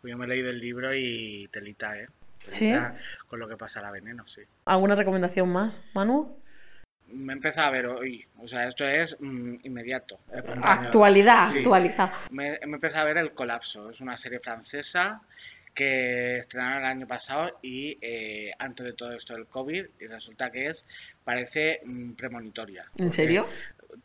pues 0.00 0.10
yo 0.12 0.18
me 0.18 0.24
he 0.26 0.28
leído 0.28 0.50
el 0.50 0.58
libro 0.60 0.92
y 0.94 1.48
telita, 1.52 1.96
¿eh? 1.98 2.08
¿Sí? 2.48 2.70
Con 3.28 3.38
lo 3.38 3.46
que 3.46 3.56
pasa 3.56 3.78
a 3.80 3.82
la 3.82 3.90
veneno, 3.90 4.26
sí. 4.26 4.42
¿Alguna 4.64 4.94
recomendación 4.94 5.48
más, 5.50 5.82
Manu? 5.94 6.36
Me 7.12 7.32
he 7.32 7.36
empezado 7.36 7.68
a 7.68 7.70
ver 7.70 7.86
hoy, 7.86 8.24
o 8.38 8.48
sea, 8.48 8.66
esto 8.68 8.86
es 8.86 9.16
mm, 9.20 9.56
inmediato. 9.64 10.18
espontáneo. 10.32 10.86
Actualidad, 10.88 11.44
Sí. 11.44 11.58
actualidad. 11.58 12.12
Me, 12.30 12.58
me 12.66 12.74
empecé 12.76 12.98
a 12.98 13.04
ver 13.04 13.18
El 13.18 13.32
Colapso, 13.32 13.90
es 13.90 14.00
una 14.00 14.16
serie 14.16 14.38
francesa 14.40 15.20
que 15.74 16.38
estrenaron 16.38 16.82
el 16.82 16.88
año 16.88 17.06
pasado 17.06 17.58
y 17.62 17.96
eh, 18.00 18.52
antes 18.58 18.86
de 18.86 18.92
todo 18.92 19.12
esto 19.12 19.34
del 19.34 19.46
COVID 19.46 19.86
y 20.00 20.06
resulta 20.06 20.50
que 20.50 20.66
es, 20.66 20.86
parece 21.24 21.80
mm, 21.84 22.12
premonitoria. 22.12 22.86
¿En 22.96 23.10
serio? 23.10 23.48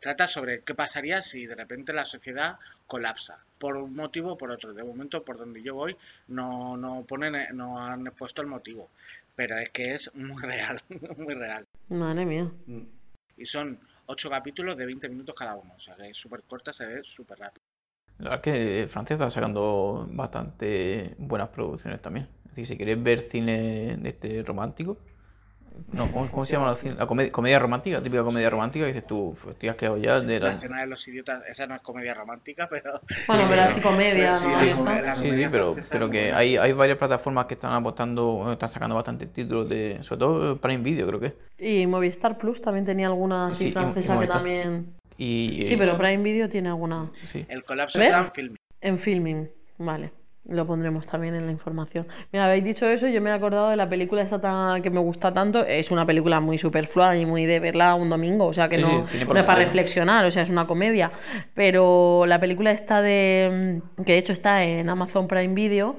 Trata 0.00 0.26
sobre 0.26 0.62
qué 0.62 0.74
pasaría 0.74 1.22
si 1.22 1.46
de 1.46 1.54
repente 1.54 1.92
la 1.92 2.04
sociedad 2.04 2.58
colapsa, 2.86 3.38
por 3.58 3.76
un 3.76 3.94
motivo 3.94 4.32
o 4.32 4.38
por 4.38 4.50
otro. 4.50 4.72
De 4.72 4.82
momento, 4.82 5.24
por 5.24 5.38
donde 5.38 5.62
yo 5.62 5.74
voy, 5.74 5.96
no, 6.28 6.76
no, 6.76 7.04
ponen, 7.04 7.56
no 7.56 7.78
han 7.78 8.04
puesto 8.16 8.42
el 8.42 8.48
motivo, 8.48 8.90
pero 9.34 9.58
es 9.58 9.70
que 9.70 9.94
es 9.94 10.12
muy 10.14 10.42
real, 10.42 10.82
muy 11.16 11.34
real. 11.34 11.66
Madre 11.88 12.24
mía. 12.24 12.50
Y 13.36 13.44
son 13.44 13.78
ocho 14.06 14.30
capítulos 14.30 14.76
de 14.76 14.86
20 14.86 15.08
minutos 15.08 15.34
cada 15.34 15.54
uno, 15.54 15.74
o 15.76 15.80
sea 15.80 15.94
que 15.96 16.10
es 16.10 16.16
súper 16.16 16.42
corta, 16.42 16.72
se 16.72 16.86
ve 16.86 17.00
súper 17.04 17.38
rápido. 17.38 17.65
La 18.18 18.30
verdad 18.30 18.48
es 18.48 18.54
que 18.80 18.86
Francia 18.88 19.14
está 19.14 19.28
sacando 19.30 20.08
bastante 20.10 21.14
buenas 21.18 21.48
producciones 21.48 22.00
también. 22.00 22.28
Es 22.46 22.50
decir, 22.50 22.66
si 22.66 22.76
queréis 22.76 23.02
ver 23.02 23.20
cine 23.20 23.96
de 23.98 24.08
este 24.08 24.42
romántico, 24.42 24.96
no, 25.92 26.10
¿cómo, 26.10 26.26
cómo 26.30 26.46
se 26.46 26.54
llama 26.54 26.68
la, 26.68 26.74
cine? 26.74 26.94
la 26.94 27.06
comedia, 27.06 27.30
comedia 27.30 27.58
romántica? 27.58 28.00
Típica 28.00 28.22
comedia 28.24 28.48
romántica, 28.48 28.86
que 28.86 28.92
dices 28.94 29.06
tú, 29.06 29.18
"Uf, 29.28 29.48
estoy 29.48 29.68
asqueado 29.68 29.98
ya 29.98 30.20
de 30.20 30.40
La 30.40 30.46
la... 30.48 30.56
cena 30.56 30.80
de 30.80 30.86
los 30.86 31.06
idiotas, 31.06 31.42
esa 31.46 31.66
no 31.66 31.74
es 31.74 31.82
comedia 31.82 32.14
romántica, 32.14 32.66
pero... 32.70 32.98
Bueno, 33.26 33.44
pero 33.50 33.62
así 33.62 33.80
comedia, 33.82 34.34
Sí, 34.36 34.46
¿no? 34.46 35.14
sí, 35.14 35.22
Sí, 35.22 35.48
pero, 35.52 35.74
pero 35.90 36.06
es 36.06 36.10
que 36.12 36.32
hay, 36.32 36.56
hay 36.56 36.72
varias 36.72 36.96
plataformas 36.96 37.44
que 37.44 37.54
están 37.54 37.72
apostando, 37.74 38.50
están 38.50 38.70
sacando 38.70 38.94
bastantes 38.94 39.30
títulos 39.30 39.68
de, 39.68 39.98
sobre 40.02 40.18
todo 40.20 40.56
Prime 40.58 40.82
Video 40.82 41.06
creo 41.06 41.20
que. 41.20 41.26
es. 41.26 41.34
Y 41.58 41.86
Movistar 41.86 42.38
Plus 42.38 42.62
también 42.62 42.86
tenía 42.86 43.08
alguna 43.08 43.48
así 43.48 43.64
Sí, 43.64 43.64
y- 43.66 43.68
y 43.68 43.72
francesa 43.72 44.18
que 44.18 44.26
también. 44.26 44.96
Y, 45.18 45.60
Sí, 45.62 45.74
eh, 45.74 45.76
pero 45.78 45.96
Prime 45.96 46.22
Video 46.22 46.48
tiene 46.48 46.68
alguna. 46.68 47.10
sí. 47.24 47.44
El 47.48 47.64
colapso 47.64 47.98
¿Ves? 47.98 48.08
está 48.08 48.20
en 48.24 48.32
filming. 48.32 48.58
En 48.80 48.98
filming, 48.98 49.48
vale. 49.78 50.10
Lo 50.48 50.64
pondremos 50.64 51.04
también 51.06 51.34
en 51.34 51.44
la 51.46 51.50
información. 51.50 52.06
Mira, 52.30 52.44
habéis 52.46 52.62
dicho 52.62 52.86
eso 52.86 53.08
y 53.08 53.12
yo 53.12 53.20
me 53.20 53.30
he 53.30 53.32
acordado 53.32 53.70
de 53.70 53.74
la 53.76 53.88
película 53.88 54.22
esta 54.22 54.40
tan- 54.40 54.80
que 54.80 54.90
me 54.90 55.00
gusta 55.00 55.32
tanto. 55.32 55.66
Es 55.66 55.90
una 55.90 56.06
película 56.06 56.38
muy 56.38 56.56
superflua 56.56 57.16
y 57.16 57.26
muy 57.26 57.46
de 57.46 57.58
verla 57.58 57.96
un 57.96 58.08
domingo, 58.08 58.46
o 58.46 58.52
sea 58.52 58.68
que 58.68 58.76
Sí, 58.76 58.82
no, 58.82 58.88
no 59.34 59.40
es 59.40 59.44
para 59.44 59.58
reflexionar, 59.58 60.24
o 60.24 60.30
sea, 60.30 60.42
es 60.44 60.50
una 60.50 60.68
comedia. 60.68 61.10
Pero 61.54 62.26
la 62.26 62.38
película 62.38 62.70
esta 62.70 63.02
de. 63.02 63.80
que 64.04 64.12
de 64.12 64.18
hecho 64.18 64.32
está 64.32 64.62
en 64.62 64.88
Amazon 64.88 65.26
Prime 65.26 65.52
Video, 65.54 65.96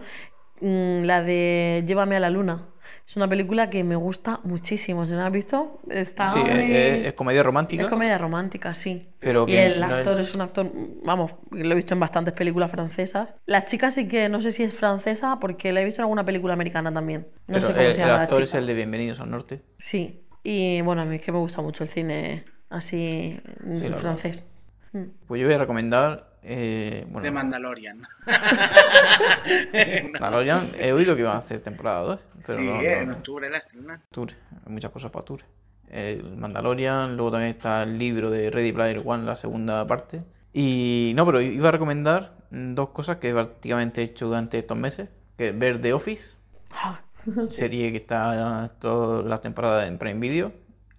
mm, 0.61 1.01
la 1.03 1.23
de 1.23 1.83
Llévame 1.85 2.15
a 2.15 2.19
la 2.21 2.29
luna. 2.29 2.67
Es 3.07 3.15
una 3.15 3.27
película 3.29 3.69
que 3.69 3.83
me 3.85 3.95
gusta 3.95 4.41
muchísimo. 4.43 5.05
¿Se 5.05 5.15
la 5.15 5.27
has 5.27 5.31
visto? 5.31 5.79
Está 5.89 6.27
Sí, 6.27 6.39
es, 6.45 6.55
muy- 6.55 6.75
es- 6.75 7.07
es 7.07 7.13
comedia 7.13 7.41
romántica. 7.41 7.83
es 7.83 7.87
comedia 7.89 8.17
romántica, 8.17 8.75
sí. 8.75 9.07
Pero 9.19 9.43
y 9.47 9.51
que 9.53 9.65
el 9.65 9.79
no 9.79 9.85
es- 9.87 9.93
actor 9.93 10.19
es 10.19 10.35
un 10.35 10.41
actor, 10.41 10.69
vamos, 11.03 11.31
lo 11.51 11.71
he 11.71 11.75
visto 11.75 11.93
en 11.93 12.01
bastantes 12.01 12.33
películas 12.33 12.69
francesas. 12.69 13.29
La 13.45 13.63
chica 13.65 13.91
sí 13.91 14.09
que 14.09 14.27
no 14.27 14.41
sé 14.41 14.51
si 14.51 14.63
es 14.63 14.73
francesa 14.73 15.39
porque 15.39 15.71
la 15.71 15.81
he 15.81 15.85
visto 15.85 16.01
en 16.01 16.03
alguna 16.03 16.25
película 16.25 16.53
americana 16.53 16.93
también. 16.93 17.27
No 17.47 17.53
pero 17.55 17.61
sé 17.61 17.73
cómo 17.73 17.85
el, 17.85 17.93
se 17.93 18.01
el 18.01 18.05
llama 18.07 18.17
la 18.17 18.23
actor 18.23 18.41
es 18.43 18.53
el 18.53 18.67
de 18.67 18.73
Bienvenidos 18.73 19.21
al 19.21 19.31
Norte. 19.31 19.61
Sí. 19.79 20.23
Y 20.43 20.81
bueno, 20.81 21.01
a 21.01 21.05
mí 21.05 21.15
es 21.15 21.21
que 21.21 21.31
me 21.31 21.39
gusta 21.39 21.61
mucho 21.61 21.83
el 21.85 21.89
cine 21.89 22.43
así 22.69 23.39
Sí, 23.77 23.87
francés. 23.89 24.51
Mm. 24.91 25.03
Pues 25.27 25.39
yo 25.41 25.47
voy 25.47 25.55
a 25.55 25.59
recomendar. 25.59 26.27
Eh, 26.49 27.03
De 27.05 27.11
bueno, 27.11 27.31
Mandalorian. 27.33 28.07
Mandalorian, 30.13 30.71
he 30.79 30.91
oído 30.93 31.15
que 31.15 31.21
iban 31.21 31.35
a 31.35 31.39
hacer 31.39 31.61
temporada 31.61 32.01
2. 32.01 32.19
Pero 32.45 32.59
sí, 32.59 32.65
no, 32.65 32.75
no- 32.75 32.81
en 32.81 33.11
octubre 33.11 33.49
la 33.49 33.57
estrenan. 33.57 34.01
Octubre, 34.07 34.33
hay 34.65 34.71
muchas 34.73 34.91
cosas 34.91 35.11
para 35.11 35.21
octubre. 35.21 35.43
El 35.89 36.35
Mandalorian, 36.37 37.15
luego 37.15 37.31
también 37.31 37.49
está 37.49 37.83
el 37.83 37.97
libro 37.97 38.29
de 38.29 38.49
Ready 38.51 38.71
Player 38.73 39.01
One, 39.05 39.25
la 39.25 39.35
segunda 39.35 39.85
parte. 39.87 40.21
Y 40.53 41.13
no, 41.15 41.25
pero 41.25 41.41
iba 41.41 41.69
a 41.69 41.71
recomendar 41.71 42.33
dos 42.49 42.89
cosas 42.89 43.17
que 43.17 43.31
prácticamente 43.33 44.01
he 44.01 44.05
hecho 44.05 44.27
durante 44.27 44.57
estos 44.57 44.77
meses. 44.77 45.09
Que 45.37 45.49
es 45.49 45.59
ver 45.59 45.79
The 45.79 45.93
Office, 45.93 46.33
serie 47.51 47.91
que 47.91 47.97
está 47.97 48.71
todas 48.79 49.25
las 49.25 49.41
temporadas 49.41 49.87
en 49.87 49.97
Prime 49.97 50.19
Video. 50.19 50.51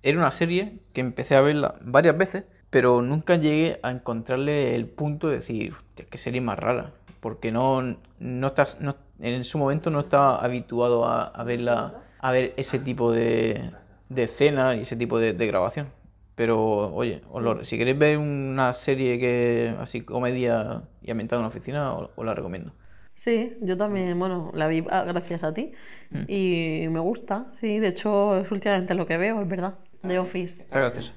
Era 0.02 0.18
una 0.18 0.30
serie 0.30 0.78
que 0.92 1.00
empecé 1.00 1.34
a 1.34 1.40
verla 1.40 1.74
varias 1.82 2.16
veces, 2.16 2.44
pero 2.70 3.02
nunca 3.02 3.36
llegué 3.36 3.78
a 3.82 3.90
encontrarle 3.90 4.74
el 4.74 4.86
punto 4.86 5.28
de 5.28 5.34
decir, 5.36 5.72
"Hostia, 5.74 6.06
qué 6.10 6.18
serie 6.18 6.40
más 6.40 6.58
rara. 6.58 6.92
Porque 7.20 7.50
no, 7.50 7.96
no 8.20 8.46
estás, 8.46 8.80
no- 8.80 8.96
en 9.20 9.42
su 9.44 9.58
momento 9.58 9.90
no 9.90 10.00
estaba 10.00 10.38
habituado 10.44 11.04
a, 11.06 11.24
a 11.24 11.44
verla, 11.44 11.94
a 12.20 12.30
ver 12.30 12.54
ese 12.56 12.78
tipo 12.78 13.10
de, 13.12 13.70
de 14.08 14.22
escena 14.22 14.74
y 14.76 14.80
ese 14.82 14.96
tipo 14.96 15.18
de, 15.18 15.32
de 15.32 15.46
grabación. 15.46 15.88
Pero, 16.36 16.94
oye, 16.94 17.22
os 17.32 17.42
lo- 17.42 17.64
si 17.64 17.76
queréis 17.78 17.98
ver 17.98 18.18
una 18.18 18.72
serie 18.72 19.18
que 19.18 19.74
así 19.80 20.02
comedia 20.02 20.82
y 21.02 21.10
ambientada 21.10 21.40
en 21.40 21.44
una 21.44 21.48
oficina, 21.48 21.94
os, 21.94 22.10
os 22.14 22.24
la 22.24 22.34
recomiendo. 22.34 22.70
Sí, 23.16 23.56
yo 23.62 23.76
también, 23.76 24.16
bueno, 24.16 24.52
la 24.54 24.68
vi 24.68 24.84
ah, 24.90 25.02
gracias 25.04 25.42
a 25.42 25.52
ti 25.52 25.72
Mm. 26.10 26.22
y 26.28 26.86
me 26.88 27.00
gusta, 27.00 27.46
sí, 27.60 27.78
de 27.80 27.88
hecho 27.88 28.38
es 28.38 28.50
últimamente 28.50 28.94
lo 28.94 29.06
que 29.06 29.18
veo, 29.18 29.42
es 29.42 29.48
verdad, 29.48 29.74
de 30.02 30.18
Office. 30.20 30.62
Está 30.62 30.78
gracioso. 30.80 31.12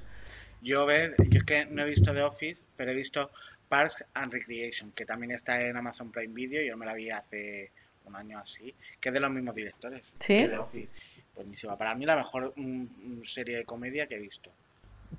Yo, 0.62 0.86
ves, 0.86 1.14
yo 1.28 1.38
es 1.40 1.44
que 1.44 1.66
no 1.66 1.82
he 1.82 1.86
visto 1.86 2.14
The 2.14 2.22
Office, 2.22 2.62
pero 2.76 2.92
he 2.92 2.94
visto 2.94 3.30
Parks 3.68 4.04
and 4.14 4.32
Recreation, 4.32 4.92
que 4.92 5.04
también 5.04 5.32
está 5.32 5.60
en 5.60 5.76
Amazon 5.76 6.10
Prime 6.12 6.32
Video, 6.32 6.62
yo 6.62 6.76
me 6.76 6.86
la 6.86 6.94
vi 6.94 7.10
hace 7.10 7.70
un 8.04 8.16
año 8.16 8.38
así, 8.38 8.74
que 9.00 9.08
es 9.08 9.12
de 9.12 9.20
los 9.20 9.30
mismos 9.30 9.54
directores. 9.54 10.14
¿Sí? 10.20 10.36
que 10.38 10.48
The 10.48 10.58
Office. 10.58 10.88
Buenísima. 11.34 11.76
Para 11.78 11.94
mí 11.94 12.04
la 12.04 12.16
mejor 12.16 12.52
mm, 12.56 12.82
mm, 12.82 13.24
serie 13.24 13.56
de 13.56 13.64
comedia 13.64 14.06
que 14.06 14.16
he 14.16 14.18
visto. 14.18 14.50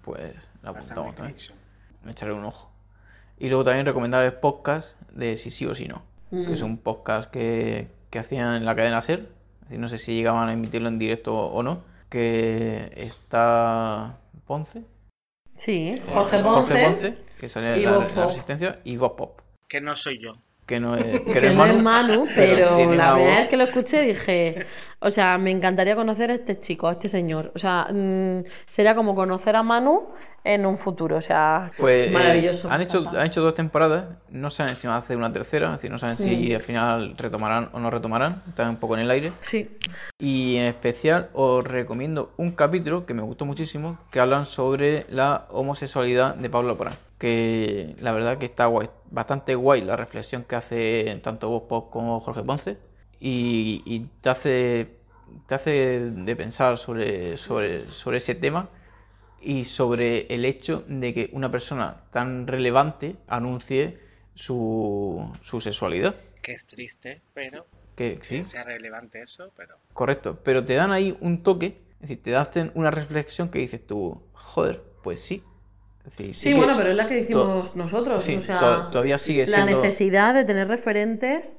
Pues 0.02 0.34
la 0.62 0.70
apuntamos 0.72 1.16
también. 1.16 1.38
Me 2.04 2.12
echaré 2.12 2.34
un 2.34 2.44
ojo. 2.46 2.72
Y 3.40 3.48
luego 3.50 3.64
también 3.64 3.86
recomendar 3.86 4.24
el 4.24 4.34
podcast 4.34 5.00
de 5.12 5.36
Si 5.38 5.50
sí 5.50 5.66
o 5.66 5.74
si 5.74 5.88
no. 5.88 6.04
Que 6.30 6.54
es 6.54 6.62
Mm. 6.62 6.66
un 6.66 6.78
podcast 6.78 7.32
que, 7.32 7.88
que 8.10 8.20
hacían 8.20 8.56
en 8.56 8.66
la 8.66 8.76
cadena 8.76 9.02
SER. 9.02 9.28
Es 9.70 9.78
no 9.80 9.88
sé 9.88 9.98
si 9.98 10.14
llegaban 10.14 10.50
a 10.50 10.54
emitirlo 10.54 10.88
en 10.88 11.00
directo 11.00 11.36
o 11.36 11.64
no. 11.64 11.84
Que 12.10 12.92
está 12.96 14.20
Ponce. 14.46 14.84
Sí, 15.64 15.92
Jorge 16.14 16.40
Ponce, 16.40 17.18
que 17.40 17.48
sale 17.48 17.80
y 17.80 17.86
en 17.86 17.92
la, 17.92 18.00
la. 18.00 18.26
Resistencia. 18.26 18.82
Y 18.84 18.98
Bob 18.98 19.16
Pop. 19.16 19.40
Que 19.70 19.80
no 19.80 19.96
soy 19.96 20.20
yo. 20.20 20.34
Que 20.66 20.80
no 20.80 20.96
es, 20.96 21.22
que 21.26 21.32
que 21.32 21.42
no 21.42 21.48
es 21.48 21.56
Manu, 21.56 21.76
es 21.78 21.84
Manu, 21.84 22.28
pero 22.36 22.66
la 22.66 22.72
una 22.72 22.78
primera 22.78 23.14
voz. 23.16 23.26
vez 23.26 23.48
que 23.50 23.58
lo 23.58 23.64
escuché 23.66 24.02
dije, 24.02 24.66
o 25.00 25.12
sea, 25.12 25.38
me 25.38 25.52
encantaría 25.52 25.96
conocer 25.96 26.32
a 26.32 26.36
este 26.36 26.60
chico, 26.60 26.88
a 26.88 26.94
este 26.94 27.08
señor. 27.10 27.52
O 27.56 27.60
sea, 27.60 27.88
mm, 27.92 28.44
sería 28.70 28.96
como 28.96 29.14
conocer 29.16 29.56
a 29.58 29.64
Manu 29.64 30.08
en 30.46 30.66
un 30.66 30.78
futuro, 30.78 31.18
o 31.18 31.22
sea, 31.22 31.72
Pues 31.78 32.08
eh, 32.08 32.12
maravilloso. 32.12 32.70
han, 32.70 32.82
hecho, 32.82 33.04
han 33.10 33.26
hecho 33.26 33.42
dos 33.42 33.54
temporadas, 33.56 34.06
no 34.30 34.50
saben 34.50 34.76
si 34.76 34.88
van 34.88 34.98
a 34.98 35.00
hacer 35.00 35.16
una 35.16 35.32
tercera, 35.32 35.68
es 35.68 35.74
decir, 35.74 35.90
no 35.90 35.98
saben 35.98 36.18
si 36.18 36.54
al 36.54 36.60
final 36.60 37.16
retomarán 37.18 37.70
o 37.72 37.80
no 37.80 37.90
retomarán, 37.90 38.44
están 38.50 38.68
un 38.70 38.76
poco 38.76 38.96
en 38.96 39.02
el 39.04 39.12
aire. 39.12 39.32
Sí, 39.50 39.70
Y 40.20 40.58
en 40.58 40.64
especial 40.66 41.30
os 41.34 41.64
recomiendo 41.66 42.34
un 42.36 42.52
capítulo 42.52 43.06
que 43.06 43.14
me 43.14 43.22
gustó 43.22 43.46
muchísimo, 43.46 43.98
que 44.12 44.20
hablan 44.20 44.46
sobre 44.46 45.06
la 45.10 45.46
homosexualidad 45.50 46.36
de 46.36 46.50
Pablo 46.50 46.78
Porán. 46.78 46.96
Que 47.24 47.96
la 48.00 48.12
verdad 48.12 48.38
que 48.38 48.46
está 48.46 48.66
guay, 48.66 48.90
bastante 49.10 49.56
guay 49.56 49.82
la 49.82 49.96
reflexión 49.96 50.44
que 50.44 50.56
hace 50.56 51.20
tanto 51.24 51.50
vos 51.50 51.64
Pop 51.70 51.90
como 51.90 52.20
Jorge 52.20 52.44
Ponce. 52.44 52.78
Y, 53.20 53.82
y 53.86 54.02
te 54.22 54.30
hace 54.30 55.04
te 55.48 55.56
hace 55.56 56.00
de 56.00 56.36
pensar 56.36 56.78
sobre, 56.78 57.38
sobre, 57.38 57.82
sobre 57.82 58.18
ese 58.18 58.36
tema 58.36 58.70
y 59.42 59.64
sobre 59.64 60.28
el 60.34 60.46
hecho 60.46 60.84
de 60.88 61.14
que 61.14 61.30
una 61.34 61.50
persona 61.52 62.04
tan 62.12 62.48
relevante 62.48 63.16
anuncie 63.28 64.00
su, 64.34 65.32
su 65.42 65.60
sexualidad. 65.60 66.16
Que 66.42 66.54
es 66.54 66.66
triste, 66.66 67.22
pero 67.34 67.66
Que 67.96 68.20
sí, 68.22 68.40
que 68.40 68.46
sea 68.46 68.64
relevante 68.64 69.22
eso, 69.22 69.52
pero... 69.56 69.78
Correcto, 69.94 70.40
pero 70.44 70.66
te 70.66 70.76
dan 70.76 70.92
ahí 70.92 71.18
un 71.22 71.44
toque, 71.44 71.82
es 71.96 72.02
decir, 72.02 72.22
te 72.22 72.36
hacen 72.36 72.72
una 72.76 72.92
reflexión 72.92 73.50
que 73.50 73.60
dices 73.60 73.86
tú, 73.86 74.22
joder, 74.34 74.84
pues 75.04 75.20
sí. 75.22 75.44
Sí, 76.08 76.50
que 76.50 76.56
bueno, 76.56 76.76
pero 76.78 76.90
es 76.92 76.96
la 76.96 77.08
que 77.08 77.16
decimos 77.16 77.76
nosotros. 77.76 78.24
sí, 78.24 78.36
o 78.36 78.42
sea, 78.42 78.60
to- 78.60 78.88
todavía 78.92 79.18
sigue 79.18 79.46
la 79.46 79.64
siendo... 79.64 79.78
necesidad 79.82 80.34
de 80.34 80.46
tener 80.46 80.68
referentes 80.68 81.56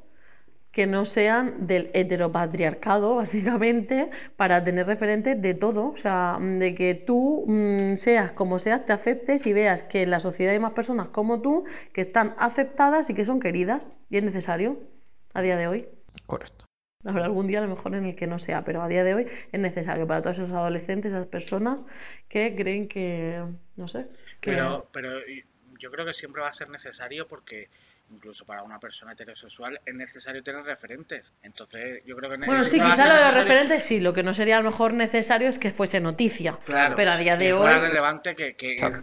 que 0.73 0.87
no 0.87 1.05
sean 1.05 1.67
del 1.67 1.91
heteropatriarcado, 1.95 3.17
básicamente, 3.17 4.11
para 4.37 4.65
tener 4.65 4.87
referentes 4.87 5.41
de 5.41 5.55
todo. 5.55 5.91
O 5.93 5.97
sea, 5.97 6.39
de 6.41 6.75
que 6.75 6.95
tú 6.95 7.45
mm, 7.47 7.97
seas 7.97 8.33
como 8.33 8.59
seas, 8.59 8.85
te 8.87 8.93
aceptes 8.93 9.47
y 9.47 9.53
veas 9.53 9.83
que 9.85 10.03
en 10.03 10.11
la 10.11 10.21
sociedad 10.21 10.53
hay 10.53 10.59
más 10.59 10.73
personas 10.73 11.09
como 11.09 11.41
tú 11.43 11.65
que 11.93 12.03
están 12.03 12.35
aceptadas 12.39 13.09
y 13.11 13.15
que 13.15 13.25
son 13.25 13.41
queridas. 13.41 13.91
Y 14.11 14.19
es 14.19 14.25
necesario 14.25 14.79
a 15.33 15.43
día 15.43 15.57
de 15.57 15.69
hoy. 15.69 15.89
Correcto. 16.27 16.65
Habrá 17.05 17.27
algún 17.27 17.47
día 17.47 17.59
a 17.59 17.63
lo 17.63 17.69
mejor 17.69 17.95
en 17.95 18.07
el 18.07 18.17
que 18.17 18.27
no 18.27 18.39
sea, 18.39 18.65
pero 18.65 18.83
a 18.83 18.89
día 18.89 19.05
de 19.05 19.15
hoy 19.15 19.27
es 19.53 19.61
necesario 19.61 20.07
para 20.07 20.23
todos 20.23 20.39
esos 20.39 20.53
adolescentes, 20.53 21.13
esas 21.13 21.27
personas 21.27 21.81
que 22.29 22.55
creen 22.57 22.89
que, 22.89 23.45
no 23.77 23.89
sé. 23.89 24.07
Pero, 24.45 24.89
pero 24.93 25.11
yo 25.79 25.91
creo 25.91 26.05
que 26.07 26.13
siempre 26.15 26.43
va 26.43 26.49
a 26.49 26.53
ser 26.53 26.69
necesario 26.71 27.27
porque 27.27 27.69
incluso 28.11 28.45
para 28.45 28.63
una 28.63 28.79
persona 28.79 29.13
heterosexual 29.13 29.81
es 29.87 29.95
necesario 29.95 30.43
tener 30.43 30.63
referentes. 30.63 31.33
Entonces, 31.43 32.03
yo 32.05 32.15
creo 32.17 32.31
que 32.31 32.37
Bueno, 32.37 32.63
sí, 32.63 32.79
quizá 32.79 33.09
lo 33.09 33.15
de 33.19 33.25
los 33.25 33.35
referentes 33.35 33.85
sí, 33.85 33.99
lo 33.99 34.13
que 34.13 34.23
no 34.23 34.35
sería 34.35 34.59
a 34.59 34.61
lo 34.61 34.71
mejor 34.71 34.93
necesario 34.93 35.49
es 35.49 35.59
que 35.59 35.73
fuese 35.73 36.01
noticia. 36.01 36.59
Claro, 36.67 36.97
pero 36.97 37.13
a 37.13 37.17
día 37.17 37.37
de 37.39 37.47
que 37.47 37.53
hoy, 37.55 37.61
fuera 37.63 37.81
relevante 37.81 38.37
que, 38.37 38.55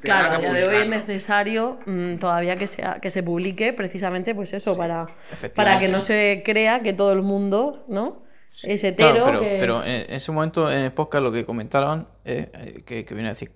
claro, 0.02 0.36
a 0.36 0.38
día 0.38 0.54
de 0.54 0.66
hoy 0.68 0.76
es 0.78 0.88
necesario 0.88 1.80
mm, 1.88 2.18
todavía 2.18 2.56
que 2.56 2.68
sea 2.68 3.00
que 3.02 3.10
se 3.10 3.24
publique 3.24 3.74
precisamente 3.74 4.36
pues 4.36 4.54
eso, 4.54 4.78
para, 4.78 5.08
para 5.56 5.80
que 5.80 5.88
no 5.88 6.02
se 6.02 6.44
crea 6.46 6.82
que 6.82 6.94
todo 6.94 7.12
el 7.12 7.24
mundo, 7.24 7.84
¿no? 7.90 8.24
Es 8.64 8.84
hetero, 8.84 9.14
Claro, 9.14 9.26
pero, 9.26 9.40
que- 9.42 9.58
pero 9.60 9.84
en 9.84 10.14
ese 10.14 10.32
momento 10.32 10.72
en 10.72 10.84
el 10.84 10.92
podcast 10.92 11.24
lo 11.24 11.32
que 11.32 11.44
comentaban, 11.46 12.08
eh, 12.24 12.52
eh, 12.54 12.84
que, 12.86 13.04
que 13.04 13.14
viene 13.16 13.30
a 13.30 13.34
decir 13.34 13.50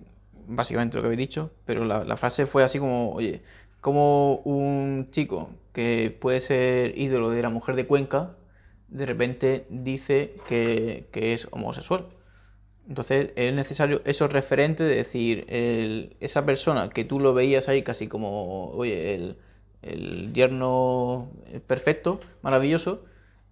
básicamente 0.46 0.96
lo 0.96 1.02
que 1.02 1.06
habéis 1.06 1.18
dicho, 1.18 1.50
pero 1.64 1.84
la, 1.84 2.16
frase 2.16 2.46
fue 2.46 2.64
así 2.64 2.78
como, 2.78 3.12
oye, 3.12 3.42
como 3.80 4.36
un 4.44 5.08
chico 5.10 5.50
que 5.72 6.16
puede 6.20 6.40
ser 6.40 6.98
ídolo 6.98 7.30
de 7.30 7.42
la 7.42 7.50
mujer 7.50 7.76
de 7.76 7.86
Cuenca, 7.86 8.36
de 8.88 9.06
repente 9.06 9.66
dice 9.70 10.36
que, 10.46 11.08
que 11.12 11.32
es 11.32 11.48
homosexual. 11.50 12.06
Entonces 12.88 13.30
es 13.36 13.52
necesario 13.52 14.00
esos 14.04 14.32
referentes 14.32 14.88
de 14.88 14.94
decir, 14.94 15.46
esa 16.20 16.46
persona 16.46 16.88
que 16.90 17.04
tú 17.04 17.18
lo 17.20 17.34
veías 17.34 17.68
ahí 17.68 17.82
casi 17.82 18.06
como, 18.08 18.68
oye, 18.70 19.14
el, 19.14 19.38
el 19.82 20.32
yerno 20.32 21.30
perfecto, 21.66 22.20
maravilloso, 22.42 23.04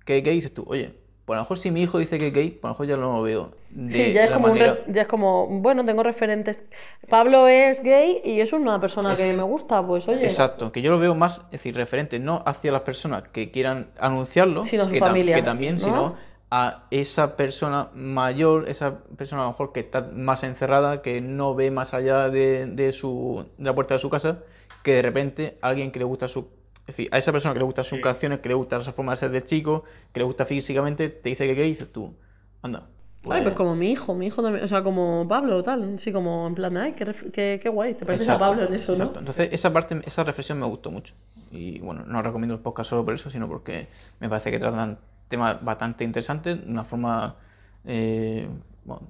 es 0.07 0.23
gay, 0.23 0.35
dices 0.35 0.55
tú, 0.55 0.65
oye, 0.67 0.95
a 1.29 1.33
lo 1.33 1.41
mejor 1.43 1.59
si 1.59 1.71
mi 1.71 1.83
hijo 1.83 1.99
dice 1.99 2.19
que 2.19 2.29
es 2.29 2.33
gay, 2.33 2.59
a 2.63 2.67
lo 2.67 2.73
mejor 2.75 2.87
ya 2.87 2.97
no 2.97 3.13
lo 3.17 3.23
veo 3.23 3.51
de 3.71 3.93
Sí, 3.93 4.13
ya 4.13 4.25
es, 4.25 4.31
la 4.31 4.37
como 4.37 4.49
un 4.49 4.59
manera... 4.59 4.75
ref- 4.75 4.93
ya 4.95 5.03
es 5.03 5.09
como, 5.09 5.47
bueno, 5.61 5.85
tengo 5.85 6.03
referentes. 6.03 6.61
Pablo 7.09 7.49
es 7.49 7.83
gay 7.83 8.21
y 8.25 8.41
es 8.41 8.53
una 8.53 8.81
persona 8.81 9.15
que 9.17 9.33
me 9.33 9.43
gusta, 9.43 9.87
pues 9.87 10.07
oye. 10.09 10.25
Exacto, 10.25 10.71
que 10.73 10.83
yo 10.83 10.91
lo 10.91 10.99
veo 10.99 11.15
más, 11.15 11.39
es 11.47 11.53
decir, 11.53 11.77
referente 11.77 12.19
no 12.19 12.43
hacia 12.47 12.73
las 12.73 12.83
personas 12.83 13.25
que 13.33 13.51
quieran 13.51 13.89
anunciarlo, 13.99 14.65
Sino 14.65 14.89
que, 14.89 15.01
tam- 15.01 15.25
que 15.25 15.43
también, 15.43 15.75
¿no? 15.75 15.81
sino 15.81 16.15
a 16.51 16.85
esa 16.91 17.37
persona 17.37 17.89
mayor, 17.95 18.69
esa 18.69 18.99
persona 19.17 19.43
a 19.43 19.45
lo 19.47 19.51
mejor 19.53 19.73
que 19.73 19.81
está 19.81 20.09
más 20.15 20.45
encerrada, 20.45 21.03
que 21.03 21.21
no 21.21 21.55
ve 21.55 21.71
más 21.71 21.95
allá 21.95 22.29
de, 22.31 22.67
de 22.67 22.93
su, 22.93 23.45
de 23.59 23.65
la 23.65 23.75
puerta 23.75 23.95
de 23.95 23.99
su 23.99 24.09
casa, 24.11 24.39
que 24.83 24.93
de 24.95 25.03
repente 25.03 25.59
alguien 25.63 25.91
que 25.91 25.99
le 25.99 26.05
gusta 26.05 26.29
su... 26.29 26.47
Es 26.87 26.97
decir, 26.97 27.09
a 27.13 27.19
esa 27.19 27.33
persona 27.33 27.55
que 27.55 27.61
le 27.61 27.65
gustan 27.65 27.85
sus 27.85 28.01
canciones, 28.01 28.41
que 28.41 28.49
le 28.49 28.55
gusta 28.55 28.77
esa 28.77 28.93
forma 28.93 29.13
de 29.13 29.17
ser 29.17 29.31
de 29.31 29.43
chico, 29.43 29.85
que 30.13 30.21
le 30.21 30.25
gusta 30.25 30.45
físicamente, 30.45 31.09
te 31.09 31.31
dice 31.31 31.47
que 31.47 31.65
y 31.65 31.69
dices 31.69 31.91
tú, 31.93 32.15
anda. 32.63 32.87
Ay, 33.31 33.43
pues 33.43 33.55
como 33.55 33.75
mi 33.75 33.91
hijo, 33.91 34.15
mi 34.15 34.27
hijo 34.27 34.43
también, 34.43 34.65
o 34.65 34.69
sea, 34.69 34.83
como 34.83 35.27
Pablo 35.27 35.63
tal, 35.63 35.99
sí, 35.99 36.13
como 36.13 36.47
en 36.47 36.55
plan, 36.55 36.75
de, 36.75 36.81
ay, 36.81 36.93
qué, 36.93 37.07
qué, 37.33 37.59
qué 37.63 37.69
guay, 37.71 37.95
te 37.95 38.05
pareces 38.05 38.29
a 38.29 38.39
Pablo 38.39 38.65
en 38.65 38.75
eso, 38.75 38.93
exacto. 38.93 39.15
¿no? 39.15 39.21
Entonces, 39.21 39.49
esa 39.51 39.73
parte, 39.73 39.99
esa 40.05 40.25
reflexión 40.25 40.61
me 40.61 40.67
gustó 40.67 40.91
mucho. 40.91 41.15
Y 41.51 41.79
bueno, 41.79 42.05
no 42.07 42.21
recomiendo 42.21 42.55
el 42.55 42.61
podcast 42.61 42.91
solo 42.91 43.03
por 43.03 43.15
eso, 43.15 43.31
sino 43.31 43.49
porque 43.49 43.89
me 44.21 44.29
parece 44.29 44.51
que 44.51 44.59
tratan 44.59 44.99
temas 45.29 45.65
bastante 45.65 46.05
interesantes 46.05 46.63
de 46.63 46.71
una 46.71 46.85
forma 46.85 47.37
eh, 47.85 48.49
bueno, 48.85 49.09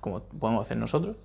como 0.00 0.20
podemos 0.20 0.62
hacer 0.62 0.76
nosotros. 0.76 1.16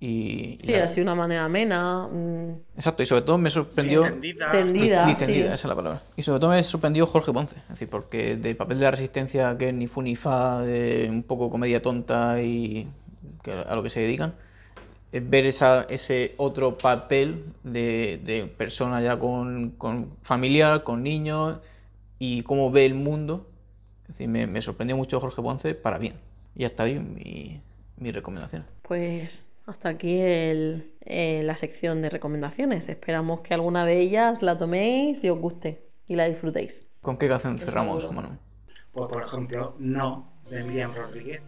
Y, 0.00 0.58
Sí, 0.62 0.72
la- 0.72 0.84
así 0.84 0.96
de 0.96 1.02
una 1.02 1.14
manera 1.14 1.44
amena, 1.46 2.08
mm, 2.08 2.50
Exacto, 2.76 3.02
y 3.02 3.06
sobre 3.06 3.22
todo 3.22 3.38
me 3.38 3.48
sorprendió. 3.48 4.02
Distendida. 4.02 4.50
tendida, 4.52 5.06
Distendida, 5.06 5.46
sí. 5.48 5.54
esa 5.54 5.54
es 5.54 5.64
la 5.64 5.74
palabra. 5.76 6.02
Y 6.16 6.22
sobre 6.22 6.40
todo 6.40 6.50
me 6.50 6.62
sorprendió 6.62 7.06
Jorge 7.06 7.32
Ponce, 7.32 7.56
es 7.56 7.68
decir, 7.68 7.88
porque 7.88 8.36
del 8.36 8.56
papel 8.56 8.78
de 8.80 8.84
la 8.84 8.90
resistencia, 8.90 9.56
que 9.56 9.68
es 9.68 9.74
ni 9.74 9.86
fu 9.86 10.02
ni 10.02 10.14
fa, 10.16 10.60
de 10.60 11.06
un 11.10 11.22
poco 11.22 11.48
comedia 11.48 11.80
tonta 11.80 12.42
y 12.42 12.86
que 13.42 13.52
a 13.52 13.74
lo 13.74 13.82
que 13.82 13.88
se 13.88 14.00
dedican, 14.00 14.34
es 15.12 15.30
ver 15.30 15.46
esa, 15.46 15.84
ese 15.88 16.34
otro 16.38 16.76
papel 16.76 17.44
de, 17.62 18.20
de 18.24 18.46
persona 18.46 19.00
ya 19.00 19.18
con, 19.18 19.70
con 19.78 20.10
familiar, 20.22 20.82
con 20.82 21.02
niños 21.04 21.58
y 22.18 22.42
cómo 22.42 22.70
ve 22.70 22.84
el 22.84 22.94
mundo. 22.94 23.46
Es 24.02 24.08
decir, 24.08 24.28
me, 24.28 24.46
me 24.46 24.60
sorprendió 24.60 24.96
mucho 24.96 25.18
Jorge 25.20 25.40
Ponce 25.40 25.74
para 25.74 25.98
bien. 25.98 26.14
Y 26.56 26.60
ya 26.62 26.66
está 26.66 26.82
ahí 26.82 26.98
mi, 26.98 27.60
mi 27.96 28.10
recomendación. 28.12 28.64
Pues 28.82 29.48
hasta 29.66 29.88
aquí 29.90 30.18
el- 30.20 30.92
eh, 31.00 31.42
la 31.44 31.56
sección 31.56 32.02
de 32.02 32.10
recomendaciones. 32.10 32.88
Esperamos 32.88 33.40
que 33.40 33.54
alguna 33.54 33.84
de 33.86 34.00
ellas 34.00 34.42
la 34.42 34.56
toméis 34.58 35.22
y 35.24 35.30
os 35.30 35.38
guste 35.38 35.84
y 36.08 36.16
la 36.16 36.24
disfrutéis. 36.26 36.86
¿Con 37.02 37.16
qué 37.16 37.28
canción 37.28 37.58
cerramos. 37.58 38.10
Manu? 38.12 38.38
Pues, 38.92 39.10
por 39.10 39.22
ejemplo, 39.22 39.74
No, 39.78 40.32
de 40.50 40.62
Miriam 40.64 40.94
Rodríguez. 40.94 41.42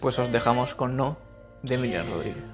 Pues 0.00 0.18
os 0.18 0.30
dejamos 0.32 0.74
con 0.74 0.96
No 0.96 1.16
de 1.62 1.76
Miriam 1.78 2.06
Rodríguez. 2.10 2.44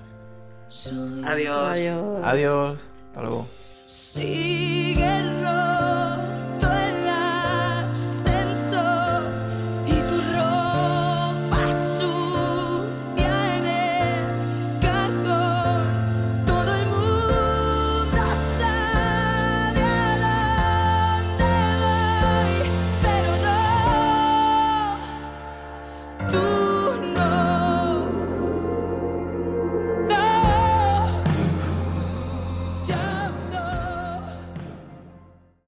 Adiós. 1.25 1.79
Adiós. 1.79 2.21
Adiós. 2.25 2.89
Hasta 3.09 3.23
luego. 3.23 3.47
Sigue 3.87 5.23